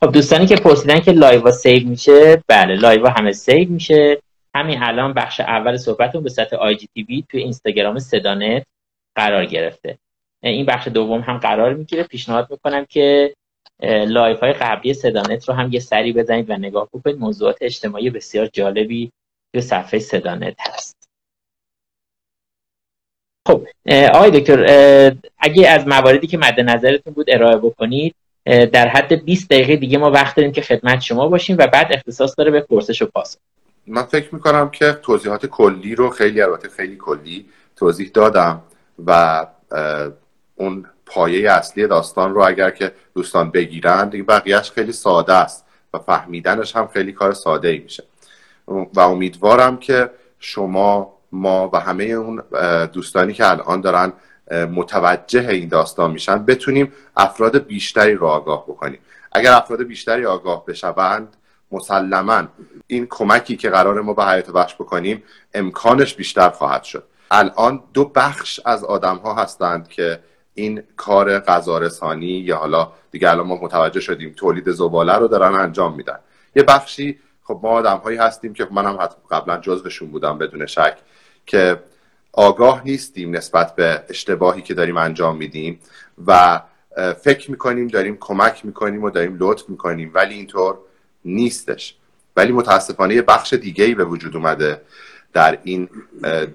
خب 0.00 0.12
دوستانی 0.12 0.46
که 0.46 0.56
پرسیدن 0.56 1.00
که 1.00 1.12
live 1.12 1.50
ا 1.50 1.58
save 1.58 1.88
میشه 1.88 2.42
بله 2.48 2.74
live 2.76 3.02
ا 3.02 3.08
همه 3.08 3.32
save 3.32 3.70
میشه. 3.70 4.22
همین 4.54 4.82
الان 4.82 5.12
بخش 5.12 5.40
اول 5.40 5.76
صحبتون 5.76 6.22
به 6.22 6.30
سطح 6.30 6.56
آی 6.56 6.76
جی 6.76 6.88
تی 6.94 7.02
وی 7.02 7.24
توی 7.28 7.40
اینستاگرام 7.40 7.98
صدانت 7.98 8.62
قرار 9.14 9.46
گرفته. 9.46 9.98
این 10.42 10.66
بخش 10.66 10.88
دوم 10.88 11.20
هم 11.20 11.38
قرار 11.38 11.74
می‌گیره. 11.74 12.02
پیشنهاد 12.02 12.48
می‌کنم 12.50 12.84
که 12.84 13.34
live 13.82 14.40
های 14.40 14.52
قبلی 14.52 14.94
صدانت 14.94 15.48
رو 15.48 15.54
هم 15.54 15.72
یه 15.72 15.80
سری 15.80 16.12
بزنید 16.12 16.50
و 16.50 16.56
نگاه 16.56 16.88
بکنید. 16.94 17.18
موضوعات 17.18 17.56
اجتماعی 17.60 18.10
بسیار 18.10 18.46
جالبی 18.46 19.12
توی 19.52 19.62
صفحه 19.62 20.00
صدانت 20.00 20.56
هست. 20.60 21.08
خب 23.48 23.66
آقای 24.14 24.40
دکتر 24.40 24.66
اگه 25.38 25.68
از 25.68 25.86
مواردی 25.86 26.26
که 26.26 26.38
مد 26.38 26.60
نظرتون 26.60 27.12
بود 27.12 27.26
ارائه 27.30 27.56
بکنید 27.56 28.14
در 28.44 28.88
حد 28.88 29.24
20 29.24 29.50
دقیقه 29.50 29.76
دیگه 29.76 29.98
ما 29.98 30.10
وقت 30.10 30.36
داریم 30.36 30.52
که 30.52 30.60
خدمت 30.60 31.00
شما 31.00 31.28
باشیم 31.28 31.56
و 31.58 31.66
بعد 31.66 31.92
اختصاص 31.92 32.34
داره 32.38 32.50
به 32.50 32.60
پرسش 32.60 33.02
و 33.02 33.06
پاسخ. 33.06 33.38
من 33.86 34.02
فکر 34.02 34.34
می‌کنم 34.34 34.70
که 34.70 34.92
توضیحات 34.92 35.46
کلی 35.46 35.94
رو 35.94 36.10
خیلی 36.10 36.42
البته 36.42 36.68
خیلی 36.68 36.96
کلی 36.96 37.46
توضیح 37.76 38.10
دادم 38.14 38.62
و 39.06 39.46
اون 40.56 40.86
پایه 41.14 41.50
اصلی 41.50 41.86
داستان 41.86 42.34
رو 42.34 42.46
اگر 42.46 42.70
که 42.70 42.92
دوستان 43.14 43.50
بگیرن 43.50 44.08
دیگه 44.08 44.24
بقیهش 44.24 44.70
خیلی 44.70 44.92
ساده 44.92 45.32
است 45.32 45.64
و 45.94 45.98
فهمیدنش 45.98 46.76
هم 46.76 46.86
خیلی 46.86 47.12
کار 47.12 47.32
ساده 47.32 47.68
ای 47.68 47.78
میشه. 47.78 48.04
و 48.68 49.00
امیدوارم 49.00 49.76
که 49.76 50.10
شما 50.38 51.14
ما 51.32 51.70
و 51.72 51.80
همه 51.80 52.04
اون 52.04 52.42
دوستانی 52.86 53.32
که 53.32 53.50
الان 53.50 53.80
دارن 53.80 54.12
متوجه 54.50 55.48
این 55.48 55.68
داستان 55.68 56.10
میشن 56.10 56.44
بتونیم 56.44 56.92
افراد 57.16 57.66
بیشتری 57.66 58.14
رو 58.14 58.26
آگاه 58.26 58.64
بکنیم. 58.64 58.98
اگر 59.32 59.52
افراد 59.52 59.82
بیشتری 59.82 60.26
آگاه 60.26 60.66
بشوند 60.66 61.36
مسلما 61.72 62.42
این 62.86 63.06
کمکی 63.10 63.56
که 63.56 63.70
قرار 63.70 64.00
ما 64.00 64.14
به 64.14 64.24
حیات 64.24 64.48
وحش 64.48 64.74
بکنیم 64.74 65.22
امکانش 65.54 66.14
بیشتر 66.14 66.48
خواهد 66.48 66.82
شد. 66.82 67.04
الان 67.30 67.82
دو 67.94 68.04
بخش 68.04 68.60
از 68.64 68.84
آدم 68.84 69.16
ها 69.16 69.34
هستند 69.34 69.88
که 69.88 70.20
این 70.54 70.82
کار 70.96 71.38
غذارسانی 71.38 72.26
یا 72.26 72.56
حالا 72.56 72.92
دیگه 73.10 73.30
الان 73.30 73.46
ما 73.46 73.58
متوجه 73.62 74.00
شدیم 74.00 74.32
تولید 74.36 74.70
زباله 74.70 75.12
رو 75.12 75.28
دارن 75.28 75.54
انجام 75.54 75.96
میدن. 75.96 76.18
یه 76.56 76.62
بخشی 76.62 77.18
خب 77.44 77.60
ما 77.62 77.68
آدم 77.68 77.96
هایی 77.96 78.18
هستیم 78.18 78.54
که 78.54 78.68
منم 78.70 79.08
قبلا 79.30 79.58
جزوشون 79.58 80.08
بودم 80.10 80.38
بدون 80.38 80.66
شک 80.66 80.96
که 81.46 81.82
آگاه 82.32 82.82
نیستیم 82.84 83.36
نسبت 83.36 83.74
به 83.74 84.04
اشتباهی 84.08 84.62
که 84.62 84.74
داریم 84.74 84.96
انجام 84.96 85.36
میدیم 85.36 85.80
و 86.26 86.60
فکر 87.22 87.50
می‌کنیم 87.50 87.88
داریم 87.88 88.16
کمک 88.20 88.66
می‌کنیم 88.66 89.02
و 89.02 89.10
داریم 89.10 89.36
لطف 89.40 89.68
می‌کنیم 89.68 90.10
ولی 90.14 90.34
اینطور 90.34 90.78
نیستش. 91.24 91.96
ولی 92.36 92.52
متاسفانه 92.52 93.14
یه 93.14 93.22
بخش 93.22 93.52
دیگه 93.52 93.84
ای 93.84 93.94
به 93.94 94.04
وجود 94.04 94.36
اومده 94.36 94.80
در 95.32 95.58
این 95.64 95.88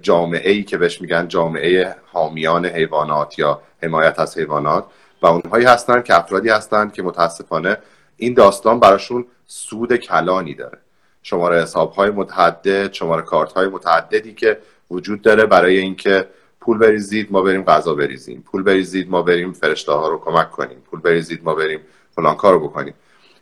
جامعه 0.02 0.52
ای 0.52 0.64
که 0.64 0.78
بهش 0.78 1.02
میگن 1.02 1.28
جامعه 1.28 1.96
حامیان 2.12 2.66
حیوانات 2.66 3.40
یا 3.40 3.62
حمایت 3.84 4.20
از 4.20 4.38
حیوانات 4.38 4.86
و 5.22 5.28
اونهایی 5.28 5.66
هستن 5.66 6.02
که 6.02 6.16
افرادی 6.16 6.50
هستن 6.50 6.90
که 6.90 7.04
متاسفانه 7.04 7.78
این 8.18 8.34
داستان 8.34 8.80
براشون 8.80 9.26
سود 9.48 9.96
کلانی 9.96 10.54
داره. 10.54 10.78
شماره 11.24 11.62
حساب 11.62 11.92
های 11.92 12.10
متعدد 12.10 12.94
شماره 12.94 13.22
کارت 13.22 13.52
های 13.52 13.68
متعددی 13.68 14.34
که 14.34 14.58
وجود 14.92 15.22
داره 15.22 15.46
برای 15.46 15.78
اینکه 15.78 16.28
پول 16.62 16.78
بریزید 16.78 17.32
ما 17.32 17.42
بریم 17.42 17.64
غذا 17.64 17.96
بریزیم. 17.96 18.44
پول 18.52 18.64
بریزید 18.64 19.10
ما 19.10 19.22
بریم 19.22 19.54
فرشته 19.54 19.92
ها 19.92 20.08
رو 20.08 20.18
کمک 20.20 20.52
کنیم. 20.52 20.78
پول 20.92 21.00
بریزید 21.00 21.44
ما 21.44 21.56
بریم 21.56 21.80
فلان 22.16 22.36
کارو 22.36 22.68
بکنیم. 22.68 22.94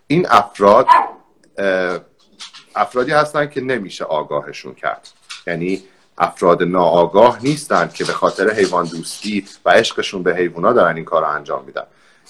این 0.07 0.27
افراد 0.29 0.88
افرادی 2.75 3.11
هستن 3.11 3.47
که 3.47 3.61
نمیشه 3.61 4.05
آگاهشون 4.05 4.73
کرد. 4.73 5.09
یعنی 5.47 5.83
افراد 6.17 6.63
ناآگاه 6.63 7.39
نیستند 7.43 7.93
که 7.93 8.03
به 8.03 8.13
خاطر 8.13 8.53
حیوان 8.53 8.85
دوستی 8.85 9.45
و 9.65 9.69
عشقشون 9.69 10.23
به 10.23 10.35
حیوانا 10.35 10.73
دارن 10.73 10.95
این 10.95 11.05
کار 11.05 11.21
رو 11.21 11.29
انجام 11.29 11.65
میدن. 11.65 11.83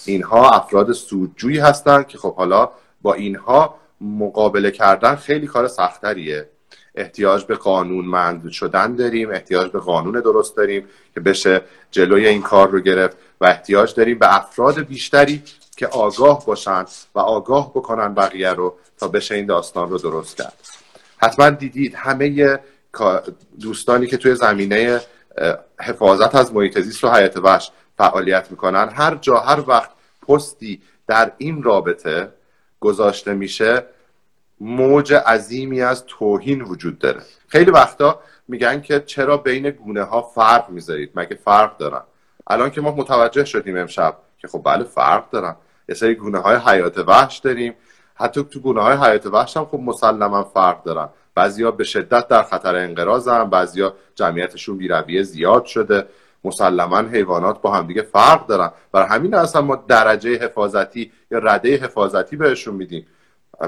اینها 0.04 0.50
افراد 0.50 0.92
سودجویی 0.92 1.58
هستند 1.58 2.06
که 2.06 2.18
خب 2.18 2.34
حالا 2.34 2.70
با 3.02 3.14
اینها 3.14 3.74
مقابله 4.00 4.70
کردن 4.70 5.16
خیلی 5.16 5.46
کار 5.46 5.68
سختریه 5.68 6.48
احتیاج 6.94 7.44
به 7.44 7.54
قانونمند 7.54 8.50
شدن 8.50 8.96
داریم 8.96 9.30
احتیاج 9.30 9.70
به 9.70 9.78
قانون 9.78 10.20
درست 10.20 10.56
داریم 10.56 10.86
که 11.14 11.20
بشه 11.20 11.60
جلوی 11.90 12.26
این 12.26 12.42
کار 12.42 12.68
رو 12.68 12.80
گرفت 12.80 13.16
و 13.40 13.46
احتیاج 13.46 13.94
داریم 13.94 14.18
به 14.18 14.36
افراد 14.36 14.78
بیشتری 14.78 15.42
که 15.76 15.86
آگاه 15.86 16.46
باشن 16.46 16.84
و 17.14 17.18
آگاه 17.18 17.70
بکنن 17.70 18.14
بقیه 18.14 18.50
رو 18.50 18.74
تا 18.98 19.08
بشه 19.08 19.34
این 19.34 19.46
داستان 19.46 19.90
رو 19.90 19.98
درست 19.98 20.36
کرد. 20.36 20.54
حتما 21.18 21.50
دیدید 21.50 21.94
همه 21.94 22.58
دوستانی 23.60 24.06
که 24.06 24.16
توی 24.16 24.34
زمینه 24.34 25.00
حفاظت 25.80 26.34
از 26.34 26.54
محیط 26.54 26.80
زیست 26.80 27.04
و 27.04 27.10
حیات 27.10 27.36
وحش 27.36 27.70
فعالیت 27.98 28.50
می‌کنن. 28.50 28.88
هر 28.88 29.14
جا 29.14 29.36
هر 29.36 29.64
وقت 29.66 29.90
پستی 30.28 30.82
در 31.06 31.32
این 31.38 31.62
رابطه 31.62 32.32
گذاشته 32.80 33.34
میشه 33.34 33.84
موج 34.60 35.14
عظیمی 35.14 35.82
از 35.82 36.04
توهین 36.06 36.62
وجود 36.62 36.98
داره. 36.98 37.22
خیلی 37.48 37.70
وقتا 37.70 38.20
میگن 38.48 38.80
که 38.80 39.00
چرا 39.00 39.36
بین 39.36 39.70
گونه 39.70 40.02
ها 40.02 40.22
فرق 40.22 40.70
می‌ذارید؟ 40.70 41.10
مگه 41.14 41.38
فرق 41.44 41.76
دارن؟ 41.76 42.02
الان 42.46 42.70
که 42.70 42.80
ما 42.80 42.90
متوجه 42.90 43.44
شدیم 43.44 43.76
امشب 43.76 44.16
که 44.38 44.48
خب 44.48 44.62
بله 44.64 44.84
فرق 44.84 45.30
دارن. 45.30 45.56
یه 45.88 45.94
سری 45.94 46.14
گونه 46.14 46.38
های 46.38 46.56
حیات 46.56 46.98
وحش 46.98 47.38
داریم. 47.38 47.74
حتی 48.14 48.44
تو 48.44 48.60
گونه 48.60 48.82
های 48.82 48.96
حیات 48.96 49.26
وحش 49.26 49.56
هم 49.56 49.64
خب 49.64 49.78
مسلما 49.78 50.44
فرق 50.44 50.82
دارن. 50.82 51.08
بعضیا 51.36 51.70
به 51.70 51.84
شدت 51.84 52.28
در 52.28 52.42
خطر 52.42 52.76
انقراضن 52.76 53.44
بعضیا 53.44 53.94
جمعیتشون 54.14 54.76
بیرویه 54.76 55.22
زیاد 55.22 55.64
شده. 55.64 56.06
مسلما 56.44 56.98
حیوانات 56.98 57.60
با 57.60 57.72
همدیگه 57.72 58.02
فرق 58.02 58.46
دارن. 58.46 58.70
برای 58.92 59.08
همین 59.08 59.34
اصلا 59.34 59.62
ما 59.62 59.76
درجه 59.76 60.38
حفاظتی 60.44 61.12
یا 61.30 61.38
رده 61.38 61.76
حفاظتی 61.76 62.36
بهشون 62.36 62.74
میدیم. 62.74 63.06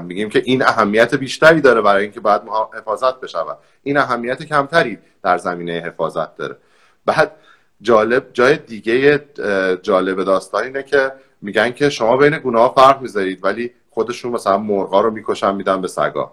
میگیم 0.01 0.29
که 0.29 0.41
این 0.45 0.63
اهمیت 0.63 1.15
بیشتری 1.15 1.61
داره 1.61 1.81
برای 1.81 2.03
اینکه 2.03 2.19
باید 2.19 2.41
حفاظت 2.77 3.19
بشود. 3.19 3.57
این 3.83 3.97
اهمیت 3.97 4.43
کمتری 4.43 4.97
در 5.23 5.37
زمینه 5.37 5.71
حفاظت 5.71 6.37
داره. 6.37 6.57
بعد 7.05 7.31
جالب 7.81 8.27
جای 8.33 8.57
دیگه 8.57 9.25
جالب 9.81 10.23
داستان 10.23 10.63
اینه 10.63 10.83
که 10.83 11.11
میگن 11.41 11.71
که 11.71 11.89
شما 11.89 12.17
بین 12.17 12.39
گناه 12.39 12.73
فرق 12.75 13.01
می‌ذارید 13.01 13.45
ولی 13.45 13.71
خودشون 13.89 14.31
مثلا 14.31 14.57
مرغا 14.57 15.01
رو 15.01 15.11
می‌کشن 15.11 15.55
میدن 15.55 15.81
به 15.81 15.87
سگا. 15.87 16.31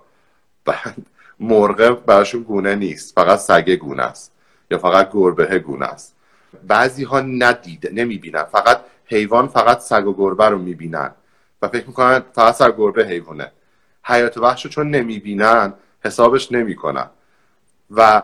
بعد 0.65 0.97
مرغه 1.41 1.91
براشون 1.91 2.43
گونه 2.43 2.75
نیست. 2.75 3.15
فقط 3.15 3.39
سگه 3.39 3.77
گونه 3.77 4.03
است. 4.03 4.33
یا 4.71 4.79
فقط 4.79 5.11
گربه 5.13 5.59
گونه 5.59 5.87
است. 5.87 6.15
بعضی 6.67 7.05
ها 7.05 7.21
ندیده 7.21 7.91
نمی‌بینن. 7.93 8.43
فقط 8.43 8.81
حیوان 9.07 9.49
فقط 9.49 9.81
سگ 9.81 10.07
و 10.07 10.15
گربه 10.15 10.49
رو 10.49 10.59
می‌بینن. 10.59 11.11
و 11.63 11.69
فکر 11.69 11.87
می‌کنن 11.87 12.23
فقط 12.33 12.55
سگ 12.55 12.77
گربه 12.77 13.07
حیوانه. 13.07 13.53
حیات 14.05 14.39
وحش 14.39 14.65
رو 14.65 14.71
چون 14.71 14.91
نمی‌بینن 14.91 15.73
حسابش 16.05 16.53
نمی‌کنن. 16.53 17.11
و 17.91 18.23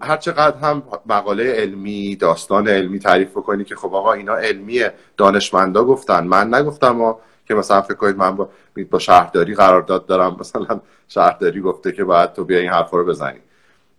هر 0.00 0.16
چقدر 0.16 0.56
هم 0.56 0.82
مقاله 1.06 1.52
علمی 1.52 2.16
داستان 2.16 2.68
علمی 2.68 2.98
تعریف 2.98 3.30
بکنی 3.30 3.64
که 3.64 3.76
خب 3.76 3.94
آقا 3.94 4.12
اینا 4.12 4.36
علمیه 4.36 4.94
دانشمندا 5.16 5.84
گفتن. 5.84 6.24
من 6.24 6.54
نگفتم 6.54 6.90
ما 6.90 7.20
که 7.44 7.54
مثلا 7.54 7.82
فکر 7.82 7.94
کنید 7.94 8.16
من 8.16 8.36
با, 8.36 8.48
با 8.90 8.98
شهرداری 8.98 9.54
قرارداد 9.54 10.06
دارم. 10.06 10.36
مثلا 10.40 10.80
شهرداری 11.08 11.60
گفته 11.60 11.92
که 11.92 12.04
باید 12.04 12.32
تو 12.32 12.44
بیا 12.44 12.58
این 12.58 12.70
حرفا 12.70 12.96
رو 12.96 13.04
بزنی. 13.04 13.40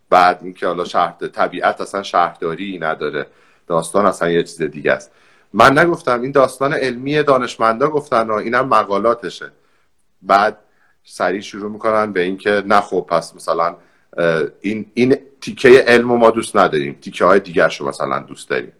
بعد 0.09 0.39
اینکه 0.43 0.67
حالا 0.67 0.85
شهر 0.85 1.11
طبیعت 1.11 1.81
اصلا 1.81 2.03
شهرداری 2.03 2.79
نداره. 2.79 3.27
داستان 3.67 4.05
اصلا 4.05 4.29
یه 4.29 4.43
چیز 4.43 4.61
دیگه 4.61 4.91
است. 4.91 5.11
من 5.53 5.77
نگفتم 5.77 6.21
این 6.21 6.31
داستان 6.31 6.73
علمی 6.73 7.23
دانشمندا 7.23 7.89
گفتن 7.89 8.29
و 8.29 8.33
اینم 8.33 8.67
مقالاتشه. 8.67 9.51
بعد 10.21 10.57
سریع 11.03 11.41
شروع 11.41 11.71
می‌کنن 11.71 12.13
به 12.13 12.21
اینکه 12.21 12.63
نه 12.65 12.81
خب 12.81 13.05
پس 13.09 13.35
مثلا 13.35 13.75
این 14.61 14.91
این 14.93 15.17
تیکه 15.41 15.69
علم 15.87 16.05
ما 16.05 16.31
دوست 16.31 16.55
نداریم. 16.55 16.97
تیکه 17.01 17.25
های 17.25 17.39
دیگر 17.39 17.75
رو 17.79 17.87
مثلا 17.87 18.19
دوست 18.19 18.49
داریم. 18.49 18.73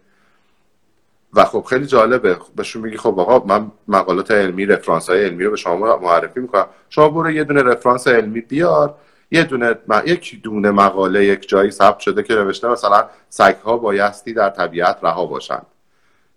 و 1.36 1.46
خب 1.46 1.66
خیلی 1.70 1.86
جالبه. 1.86 2.38
بهشون 2.56 2.82
میگی 2.82 2.98
خب 2.98 3.20
آقا 3.20 3.46
من 3.46 3.72
مقالات 3.88 4.32
علمی 4.32 4.66
رفرانس 4.66 5.10
های 5.10 5.26
علمی 5.26 5.44
رو 5.44 5.52
به 5.52 5.58
شما 5.58 5.98
معرفی 5.98 6.40
می‌کنم. 6.40 6.66
شما 6.90 7.10
برو 7.10 7.32
یه 7.32 7.44
دونه 7.44 7.64
رفرانس 7.64 8.08
علمی 8.08 8.42
بیار 8.42 8.96
یه 9.32 9.44
دونه 9.44 9.76
یک 10.06 10.42
دونه 10.42 10.72
مقاله 10.72 11.26
یک 11.26 11.48
جایی 11.48 11.72
ثبت 11.72 12.00
شده 12.00 12.24
که 12.24 12.34
نوشته 12.34 12.68
مثلا 12.68 13.10
سگ 13.30 13.56
ها 13.66 13.78
بایستی 13.78 14.34
در 14.34 14.50
طبیعت 14.50 14.98
رها 15.04 15.26
باشند. 15.26 15.66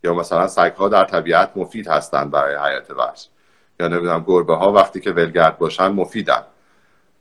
یا 0.05 0.15
مثلا 0.15 0.47
سگ 0.47 0.73
ها 0.73 0.89
در 0.89 1.05
طبیعت 1.05 1.51
مفید 1.57 1.89
هستند 1.89 2.31
برای 2.31 2.55
حیات 2.55 2.91
وحش. 2.91 3.29
یا 3.81 3.89
نمی‌دونم 3.89 4.25
گربه 4.27 4.55
ها 4.55 4.73
وقتی 4.73 5.01
که 5.01 5.11
ولگرد 5.11 5.59
باشن 5.59 5.89
مفیدن. 5.89 6.43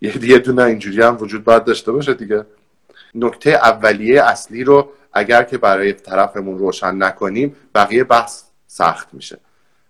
یه 0.01 0.39
دونه 0.39 0.63
اینجوری 0.63 1.01
هم 1.01 1.17
وجود 1.19 1.43
باید 1.43 1.63
داشته 1.63 1.91
باشه 1.91 2.13
دیگه. 2.13 2.45
نکته 3.15 3.49
اولیه 3.49 4.23
اصلی 4.23 4.63
رو 4.63 4.89
اگر 5.15 5.43
که 5.43 5.57
برای 5.57 5.93
طرفمون 5.93 6.57
روشن 6.57 7.03
نکنیم 7.03 7.55
بقیه 7.75 8.03
بحث 8.03 8.43
سخت 8.67 9.13
میشه. 9.13 9.37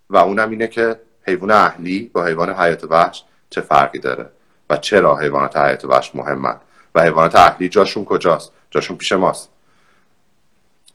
و 0.10 0.18
اونم 0.18 0.50
اینه 0.50 0.68
که 0.68 1.00
حیوان 1.28 1.52
اهلی 1.52 2.12
با 2.14 2.26
حیوان 2.26 2.54
حیات 2.54 2.84
وحش 2.84 3.24
چه 3.50 3.62
فرقی 3.62 4.00
داره؟ 4.00 4.30
و 4.70 4.78
چرا 4.78 5.18
حیوانات 5.18 5.58
حیات 5.58 5.86
وحش 5.86 6.16
مهمن؟ 6.16 6.56
و 6.96 7.02
حیوانات 7.02 7.36
اهلی 7.36 7.70
جاشون 7.70 8.06
کجاست؟ 8.06 8.52
جاشون 8.72 8.98
پیش 8.98 9.12
ماست. 9.12 9.50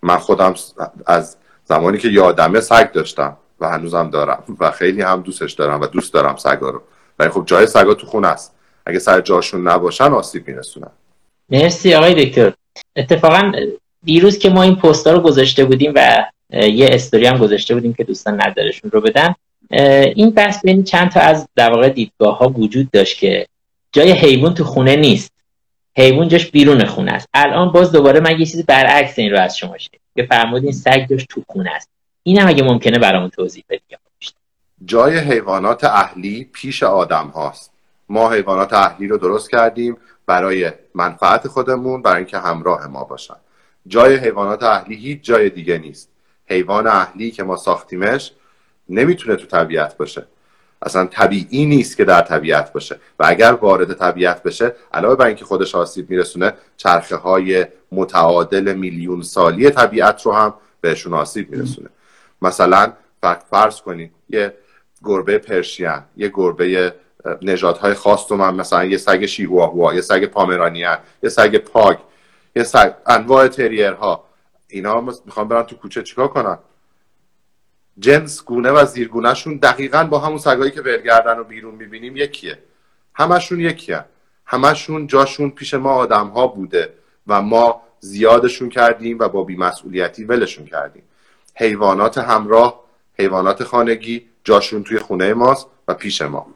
من 0.02 0.16
خودم 0.16 0.54
از 1.06 1.36
زمانی 1.64 1.98
که 1.98 2.08
یادمه 2.08 2.60
سگ 2.60 2.92
داشتم 2.92 3.36
و 3.60 3.68
هنوزم 3.68 4.10
دارم 4.10 4.44
و 4.60 4.70
خیلی 4.70 5.02
هم 5.02 5.20
دوستش 5.20 5.52
دارم 5.52 5.80
و 5.80 5.86
دوست 5.86 6.12
دارم 6.12 6.36
سگا 6.36 6.70
رو. 6.70 6.82
ولی 7.18 7.30
خب 7.30 7.42
جای 7.46 7.66
سگا 7.66 7.94
تو 7.94 8.06
خونه 8.06 8.28
است. 8.28 8.54
اگه 8.86 8.98
سر 8.98 9.20
جاشون 9.20 9.68
نباشن 9.68 10.12
آسیب 10.12 10.48
میرسونن. 10.48 10.90
مرسی 11.48 11.94
آقای 11.94 12.26
دکتر. 12.26 12.52
اتفاقا 12.96 13.52
دیروز 14.04 14.38
که 14.38 14.50
ما 14.50 14.62
این 14.62 14.76
پستا 14.76 15.12
رو 15.12 15.20
گذاشته 15.20 15.64
بودیم 15.64 15.92
و 15.94 16.26
یه 16.52 16.88
استوری 16.92 17.26
هم 17.26 17.38
گذاشته 17.38 17.74
بودیم 17.74 17.92
که 17.92 18.04
دوستان 18.04 18.42
ندارشون 18.42 18.90
رو 18.90 19.00
بدن 19.00 19.34
این 20.14 20.30
بحث 20.30 20.64
بین 20.64 20.84
چند 20.84 21.10
تا 21.10 21.20
از 21.20 21.48
در 21.56 21.70
واقع 21.70 21.88
دیدگاه 21.88 22.38
ها 22.38 22.48
وجود 22.48 22.90
داشت 22.90 23.18
که 23.18 23.46
جای 23.92 24.12
حیوان 24.12 24.54
تو 24.54 24.64
خونه 24.64 24.96
نیست. 24.96 25.32
حیوان 25.96 26.28
جاش 26.28 26.50
بیرون 26.50 26.84
خونه 26.84 27.12
است. 27.12 27.28
الان 27.34 27.72
باز 27.72 27.92
دوباره 27.92 28.20
من 28.20 28.40
یه 28.40 28.46
چیزی 28.46 28.62
برعکس 28.62 29.18
این 29.18 29.32
رو 29.32 29.40
از 29.40 29.58
شما 29.58 29.78
شد 29.78 29.90
که 30.16 30.22
فرمودین 30.22 30.72
سگ 30.72 31.06
جاش 31.10 31.26
تو 31.28 31.42
خونه 31.46 31.70
است. 31.70 31.88
اینم 32.22 32.48
اگه 32.48 32.62
ممکنه 32.62 32.98
برامون 32.98 33.30
توضیح 33.30 33.64
بدید 33.68 33.98
جای 34.84 35.18
حیوانات 35.18 35.84
اهلی 35.84 36.44
پیش 36.52 36.82
آدم 36.82 37.26
هاست. 37.26 37.72
ما 38.08 38.30
حیوانات 38.30 38.72
اهلی 38.72 39.08
رو 39.08 39.18
درست 39.18 39.50
کردیم 39.50 39.96
برای 40.26 40.72
منفعت 40.94 41.48
خودمون 41.48 42.02
برای 42.02 42.16
اینکه 42.16 42.38
همراه 42.38 42.86
ما 42.86 43.04
باشن. 43.04 43.36
جای 43.86 44.16
حیوانات 44.16 44.62
اهلی 44.62 44.96
هیچ 44.96 45.20
جای 45.22 45.50
دیگه 45.50 45.78
نیست. 45.78 46.08
حیوان 46.46 46.86
اهلی 46.86 47.30
که 47.30 47.42
ما 47.42 47.56
ساختیمش 47.56 48.32
نمی‌تونه 48.88 49.36
تو 49.36 49.46
طبیعت 49.46 49.96
باشه. 49.96 50.26
اصلا 50.82 51.06
طبیعی 51.06 51.66
نیست 51.66 51.96
که 51.96 52.04
در 52.04 52.20
طبیعت 52.20 52.72
باشه. 52.72 53.00
و 53.18 53.24
اگر 53.28 53.52
وارد 53.52 53.94
طبیعت 53.94 54.42
بشه 54.42 54.74
علاوه 54.92 55.14
بر 55.14 55.26
اینکه 55.26 55.44
خودش 55.44 55.74
آسیب 55.74 56.10
میرسونه 56.10 56.52
چرخه 56.76 57.16
های 57.16 57.66
متعادل 57.92 58.74
میلیون 58.74 59.22
سالی 59.22 59.70
طبیعت 59.70 60.22
رو 60.22 60.32
هم 60.32 60.54
بهشون 60.80 61.14
آسیب 61.14 61.50
میرسونه. 61.50 61.88
مثلا 62.42 62.92
فرض 63.50 63.80
کنید 63.80 64.12
یه 64.28 64.54
گربه 65.04 65.38
پرشین 65.38 65.98
یه 66.16 66.28
گربه 66.34 66.94
نژادهای 67.42 67.94
خاص 67.94 68.30
رو 68.30 68.36
من 68.36 68.54
مثلا 68.54 68.84
یه 68.84 68.96
سگ 68.96 69.26
شیهواهوا 69.26 69.94
یه 69.94 70.00
سگ 70.00 70.24
پامرانیان 70.24 70.98
یه 71.22 71.28
سگ 71.28 71.56
پاگ 71.56 71.96
یه 72.56 72.62
سگ 72.62 72.94
انواع 73.06 73.48
تریرها. 73.48 74.24
اینا 74.68 75.00
می‌خوام 75.00 75.48
برن 75.48 75.62
تو 75.62 75.76
کوچه 75.76 76.02
چیکار 76.02 76.28
کنن؟ 76.28 76.58
جنس 77.98 78.44
گونه 78.44 78.70
و 78.70 78.84
زیرگونهشون 78.84 79.56
دقیقا 79.56 80.04
با 80.04 80.18
همون 80.18 80.38
سگایی 80.38 80.70
که 80.70 80.80
ولگردن 80.80 81.36
رو 81.36 81.44
بیرون 81.44 81.74
می‌بینیم 81.74 82.16
یکیه. 82.16 82.58
همشون 83.14 83.60
یکیه. 83.60 84.04
همشون 84.46 85.06
جاشون 85.06 85.50
پیش 85.50 85.74
ما 85.74 85.92
آدم 85.92 86.26
ها 86.26 86.46
بوده 86.46 86.94
و 87.26 87.42
ما 87.42 87.82
زیادشون 88.00 88.68
کردیم 88.68 89.18
و 89.18 89.28
با 89.28 89.44
بیمسئولیتی 89.44 90.24
ولشون 90.24 90.66
کردیم. 90.66 91.02
حیوانات 91.54 92.18
همراه 92.18 92.80
حیوانات 93.18 93.64
خانگی 93.64 94.26
جاشون 94.44 94.84
توی 94.84 94.98
خونه 94.98 95.34
ماست 95.34 95.66
و 95.88 95.94
پیش 95.94 96.22
ما. 96.22 96.46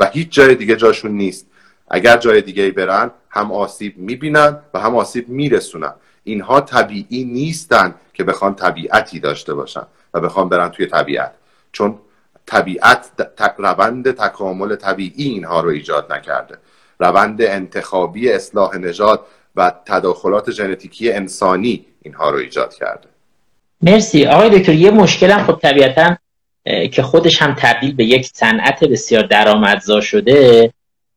و 0.00 0.06
هیچ 0.06 0.30
جای 0.30 0.54
دیگه 0.54 0.76
جاشون 0.76 1.10
نیست. 1.10 1.46
اگر 1.90 2.16
جای 2.16 2.42
دیگه 2.42 2.70
برن 2.70 3.10
هم 3.32 3.52
آسیب 3.52 3.98
می‌بینن 3.98 4.58
و 4.74 4.80
هم 4.80 4.96
آسیب 4.96 5.28
میرسونن. 5.28 5.92
اینها 6.24 6.60
طبیعی 6.60 7.24
نیستن 7.24 7.94
که 8.14 8.24
بخوان 8.24 8.54
طبیعتی 8.54 9.20
داشته 9.20 9.54
باشن 9.54 9.82
و 10.14 10.20
بخوان 10.20 10.48
برن 10.48 10.68
توی 10.68 10.86
طبیعت. 10.86 11.32
چون 11.72 11.98
طبیعت 12.46 13.10
روند 13.58 14.10
تکامل 14.10 14.76
طبیعی 14.76 15.28
اینها 15.28 15.60
رو 15.60 15.68
ایجاد 15.68 16.12
نکرده. 16.12 16.58
روند 16.98 17.42
انتخابی 17.42 18.30
اصلاح 18.30 18.76
نژاد 18.76 19.26
و 19.56 19.72
تداخلات 19.86 20.50
ژنتیکی 20.50 21.12
انسانی 21.12 21.86
اینها 22.02 22.30
رو 22.30 22.38
ایجاد 22.38 22.74
کرده. 22.74 23.08
مرسی. 23.82 24.26
آقای 24.26 24.58
دکتر 24.58 24.72
یه 24.72 24.90
مشکل 24.90 25.30
هم 25.30 25.46
خب 25.46 25.58
طبیعتا 25.62 26.16
که 26.92 27.02
خودش 27.02 27.42
هم 27.42 27.56
تبدیل 27.58 27.94
به 27.94 28.04
یک 28.04 28.26
صنعت 28.34 28.84
بسیار 28.84 29.22
درآمدزا 29.22 30.00
شده. 30.00 30.72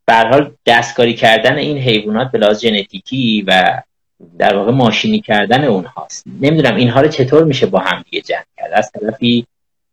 به 0.05 0.15
حال 0.15 0.51
دستکاری 0.65 1.13
کردن 1.13 1.57
این 1.57 1.77
حیوانات 1.77 2.31
به 2.31 2.37
لحاظ 2.37 2.61
ژنتیکی 2.61 3.43
و 3.47 3.81
در 4.37 4.55
واقع 4.55 4.71
ماشینی 4.71 5.19
کردن 5.19 5.63
اونهاست. 5.63 6.23
نمی‌دونم 6.41 6.75
اینها 6.75 7.01
رو 7.01 7.07
چطور 7.07 7.43
میشه 7.43 7.65
با 7.65 7.79
هم 7.79 8.03
دیگه 8.09 8.21
جمع 8.21 8.43
کرد. 8.57 8.71
از 8.73 8.91
طرفی 8.91 9.45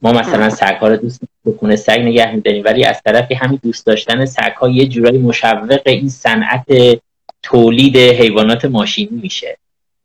ما 0.02 0.12
مثلا 0.12 0.50
سگ 0.50 0.76
ها 0.80 0.88
رو 0.88 0.96
دوست 0.96 1.20
بکنه 1.44 1.76
سگ 1.76 2.00
نگه 2.00 2.34
میداریم 2.34 2.64
ولی 2.64 2.84
از 2.84 3.02
طرفی 3.04 3.34
همین 3.34 3.60
دوست 3.62 3.86
داشتن 3.86 4.24
سگ 4.24 4.52
ها 4.52 4.68
یه 4.68 4.86
جورایی 4.86 5.18
مشوق 5.18 5.80
این 5.86 6.08
صنعت 6.08 6.66
تولید 7.42 7.96
حیوانات 7.96 8.64
ماشینی 8.64 9.20
میشه. 9.22 9.58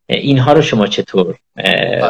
اینها 0.10 0.54
رو 0.54 0.62
شما 0.62 0.88
چطور 0.88 1.36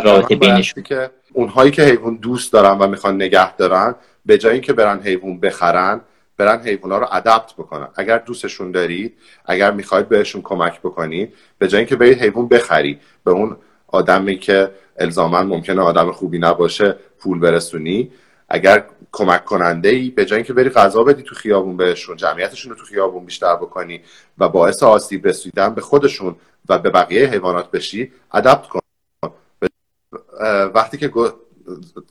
رابطه 0.03 0.35
بینشون 0.35 0.83
که 0.83 1.09
اونهایی 1.33 1.71
که 1.71 1.83
حیوان 1.83 2.15
دوست 2.15 2.53
دارن 2.53 2.77
و 2.77 2.87
می‌خوان 2.87 3.15
نگه 3.15 3.55
دارن 3.55 3.95
به 4.25 4.37
جای 4.37 4.53
اینکه 4.53 4.73
برن 4.73 5.01
حیوان 5.03 5.39
بخرن 5.39 6.01
برن 6.37 6.61
حیوونا 6.61 6.97
رو 6.97 7.07
ادپت 7.11 7.53
بکنن. 7.53 7.87
اگر 7.95 8.17
دوستشون 8.17 8.71
دارید 8.71 9.17
اگر 9.45 9.71
می‌خواید 9.71 10.09
بهشون 10.09 10.41
کمک 10.41 10.79
بکنید 10.79 11.33
به 11.57 11.67
جای 11.67 11.79
اینکه 11.79 11.95
برید 11.95 12.21
حیوان 12.21 12.47
بخری 12.47 12.99
به 13.23 13.31
اون 13.31 13.57
آدمی 13.87 14.39
که 14.39 14.71
الزاما 14.97 15.43
ممکنه 15.43 15.81
آدم 15.81 16.11
خوبی 16.11 16.39
نباشه 16.39 16.95
پول 17.19 17.39
برسونی 17.39 18.11
اگر 18.49 18.85
کمک 19.11 19.45
کننده 19.45 19.89
ای 19.89 20.09
به 20.09 20.25
جای 20.25 20.37
اینکه 20.37 20.53
بری 20.53 20.69
غذا 20.69 21.03
بدی 21.03 21.23
تو 21.23 21.35
خیابون 21.35 21.77
بهشون 21.77 22.17
جمعیتشون 22.17 22.71
رو 22.71 22.77
تو 22.77 22.85
خیابون 22.85 23.25
بیشتر 23.25 23.55
بکنی 23.55 24.01
و 24.37 24.49
باعث 24.49 24.83
آسیب 24.83 25.27
رسیدن 25.27 25.73
به 25.73 25.81
خودشون 25.81 26.35
و 26.69 26.79
به 26.79 26.89
بقیه 26.89 27.27
حیوانات 27.27 27.71
بشی 27.71 28.11
ادپت 28.33 28.67
کن. 28.67 28.79
وقتی 30.73 30.97
که 30.97 31.07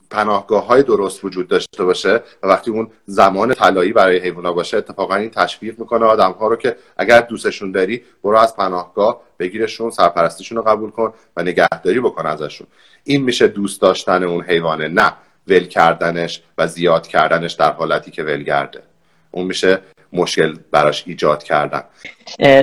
پناهگاه 0.09 0.65
های 0.65 0.83
درست 0.83 1.25
وجود 1.25 1.47
داشته 1.47 1.83
باشه 1.83 2.23
و 2.43 2.47
وقتی 2.47 2.71
اون 2.71 2.91
زمان 3.05 3.53
طلایی 3.53 3.93
برای 3.93 4.19
حیوانات 4.19 4.55
باشه 4.55 4.77
اتفاقا 4.77 5.15
این 5.15 5.29
تشویق 5.29 5.79
می‌کنه 5.79 6.05
آدم 6.05 6.31
ها 6.31 6.47
رو 6.47 6.55
که 6.55 6.75
اگر 6.97 7.21
دوستشون 7.21 7.71
داری 7.71 8.01
برو 8.23 8.37
از 8.37 8.55
پناهگاه 8.55 9.21
بگیرشون 9.39 9.91
سرپرستیشون 9.91 10.57
رو 10.57 10.63
قبول 10.63 10.89
کن 10.89 11.13
و 11.37 11.41
نگهداری 11.41 11.99
بکن 11.99 12.25
ازشون. 12.25 12.67
این 13.03 13.23
میشه 13.23 13.47
دوست 13.47 13.81
داشتن 13.81 14.23
اون 14.23 14.43
حیوانه 14.43 14.87
نه 14.87 15.13
ول 15.47 15.65
کردنش 15.65 16.41
و 16.57 16.67
زیاد 16.67 17.07
کردنش 17.07 17.53
در 17.53 17.71
حالتی 17.71 18.11
که 18.11 18.23
ولگرده 18.23 18.83
اون 19.31 19.45
میشه 19.45 19.79
مشکل 20.13 20.57
براش 20.71 21.03
ایجاد 21.07 21.43
کردن. 21.43 21.83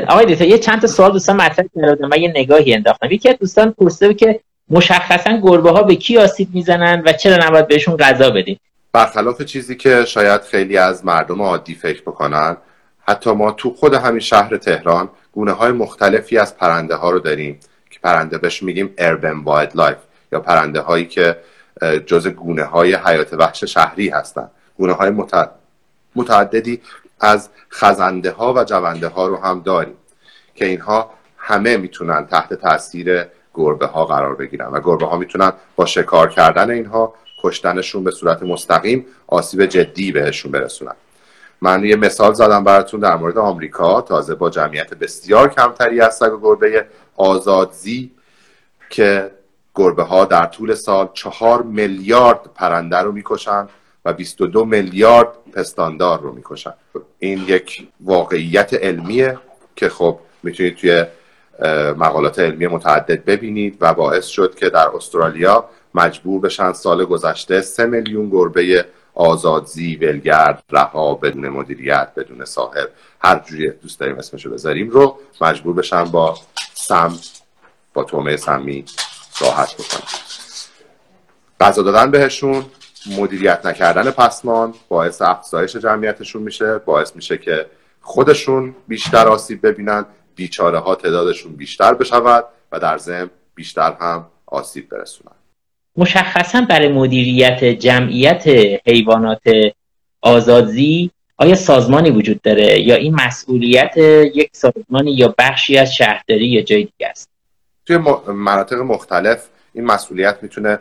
آقای 0.08 0.26
دکتر 0.26 0.44
یه 0.44 0.58
چند 0.58 0.80
تا 0.80 0.86
سوال 0.86 1.12
دوستان 1.12 1.36
مطرح 1.36 1.66
کردم 1.76 2.08
و 2.10 2.16
یه 2.16 2.32
نگاهی 2.36 2.74
انداختم 2.74 3.10
یکی 3.10 3.28
از 3.28 3.36
دوستان 3.40 3.72
پرسیده 3.72 4.14
که 4.14 4.40
مشخصا 4.70 5.40
گربه 5.42 5.70
ها 5.70 5.82
به 5.82 5.94
کی 5.94 6.18
آسیب 6.18 6.48
می‌زنن 6.54 7.02
و 7.06 7.12
چرا 7.12 7.46
نباید 7.46 7.68
بهشون 7.68 7.96
غذا 7.96 8.30
بدیم؟ 8.30 8.60
برخلاف 8.92 9.42
چیزی 9.42 9.76
که 9.76 10.04
شاید 10.04 10.40
خیلی 10.40 10.78
از 10.78 11.04
مردم 11.04 11.42
عادی 11.42 11.74
فکر 11.74 12.02
بکنن 12.02 12.56
حتی 13.08 13.30
ما 13.30 13.52
تو 13.52 13.74
خود 13.74 13.94
همین 13.94 14.20
شهر 14.20 14.56
تهران 14.56 15.08
گونه 15.32 15.52
های 15.52 15.72
مختلفی 15.72 16.38
از 16.38 16.56
پرنده 16.56 16.94
ها 16.94 17.10
رو 17.10 17.18
داریم 17.18 17.60
که 17.90 17.98
پرنده 18.02 18.38
بهش 18.38 18.62
میگیم 18.62 18.94
urban 18.98 19.40
wildlife 19.40 19.98
یا 20.32 20.40
پرنده 20.40 20.80
هایی 20.80 21.06
که 21.06 21.36
جز 22.06 22.28
گونه 22.28 22.64
های 22.64 22.94
حیات 22.94 23.32
وحش 23.32 23.64
شهری 23.64 24.08
هستند 24.08 24.50
گونه 24.78 24.92
های 24.92 25.12
متعددی 26.14 26.80
از 27.20 27.48
خزنده 27.70 28.30
ها 28.30 28.54
و 28.54 28.64
جونده 28.64 29.08
ها 29.08 29.26
رو 29.26 29.36
هم 29.36 29.62
داریم 29.64 29.96
که 30.54 30.64
اینها 30.64 31.10
همه 31.36 31.76
می‌تونن 31.76 32.26
تحت 32.26 32.54
تاثیر 32.54 33.24
گربه 33.54 33.86
ها 33.86 34.04
قرار 34.04 34.34
بگیرن 34.34 34.66
و 34.66 34.80
گربه 34.80 35.06
ها 35.06 35.18
می‌تونن 35.18 35.52
با 35.76 35.86
شکار 35.86 36.30
کردن 36.30 36.70
اینها 36.70 37.14
کشتنشون 37.42 38.04
به 38.04 38.10
صورت 38.10 38.42
مستقیم 38.42 39.06
آسیب 39.26 39.66
جدی 39.66 40.12
بهشون 40.12 40.52
برسونن. 40.52 40.94
من 41.60 41.84
یه 41.84 41.96
مثال 41.96 42.34
زدم 42.34 42.64
براتون 42.64 43.00
در 43.00 43.16
مورد 43.16 43.38
آمریکا. 43.38 44.00
تازه 44.00 44.34
با 44.34 44.50
جمعیت 44.50 44.94
بسیار 44.94 45.48
کمتری 45.48 46.00
از 46.00 46.16
سگ 46.16 46.32
و 46.32 46.40
گربه 46.40 46.86
آزادزی 47.16 48.10
که 48.90 49.30
گربه 49.74 50.02
ها 50.02 50.24
در 50.24 50.46
طول 50.46 50.74
سال 50.74 51.08
چهار 51.14 51.62
میلیارد 51.62 52.40
پرنده 52.54 52.98
رو 52.98 53.12
می‌کشن 53.12 53.68
و 54.04 54.12
22 54.12 54.64
میلیارد 54.64 55.28
پستاندار 55.52 56.20
رو 56.20 56.32
می‌کشن. 56.32 56.74
این 57.18 57.44
یک 57.46 57.88
واقعیت 58.00 58.74
علمیه 58.74 59.38
که 59.76 59.88
خب 59.88 60.18
می‌تونید 60.42 60.76
توی 60.76 61.04
مقالات 61.96 62.38
علمی 62.38 62.66
متعدد 62.66 63.24
ببینید 63.24 63.76
و 63.80 63.94
باعث 63.94 64.26
شد 64.26 64.54
که 64.54 64.70
در 64.70 64.88
استرالیا 64.88 65.64
مجبور 65.94 66.40
بشن 66.40 66.72
سال 66.72 67.04
گذشته 67.04 67.60
سه 67.60 67.86
میلیون 67.86 68.30
گربه 68.30 68.86
آزادزی 69.14 69.96
ولگرد 69.96 70.62
رها 70.70 71.14
بدون 71.14 71.48
مدیریت 71.48 72.08
بدون 72.16 72.44
صاحب 72.44 72.88
هر 73.20 73.38
جوری 73.38 73.70
دوست 73.70 74.00
داریم 74.00 74.18
اسمشو 74.18 74.50
بذاریم 74.50 74.90
رو 74.90 75.18
مجبور 75.40 75.74
بشن 75.74 76.04
با 76.04 76.38
سم 76.74 77.14
با 77.94 78.04
تومه 78.04 78.36
سمی 78.36 78.84
راحت 79.40 79.74
بکنن. 79.74 80.08
غذا 81.60 81.82
دادن 81.82 82.10
بهشون 82.10 82.64
مدیریت 83.18 83.66
نکردن 83.66 84.10
پسمان 84.10 84.74
باعث 84.88 85.22
افزایش 85.22 85.76
جمعیتشون 85.76 86.42
میشه 86.42 86.78
باعث 86.78 87.16
میشه 87.16 87.38
که 87.38 87.66
خودشون 88.00 88.74
بیشتر 88.88 89.28
آسیب 89.28 89.66
ببینن. 89.66 90.06
بیچاره 90.36 90.78
ها 90.78 90.94
تعدادشون 90.94 91.52
بیشتر 91.52 91.94
بشود 91.94 92.44
و 92.72 92.80
در 92.80 92.98
ضمن 92.98 93.30
بیشتر 93.54 93.92
هم 94.00 94.26
آسیب 94.46 94.88
برسونن. 94.88 95.32
مشخصا 95.96 96.60
برای 96.60 96.88
مدیریت 96.88 97.64
جمعیت 97.64 98.44
حیوانات 98.86 99.42
آزادی 100.20 101.10
آیا 101.36 101.54
سازمانی 101.54 102.10
وجود 102.10 102.42
داره؟ 102.42 102.80
یا 102.80 102.94
این 102.94 103.14
مسئولیت 103.14 103.96
یک 104.34 104.50
سازمانی 104.52 105.12
یا 105.12 105.34
بخشی 105.38 105.78
از 105.78 105.94
شهرداری 105.94 106.46
یا 106.46 106.62
جای 106.62 106.84
دیگه 106.84 107.08
است؟ 107.08 107.28
توی 107.86 107.98
مناطق 108.26 108.76
مختلف 108.76 109.46
این 109.74 109.84
مسئولیت 109.84 110.38
می‌تونه 110.42 110.78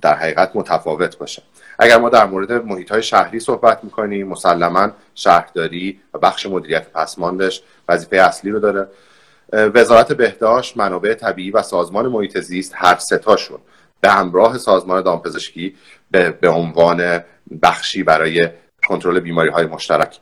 در 0.00 0.14
حقیقت 0.14 0.50
متفاوت 0.54 1.18
باشه. 1.18 1.42
اگر 1.82 1.98
ما 1.98 2.08
در 2.08 2.26
مورد 2.26 2.52
محیط 2.52 2.90
های 2.90 3.02
شهری 3.02 3.40
صحبت 3.40 3.84
می‌کنیم 3.84 4.28
مسلما 4.28 4.90
شهرداری 5.14 6.00
و 6.14 6.18
بخش 6.18 6.46
مدیریت 6.46 6.88
پسماندش 6.92 7.62
وظیفه 7.88 8.16
اصلی 8.16 8.50
رو 8.50 8.60
داره. 8.60 8.88
وزارت 9.52 10.12
بهداشت 10.12 10.76
منابع 10.76 11.14
طبیعی 11.14 11.50
و 11.50 11.62
سازمان 11.62 12.08
محیط 12.08 12.38
زیست 12.38 12.72
هر 12.76 12.96
ستاشون 12.96 13.58
به 14.00 14.10
همراه 14.10 14.58
سازمان 14.58 15.02
دامپزشکی 15.02 15.76
به, 16.10 16.30
به 16.30 16.48
عنوان 16.48 17.20
بخشی 17.62 18.02
برای 18.02 18.48
کنترل 18.88 19.20
بیماری 19.20 19.50
های 19.50 19.66
مشترک. 19.66 20.18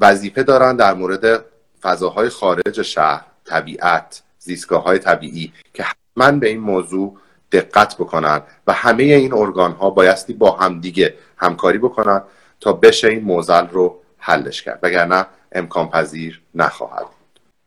وظیفه 0.00 0.42
دارن 0.42 0.76
در 0.76 0.94
مورد 0.94 1.44
فضاهای 1.82 2.28
خارج 2.28 2.82
شهر 2.82 3.24
طبیعت 3.44 4.22
زیستگاه 4.38 4.82
های 4.82 4.98
طبیعی 4.98 5.52
که 5.74 5.82
حتما 5.82 6.38
به 6.38 6.48
این 6.48 6.60
موضوع 6.60 7.18
دقت 7.52 7.94
بکنن 7.94 8.42
و 8.66 8.72
همه 8.72 9.02
این 9.02 9.34
ارگان 9.34 9.72
ها 9.72 9.90
بایستی 9.90 10.32
با 10.32 10.50
همدیگه 10.50 11.14
همکاری 11.36 11.78
بکنن 11.78 12.22
تا 12.60 12.72
بشه 12.72 13.08
این 13.08 13.24
موزل 13.24 13.66
رو 13.66 13.98
حلش 14.18 14.62
کرد. 14.62 14.78
وگرنه 14.82 15.26
امکان 15.52 15.88
پذیر 15.88 16.40
نخواهد 16.54 17.06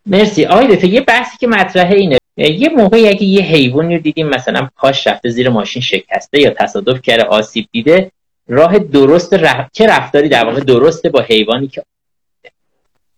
مرسی. 0.06 0.46
آقای 0.46 0.90
یه 0.90 1.02
بحثی 1.02 1.38
که 1.38 1.48
مطرحه 1.48 1.96
اینه. 1.96 2.18
یه 2.38 2.70
موقعی 2.70 3.08
اگه 3.08 3.24
یه 3.24 3.42
حیوانی 3.42 3.96
رو 3.96 4.02
دیدیم 4.02 4.30
مثلا 4.30 4.70
پاش 4.76 5.08
رفته 5.08 5.30
زیر 5.30 5.50
ماشین 5.50 5.82
شکسته 5.82 6.40
یا 6.40 6.50
تصادف 6.50 7.02
کرده 7.02 7.24
آسیب 7.24 7.68
دیده 7.72 8.12
راه 8.48 8.80
درست 8.80 9.34
رف... 9.34 9.70
چه 9.74 9.88
رفتاری 9.88 10.30
در 10.30 10.46
واقع 10.46 10.60
درسته 10.60 11.10
با 11.10 11.22
حیوانی 11.22 11.68
که 11.68 11.84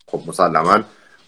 خب 0.07 0.21
مسلما 0.27 0.79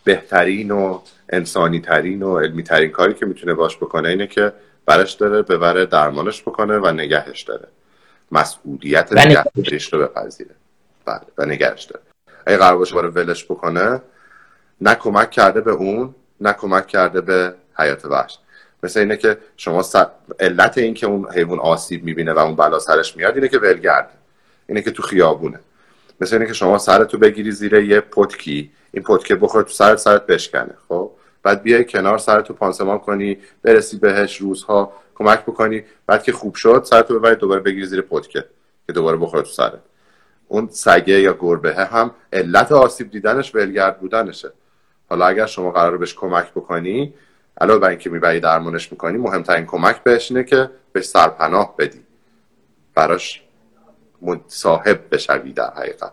بهترین 0.03 0.71
و 0.71 0.99
انسانی 1.29 1.79
ترین 1.79 2.23
و 2.23 2.39
علمی 2.39 2.63
ترین 2.63 2.89
کاری 2.89 3.13
که 3.13 3.25
می‌تونه 3.25 3.53
باش 3.53 3.77
بکنه 3.77 4.09
اینه 4.09 4.27
که 4.27 4.53
برش 4.89 5.11
داره 5.11 5.41
ببره 5.41 5.85
درمانش 5.85 6.41
بکنه 6.41 6.77
و 6.77 6.91
نگهش 6.91 7.41
داره. 7.41 7.67
مسئولیت 8.31 9.13
نگهداریش 9.13 9.93
رو 9.93 9.99
بپذیره. 9.99 10.55
بله 11.05 11.21
و 11.37 11.45
نگهش 11.45 11.83
داره. 11.83 12.05
اگه 12.45 12.57
قرار 12.57 12.77
باشه 12.77 12.95
باره 12.95 13.09
ولش 13.09 13.45
بکنه 13.45 14.01
نه 14.81 14.95
کمک 14.95 15.31
کرده 15.31 15.61
به 15.61 15.71
اون 15.71 16.15
نه 16.41 16.53
کمک 16.53 16.87
کرده 16.87 17.21
به 17.21 17.53
حیات 17.79 18.05
وحش. 18.05 18.39
مثل 18.83 18.99
اینه 18.99 19.17
که 19.17 19.37
شما 19.57 19.83
علت 20.39 20.77
این 20.77 20.93
که 20.93 21.05
اون 21.05 21.31
حیوان 21.33 21.59
آسیب 21.59 22.03
می‌بینه 22.03 22.33
و 22.33 22.39
اون 22.39 22.55
بلا 22.55 22.79
سرش 22.79 23.17
میاد 23.17 23.35
اینه 23.35 23.47
که 23.47 23.59
ولگرد 23.59 24.09
اینه 24.67 24.81
که 24.81 24.91
تو 24.91 25.03
خیابونه. 25.03 25.59
مثل 26.21 26.35
اینه 26.35 26.47
که 26.47 26.53
شما 26.53 26.77
سرتو 26.77 27.17
بگیری 27.17 27.51
زیر 27.51 27.73
یه 27.73 27.99
پتکی 27.99 28.71
این 28.91 29.03
پتکه 29.03 29.35
بخوره 29.35 29.63
تو 29.63 29.71
سرت 29.71 29.97
سرت 29.97 30.25
بشکنه. 30.25 30.73
خب؟ 30.87 31.11
بعد 31.49 31.63
بیای 31.63 31.85
کنار 31.85 32.17
سرتو 32.17 32.53
پانسمان 32.53 32.99
کنی 32.99 33.37
برسی 33.63 33.97
بهش 33.97 34.37
روزها 34.37 34.93
کمک 35.15 35.41
بکنی. 35.41 35.83
بعد 36.07 36.23
که 36.23 36.31
خوب 36.31 36.55
شد 36.55 36.81
سرتو 36.85 37.19
ببری 37.19 37.35
دوباره 37.35 37.59
بگیری 37.59 37.85
زیر 37.85 38.01
پتکه 38.01 38.45
که 38.87 38.93
دوباره 38.93 39.17
بخوره 39.17 39.43
تو 39.43 39.49
سرت. 39.49 39.79
اون 40.47 40.67
سگه 40.71 41.19
یا 41.21 41.37
گربه 41.39 41.75
هم 41.85 42.11
علت 42.33 42.71
آسیب 42.71 43.11
دیدنش 43.11 43.55
ولگرد 43.55 43.99
بودنشه. 43.99 44.51
حالا 45.09 45.25
اگر 45.25 45.45
شما 45.45 45.71
قرار 45.71 45.97
بهش 45.97 46.13
کمک 46.13 46.51
بکنی 46.51 47.13
علاوه 47.61 47.79
بر 47.79 47.89
اینکه 47.89 48.09
می‌بری 48.09 48.39
درمانش 48.39 48.91
می‌کنی 48.91 49.17
مهمترین 49.17 49.65
کمک 49.65 50.03
بهش 50.03 50.31
اینه 50.31 50.43
که 50.43 50.69
بهش 50.93 51.05
سرپناه 51.05 51.75
بدی. 51.77 52.01
براش 52.95 53.41
صاحب 54.47 54.99
بشوی 55.11 55.53
در 55.53 55.73
حقیقت. 55.75 56.11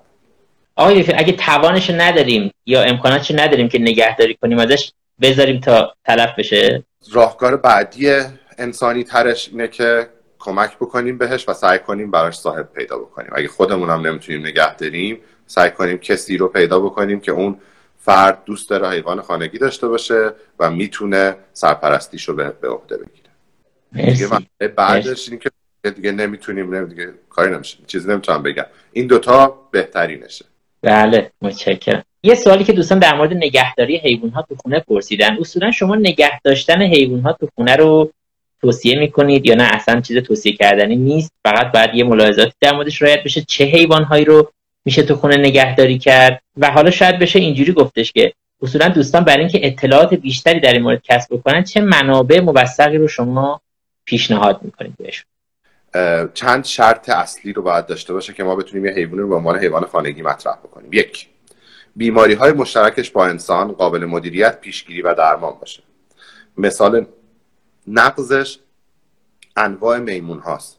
آقای 0.76 1.12
اگه 1.14 1.32
توانش 1.32 1.90
نداریم 1.90 2.50
یا 2.66 2.82
امکاناتش 2.82 3.30
نداریم 3.30 3.68
که 3.68 3.78
نگهداری 3.78 4.38
کنیم 4.42 4.58
ازش 4.58 4.92
بذاریم 5.20 5.60
تا 5.60 5.94
تلف 6.04 6.30
بشه. 6.38 6.84
راهکار 7.12 7.56
بعدی 7.56 8.12
انسانی 8.58 9.04
ترش 9.04 9.48
اینه 9.48 9.68
که 9.68 10.08
کمک 10.38 10.76
بکنیم 10.76 11.18
بهش 11.18 11.48
و 11.48 11.52
سعی 11.52 11.78
کنیم 11.78 12.10
براش 12.10 12.38
صاحب 12.38 12.72
پیدا 12.72 12.98
بکنیم. 12.98 13.30
اگه 13.34 13.48
خودمون 13.48 13.90
هم 13.90 14.06
نمی‌تونیم 14.06 14.46
نگه 14.46 14.76
داریم 14.76 15.20
سعی 15.46 15.70
کنیم 15.70 15.98
کسی 15.98 16.36
رو 16.36 16.48
پیدا 16.48 16.80
بکنیم 16.80 17.20
که 17.20 17.32
اون 17.32 17.60
فرد 17.98 18.44
دوست 18.44 18.70
داره 18.70 18.88
حیوان 18.88 19.20
خانگی 19.22 19.58
داشته 19.58 19.88
باشه 19.88 20.32
و 20.58 20.70
می‌تونه 20.70 21.36
سرپرستیشو 21.52 22.34
به 22.34 22.68
عهده 22.68 22.96
بگیره. 22.96 24.12
دیگه 24.12 24.28
بعدش 24.68 25.28
این 25.28 25.38
که 25.38 25.50
دیگه 25.90 26.12
نمی‌تونیم 26.12 26.84
دیگه 26.84 27.14
کاری 27.30 27.54
نمیشه. 27.54 27.78
چیزی 27.86 28.08
نمی‌تونم 28.08 28.42
بگم. 28.42 28.66
این 28.92 29.06
دوتا 29.06 29.68
بهترینشه. 29.70 30.44
بله 30.82 31.32
متشکرم. 31.42 32.02
یه 32.22 32.34
سوالی 32.34 32.64
که 32.64 32.72
دوستان 32.72 32.98
در 32.98 33.14
مورد 33.14 33.32
نگهداری 33.32 33.96
حیوان 33.96 34.30
ها 34.30 34.42
تو 34.42 34.56
خونه 34.62 34.80
پرسیدن. 34.80 35.36
اصولا 35.40 35.70
شما 35.70 35.94
نگه 35.94 36.40
داشتن 36.40 36.82
حیوان 36.82 37.20
ها 37.20 37.32
تو 37.32 37.48
خونه 37.54 37.76
رو 37.76 38.12
توصیه 38.60 38.98
می‌کنید 38.98 39.46
یا 39.46 39.54
نه؟ 39.54 39.68
اصلا 39.72 40.00
چیز 40.00 40.16
توصیه 40.16 40.52
کردنی 40.52 40.96
نیست؟ 40.96 41.32
فقط 41.44 41.72
بعد 41.72 41.94
یه 41.94 42.04
ملاحظاتی 42.04 42.52
در 42.60 42.74
موردش 42.74 43.02
رعایت 43.02 43.24
بشه 43.24 43.42
چه 43.48 43.64
حیوان 43.64 44.04
هایی 44.04 44.24
رو 44.24 44.52
میشه 44.84 45.02
تو 45.02 45.14
خونه 45.14 45.36
نگهداری 45.36 45.98
کرد 45.98 46.42
و 46.56 46.70
حالا 46.70 46.90
شاید 46.90 47.18
بشه 47.18 47.38
اینجوری 47.38 47.72
گفتش 47.72 48.12
که 48.12 48.32
اصولا 48.62 48.88
دوستان 48.88 49.24
برای 49.24 49.40
اینکه 49.40 49.66
اطلاعات 49.66 50.14
بیشتری 50.14 50.60
در 50.60 50.72
این 50.72 50.82
مورد 50.82 51.02
کسب 51.02 51.34
بکنن 51.34 51.64
چه 51.64 51.80
منابع 51.80 52.40
موثقی 52.40 52.98
رو 52.98 53.08
شما 53.08 53.60
پیشنهاد 54.04 54.60
می‌کنید 54.62 54.94
بهشون؟ 54.98 55.26
چند 56.34 56.64
شرط 56.64 57.08
اصلی 57.08 57.52
رو 57.52 57.62
باید 57.62 57.86
داشته 57.86 58.12
باشه 58.12 58.32
که 58.32 58.44
ما 58.44 58.56
بتونیم 58.56 58.84
یه 58.84 58.92
حیوانی 58.92 59.22
رو 59.22 59.28
به 59.28 59.34
عنوان 59.34 59.58
حیوان 59.58 59.84
خانگی 59.84 60.22
مطرح 60.22 60.56
بکنیم. 60.56 60.92
یک 60.92 61.28
بیماری 61.96 62.34
های 62.34 62.52
مشترکش 62.52 63.10
با 63.10 63.26
انسان 63.26 63.72
قابل 63.72 64.04
مدیریت 64.04 64.60
پیشگیری 64.60 65.02
و 65.02 65.14
درمان 65.14 65.52
باشه. 65.60 65.82
مثال 66.58 67.06
نقضش 67.86 68.58
انواع 69.56 69.98
میمون 69.98 70.38
هاست 70.38 70.78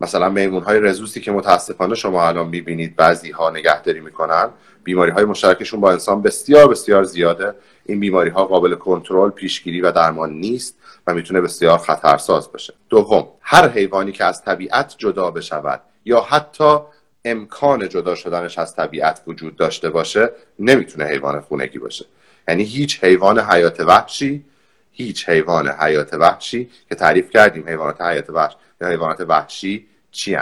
مثلا 0.00 0.28
میمون 0.28 0.62
های 0.62 0.80
رزوسی 0.80 1.20
که 1.20 1.32
متاسفانه 1.32 1.94
شما 1.94 2.28
الان 2.28 2.48
می‌بینید 2.48 2.96
بعضی 2.96 3.30
ها 3.30 3.50
نگهداری 3.50 4.00
می‌کنن 4.00 4.50
بیماری 4.84 5.10
های 5.10 5.24
مشترکشون 5.24 5.80
با 5.80 5.92
انسان 5.92 6.22
بسیار 6.22 6.68
بسیار 6.68 7.04
زیاده. 7.04 7.54
این 7.86 8.00
بیماری 8.00 8.30
ها 8.30 8.44
قابل 8.44 8.74
کنترل 8.74 9.30
پیشگیری 9.30 9.80
و 9.80 9.92
درمان 9.92 10.32
نیست 10.32 10.78
و 11.06 11.14
می‌تونه 11.14 11.40
بسیار 11.40 11.78
خطرساز 11.78 12.52
باشه. 12.52 12.74
دوم 12.88 13.28
هر 13.40 13.68
حیوانی 13.68 14.12
که 14.12 14.24
از 14.24 14.42
طبیعت 14.42 14.94
جدا 14.98 15.30
بشود 15.30 15.80
یا 16.04 16.20
حتی 16.20 16.78
امکان 17.24 17.88
جدا 17.88 18.14
شدنش 18.14 18.58
از 18.58 18.76
طبیعت 18.76 19.22
وجود 19.26 19.56
داشته 19.56 19.90
باشه 19.90 20.30
نمی‌تونه 20.58 21.04
حیوان 21.04 21.40
خونگی 21.40 21.78
باشه. 21.78 22.04
یعنی 22.48 22.62
هیچ 22.62 23.04
حیوان 23.04 23.40
حیات 23.40 23.80
وحشی 23.80 24.44
هیچ 24.92 25.28
حیوان 25.28 25.68
حیات 25.68 26.14
وحشی 26.14 26.70
که 26.88 26.94
تعریف 26.94 27.30
کردیم 27.30 27.68
حیوانات 27.68 28.00
حیات 28.00 28.30
وحش 28.30 28.56
یا 28.80 28.88
حیوانات 28.88 29.20
وحشی 29.20 29.86
چی 30.10 30.38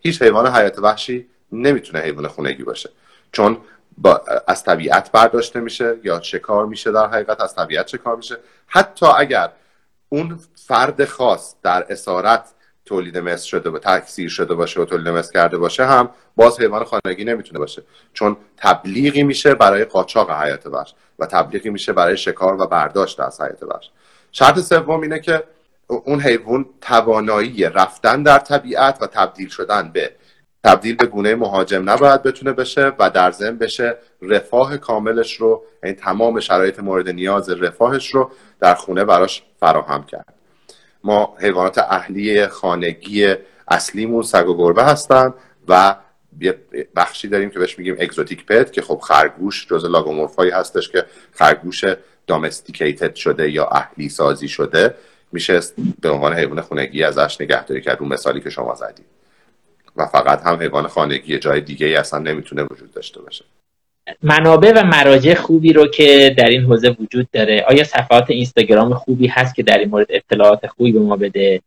هیچ 0.00 0.22
حیوان 0.22 0.46
حیات 0.46 0.78
وحشی 0.78 1.26
نمی‌تونه 1.52 2.02
حیوان 2.02 2.28
خونگی 2.28 2.62
باشه. 2.62 2.90
چون 3.32 3.58
با 3.98 4.22
از 4.46 4.64
طبیعت 4.64 5.12
برداشته 5.12 5.60
میشه 5.60 5.96
یا 6.04 6.20
شکار 6.20 6.66
میشه 6.66 6.92
در 6.92 7.06
حقیقت 7.06 7.40
از 7.40 7.54
طبیعت 7.54 7.88
شکار 7.88 8.16
میشه. 8.16 8.36
حتی 8.66 9.06
اگر 9.06 9.50
اون 10.08 10.40
فرد 10.66 11.04
خاص 11.04 11.54
در 11.62 11.86
اسارت 11.88 12.44
تولید 12.88 13.18
مثل 13.18 13.46
شده 13.46 13.70
و 13.70 13.78
تکثیر 13.78 14.28
شده 14.28 14.54
باشه 14.54 14.80
و 14.80 14.84
تولید 14.84 15.08
مثل 15.08 15.32
کرده 15.32 15.58
باشه 15.58 15.86
هم 15.86 16.10
باز 16.36 16.60
حیوان 16.60 16.84
خانگی 16.84 17.24
نمی‌تونه 17.24 17.58
باشه. 17.58 17.82
چون 18.12 18.36
تبلیغی 18.56 19.22
میشه 19.22 19.54
برای 19.54 19.84
قاچاق 19.84 20.30
حیات 20.30 20.66
وحش 20.66 20.94
و 21.18 21.26
تبلیغی 21.26 21.70
میشه 21.70 21.92
برای 21.92 22.16
شکار 22.16 22.62
و 22.62 22.66
برداشت 22.66 23.20
از 23.20 23.40
حیات 23.40 23.62
وحش. 23.62 23.90
شرط 24.32 24.58
سوم 24.58 25.00
اینه 25.00 25.20
که 25.20 25.42
اون 25.86 26.20
حیوان 26.20 26.66
توانایی 26.80 27.64
رفتن 27.64 28.22
در 28.22 28.38
طبیعت 28.38 29.02
و 29.02 29.06
تبدیل 29.06 29.48
شدن 29.48 29.90
به 29.92 30.10
تبدیل 30.64 30.96
به 30.96 31.06
گونه 31.06 31.34
مهاجم 31.34 31.90
نباید 31.90 32.22
بتونه 32.22 32.52
بشه 32.52 32.92
و 32.98 33.10
در 33.10 33.30
ضمن 33.30 33.58
بشه 33.58 33.96
رفاه 34.22 34.76
کاملش 34.76 35.36
رو 35.36 35.48
این 35.48 35.62
یعنی 35.82 35.96
تمام 35.96 36.40
شرایط 36.40 36.80
مورد 36.80 37.08
نیاز 37.08 37.50
رفاهش 37.50 38.14
رو 38.14 38.30
در 38.60 38.74
خونه 38.74 39.04
براش 39.04 39.42
فراهم 39.60 40.04
کرد. 40.04 40.37
ما 41.04 41.36
حیوانات 41.40 41.78
اهلی 41.78 42.46
خانگی 42.46 43.34
اصلیمون 43.68 44.22
سگ 44.22 44.48
و 44.48 44.56
گربه 44.56 44.84
هستن 44.84 45.34
و 45.68 45.96
یه 46.40 46.58
بخشی 46.96 47.28
داریم 47.28 47.50
که 47.50 47.58
بهش 47.58 47.78
میگیم 47.78 47.96
اگزوتیک 48.00 48.46
پت 48.46 48.72
که 48.72 48.82
خب 48.82 48.98
خرگوش 48.98 49.66
جز 49.66 49.84
لاگومورفایی 49.84 50.50
هستش 50.50 50.88
که 50.88 51.04
خرگوش 51.32 51.84
دامستیکیتد 52.26 53.14
شده 53.14 53.50
یا 53.50 53.66
اهلی 53.66 54.08
سازی 54.08 54.48
شده. 54.48 54.94
میشه 55.32 55.60
به 56.00 56.10
عنوان 56.10 56.34
حیوان 56.34 56.60
خانگی 56.60 57.04
ازش 57.04 57.40
نگهداری 57.40 57.80
کرد 57.80 57.98
اون 58.00 58.12
مثالی 58.12 58.40
که 58.40 58.50
شما 58.50 58.74
زدید 58.74 59.06
و 59.96 60.06
فقط 60.06 60.42
هم 60.42 60.60
حیوان 60.60 60.86
خانگی 60.86 61.38
جای 61.38 61.60
دیگه 61.60 61.86
ای 61.86 61.94
اصلا 61.94 62.18
نمی‌تونه 62.18 62.62
وجود 62.62 62.92
داشته 62.92 63.20
باشه. 63.20 63.44
منابع 64.22 64.72
و 64.76 64.86
مراجع 64.86 65.34
خوبی 65.34 65.72
رو 65.72 65.86
که 65.86 66.34
در 66.38 66.48
این 66.48 66.62
حوزه 66.62 66.96
وجود 67.00 67.28
داره 67.32 67.64
آیا 67.68 67.84
صفحات 67.84 68.30
اینستاگرام 68.30 68.94
خوبی 68.94 69.26
هست 69.26 69.54
که 69.54 69.62
در 69.62 69.78
این 69.78 69.88
مورد 69.88 70.06
اطلاعات 70.08 70.66
خوبی 70.66 70.92
به 70.92 71.00
ما 71.00 71.16
بده؟ 71.16 71.62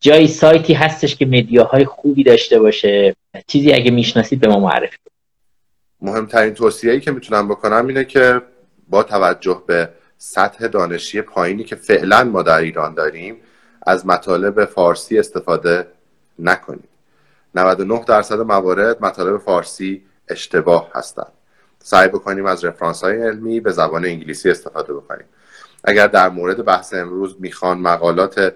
جایی 0.00 0.26
سایتی 0.26 0.72
هستش 0.72 1.16
که 1.16 1.26
مدیاهای 1.26 1.84
خوبی 1.84 2.24
داشته 2.24 2.58
باشه؟ 2.58 3.16
چیزی 3.46 3.72
اگه 3.72 3.90
می‌شناسید 3.90 4.40
به 4.40 4.48
ما 4.48 4.60
معرفی 4.60 4.96
مهمترین 6.00 6.54
توصیه‌ای 6.54 7.00
که 7.00 7.10
می‌تونم 7.10 7.48
بکنم 7.48 7.86
اینه 7.86 8.04
که 8.04 8.42
با 8.88 9.02
توجه 9.02 9.62
به 9.66 9.88
سطح 10.18 10.66
دانشی 10.66 11.20
پایینی 11.20 11.64
که 11.64 11.76
فعلا 11.76 12.24
ما 12.24 12.42
در 12.42 12.58
ایران 12.58 12.94
داریم 12.94 13.36
از 13.86 14.06
مطالب 14.06 14.64
فارسی 14.64 15.18
استفاده 15.18 15.86
نکنید. 16.38 16.88
99 17.54 18.04
درصد 18.08 18.38
موارد 18.40 19.04
مطالب 19.04 19.38
فارسی 19.38 20.02
اشتباه 20.28 20.90
هستند. 20.94 21.32
سعی 21.82 22.08
بکنیم 22.08 22.46
از 22.46 22.64
رفرانس 22.64 23.04
های 23.04 23.22
علمی 23.22 23.60
به 23.60 23.72
زبان 23.72 24.04
انگلیسی 24.04 24.50
استفاده 24.50 24.94
بکنیم. 24.94 25.26
اگر 25.84 26.06
در 26.06 26.28
مورد 26.28 26.64
بحث 26.64 26.94
امروز 26.94 27.36
می‌خوان 27.38 27.78
مقالات 27.78 28.54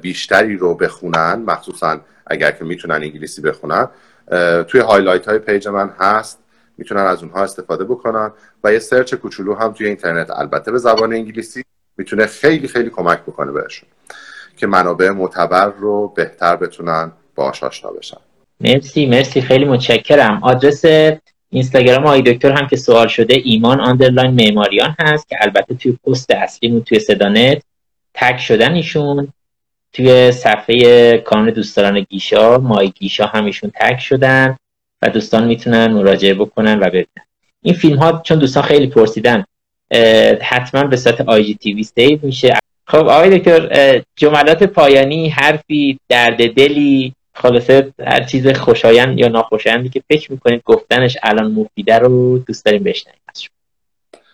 بیشتری 0.00 0.56
رو 0.56 0.74
بخونن 0.74 1.42
مخصوصا 1.46 2.00
اگر 2.26 2.50
که 2.50 2.64
می‌تونن 2.64 2.94
انگلیسی 2.94 3.42
بخونن 3.42 3.88
توی 4.68 4.80
highlight 4.80 5.28
های 5.28 5.38
page 5.38 5.68
من 5.68 5.90
هست. 5.98 6.38
می‌تونن 6.78 7.02
از 7.02 7.22
اونها 7.22 7.42
استفاده 7.42 7.84
بکنن 7.84 8.32
و 8.64 8.72
یه 8.72 8.78
search 8.78 9.14
کوچولو 9.14 9.54
هم 9.54 9.72
توی 9.72 9.86
اینترنت. 9.86 10.30
البته 10.30 10.72
به 10.72 10.78
زبان 10.78 11.12
انگلیسی 11.12 11.64
می‌تونه 11.96 12.26
خیلی 12.26 12.68
خیلی 12.68 12.90
کمک 12.90 13.22
بکنه 13.22 13.52
بهشون 13.52 13.88
که 14.56 14.66
منابع 14.66 15.10
معتبر 15.10 15.66
رو 15.66 16.08
بهتر 16.08 16.56
بتونن 16.56 17.12
باهاش 17.34 17.64
آشنا 17.64 17.90
بشن. 17.90 18.16
مرسی 18.60 19.06
مرسی. 19.06 19.40
خیلی 19.40 19.64
متشکرم. 19.64 20.40
آدرس 20.42 20.84
اینستاگرام 21.50 22.06
آقای 22.06 22.22
دکتر 22.22 22.52
هم 22.52 22.66
که 22.66 22.76
سوال 22.76 23.08
شده 23.08 23.40
ایمان 23.44 23.80
underline 23.80 24.30
معماریان 24.30 24.96
هست 24.98 25.28
که 25.28 25.36
البته 25.40 25.74
توی 25.74 25.92
پست 26.06 26.30
اصلیمون 26.30 26.82
توی 26.82 26.98
صدانت 26.98 27.62
tag 28.14 28.40
شدن 28.40 28.74
ایشون 28.74 29.32
توی 29.92 30.32
صفحه 30.32 31.18
کانون 31.18 31.50
دوستداران 31.50 32.00
گیشا 32.00 32.58
مای 32.58 32.90
گیشا 32.90 33.26
هم 33.26 33.44
ایشون 33.44 33.70
tag 33.80 34.00
شدن 34.00 34.56
و 35.02 35.08
دوستان 35.08 35.46
می‌تونن 35.46 35.86
مراجعه 35.86 36.34
بکنن 36.34 36.78
و 36.78 36.86
ببینن. 36.86 37.06
این 37.62 37.74
فیلم 37.74 37.98
ها 37.98 38.22
چون 38.24 38.38
دوستان 38.38 38.62
خیلی 38.62 38.86
پرسیدن 38.86 39.44
حتما 40.42 40.84
به 40.84 40.96
صورت 40.96 41.20
IGTV 41.20 41.82
save 41.82 42.18
میشه. 42.22 42.54
خب 42.86 43.08
آقای 43.08 43.38
دکتر 43.38 44.02
جملات 44.16 44.62
پایانی 44.62 45.28
حرفی 45.28 45.98
درد 46.08 46.54
دلی 46.54 47.14
خلاصه 47.42 47.92
هر 48.06 48.24
چیز 48.24 48.48
خوشایند 48.48 49.18
یا 49.18 49.28
ناخوشایندی 49.28 49.88
که 49.88 50.02
فکر 50.08 50.32
می‌کنید 50.32 50.62
گفتنش 50.64 51.16
الان 51.22 51.52
مفیده 51.52 51.98
رو 51.98 52.38
دوست 52.38 52.64
داریم 52.64 52.82
بشنویم. 52.82 53.20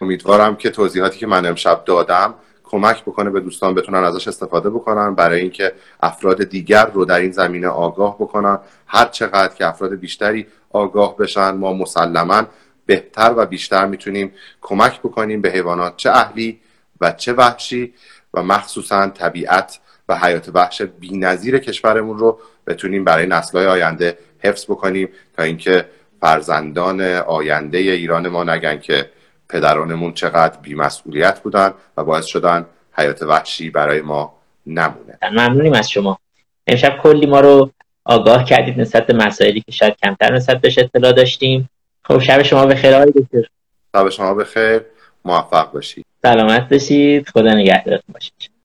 امیدوارم 0.00 0.56
که 0.56 0.70
توضیحاتی 0.70 1.18
که 1.18 1.26
من 1.26 1.46
امشب 1.46 1.82
دادم 1.84 2.34
کمک 2.64 3.02
بکنه 3.02 3.30
به 3.30 3.40
دوستان 3.40 3.74
بتونن 3.74 4.04
ازش 4.04 4.28
استفاده 4.28 4.70
بکنن 4.70 5.14
برای 5.14 5.40
اینکه 5.40 5.72
افراد 6.02 6.44
دیگر 6.44 6.86
رو 6.86 7.04
در 7.04 7.18
این 7.18 7.32
زمینه 7.32 7.68
آگاه 7.68 8.14
بکنن. 8.14 8.58
هر 8.86 9.04
چقدر 9.04 9.54
که 9.54 9.66
افراد 9.66 9.94
بیشتری 9.94 10.46
آگاه 10.70 11.16
بشن 11.16 11.50
ما 11.50 11.72
مسلما 11.72 12.42
بهتر 12.86 13.34
و 13.36 13.46
بیشتر 13.46 13.86
می‌تونیم 13.86 14.32
کمک 14.60 15.00
بکنیم 15.00 15.40
به 15.40 15.50
حیوانات 15.50 15.96
چه 15.96 16.10
اهلی 16.10 16.60
و 17.00 17.12
چه 17.12 17.32
وحشی 17.32 17.94
و 18.34 18.42
مخصوصا 18.42 19.08
طبیعت 19.08 19.78
و 20.08 20.16
حیات 20.18 20.50
وحش 20.54 20.82
بی‌نظیر 20.82 21.58
کشورمون 21.58 22.18
رو 22.18 22.38
بتونیم 22.66 23.04
برای 23.04 23.26
نسل‌های 23.26 23.66
آینده 23.66 24.18
حفظ 24.38 24.64
بکنیم 24.64 25.08
تا 25.36 25.42
اینکه 25.42 25.84
فرزندان 26.20 27.00
آینده 27.16 27.78
ایران 27.78 28.28
ما 28.28 28.44
نگن 28.44 28.78
که 28.78 29.10
پدرانمون 29.48 30.12
چقدر 30.12 30.58
بیمسئولیت 30.62 31.40
بودن 31.40 31.74
و 31.96 32.04
باعث 32.04 32.24
شدن 32.24 32.66
حیات 32.92 33.22
وحشی 33.22 33.70
برای 33.70 34.00
ما 34.00 34.34
نمونه. 34.66 35.18
ممنونیم 35.32 35.72
از 35.72 35.90
شما. 35.90 36.18
امشب 36.66 36.98
کلی 37.02 37.26
ما 37.26 37.40
رو 37.40 37.70
آگاه 38.04 38.44
کردید 38.44 38.80
نسبت 38.80 39.06
به 39.06 39.14
مسائلی 39.14 39.60
که 39.60 39.72
شاید 39.72 39.96
کمتر 40.02 40.34
نسبت 40.34 40.60
بهش 40.60 40.78
اطلاع 40.78 41.12
داشتیم. 41.12 41.70
خب 42.04 42.18
شب 42.18 42.42
شما 42.42 42.66
بخیر 42.66 42.94
آقای 42.94 43.12
دکتر. 43.12 43.48
شب 43.96 44.08
شما 44.08 44.34
بخیر. 44.34 44.80
موفق 45.24 45.72
باشید. 45.72 46.04
سلامت 46.22 46.68
باشید. 46.68 47.28
خدا 47.28 47.54
نگهدارتون 47.54 48.12
باشید 48.12 48.53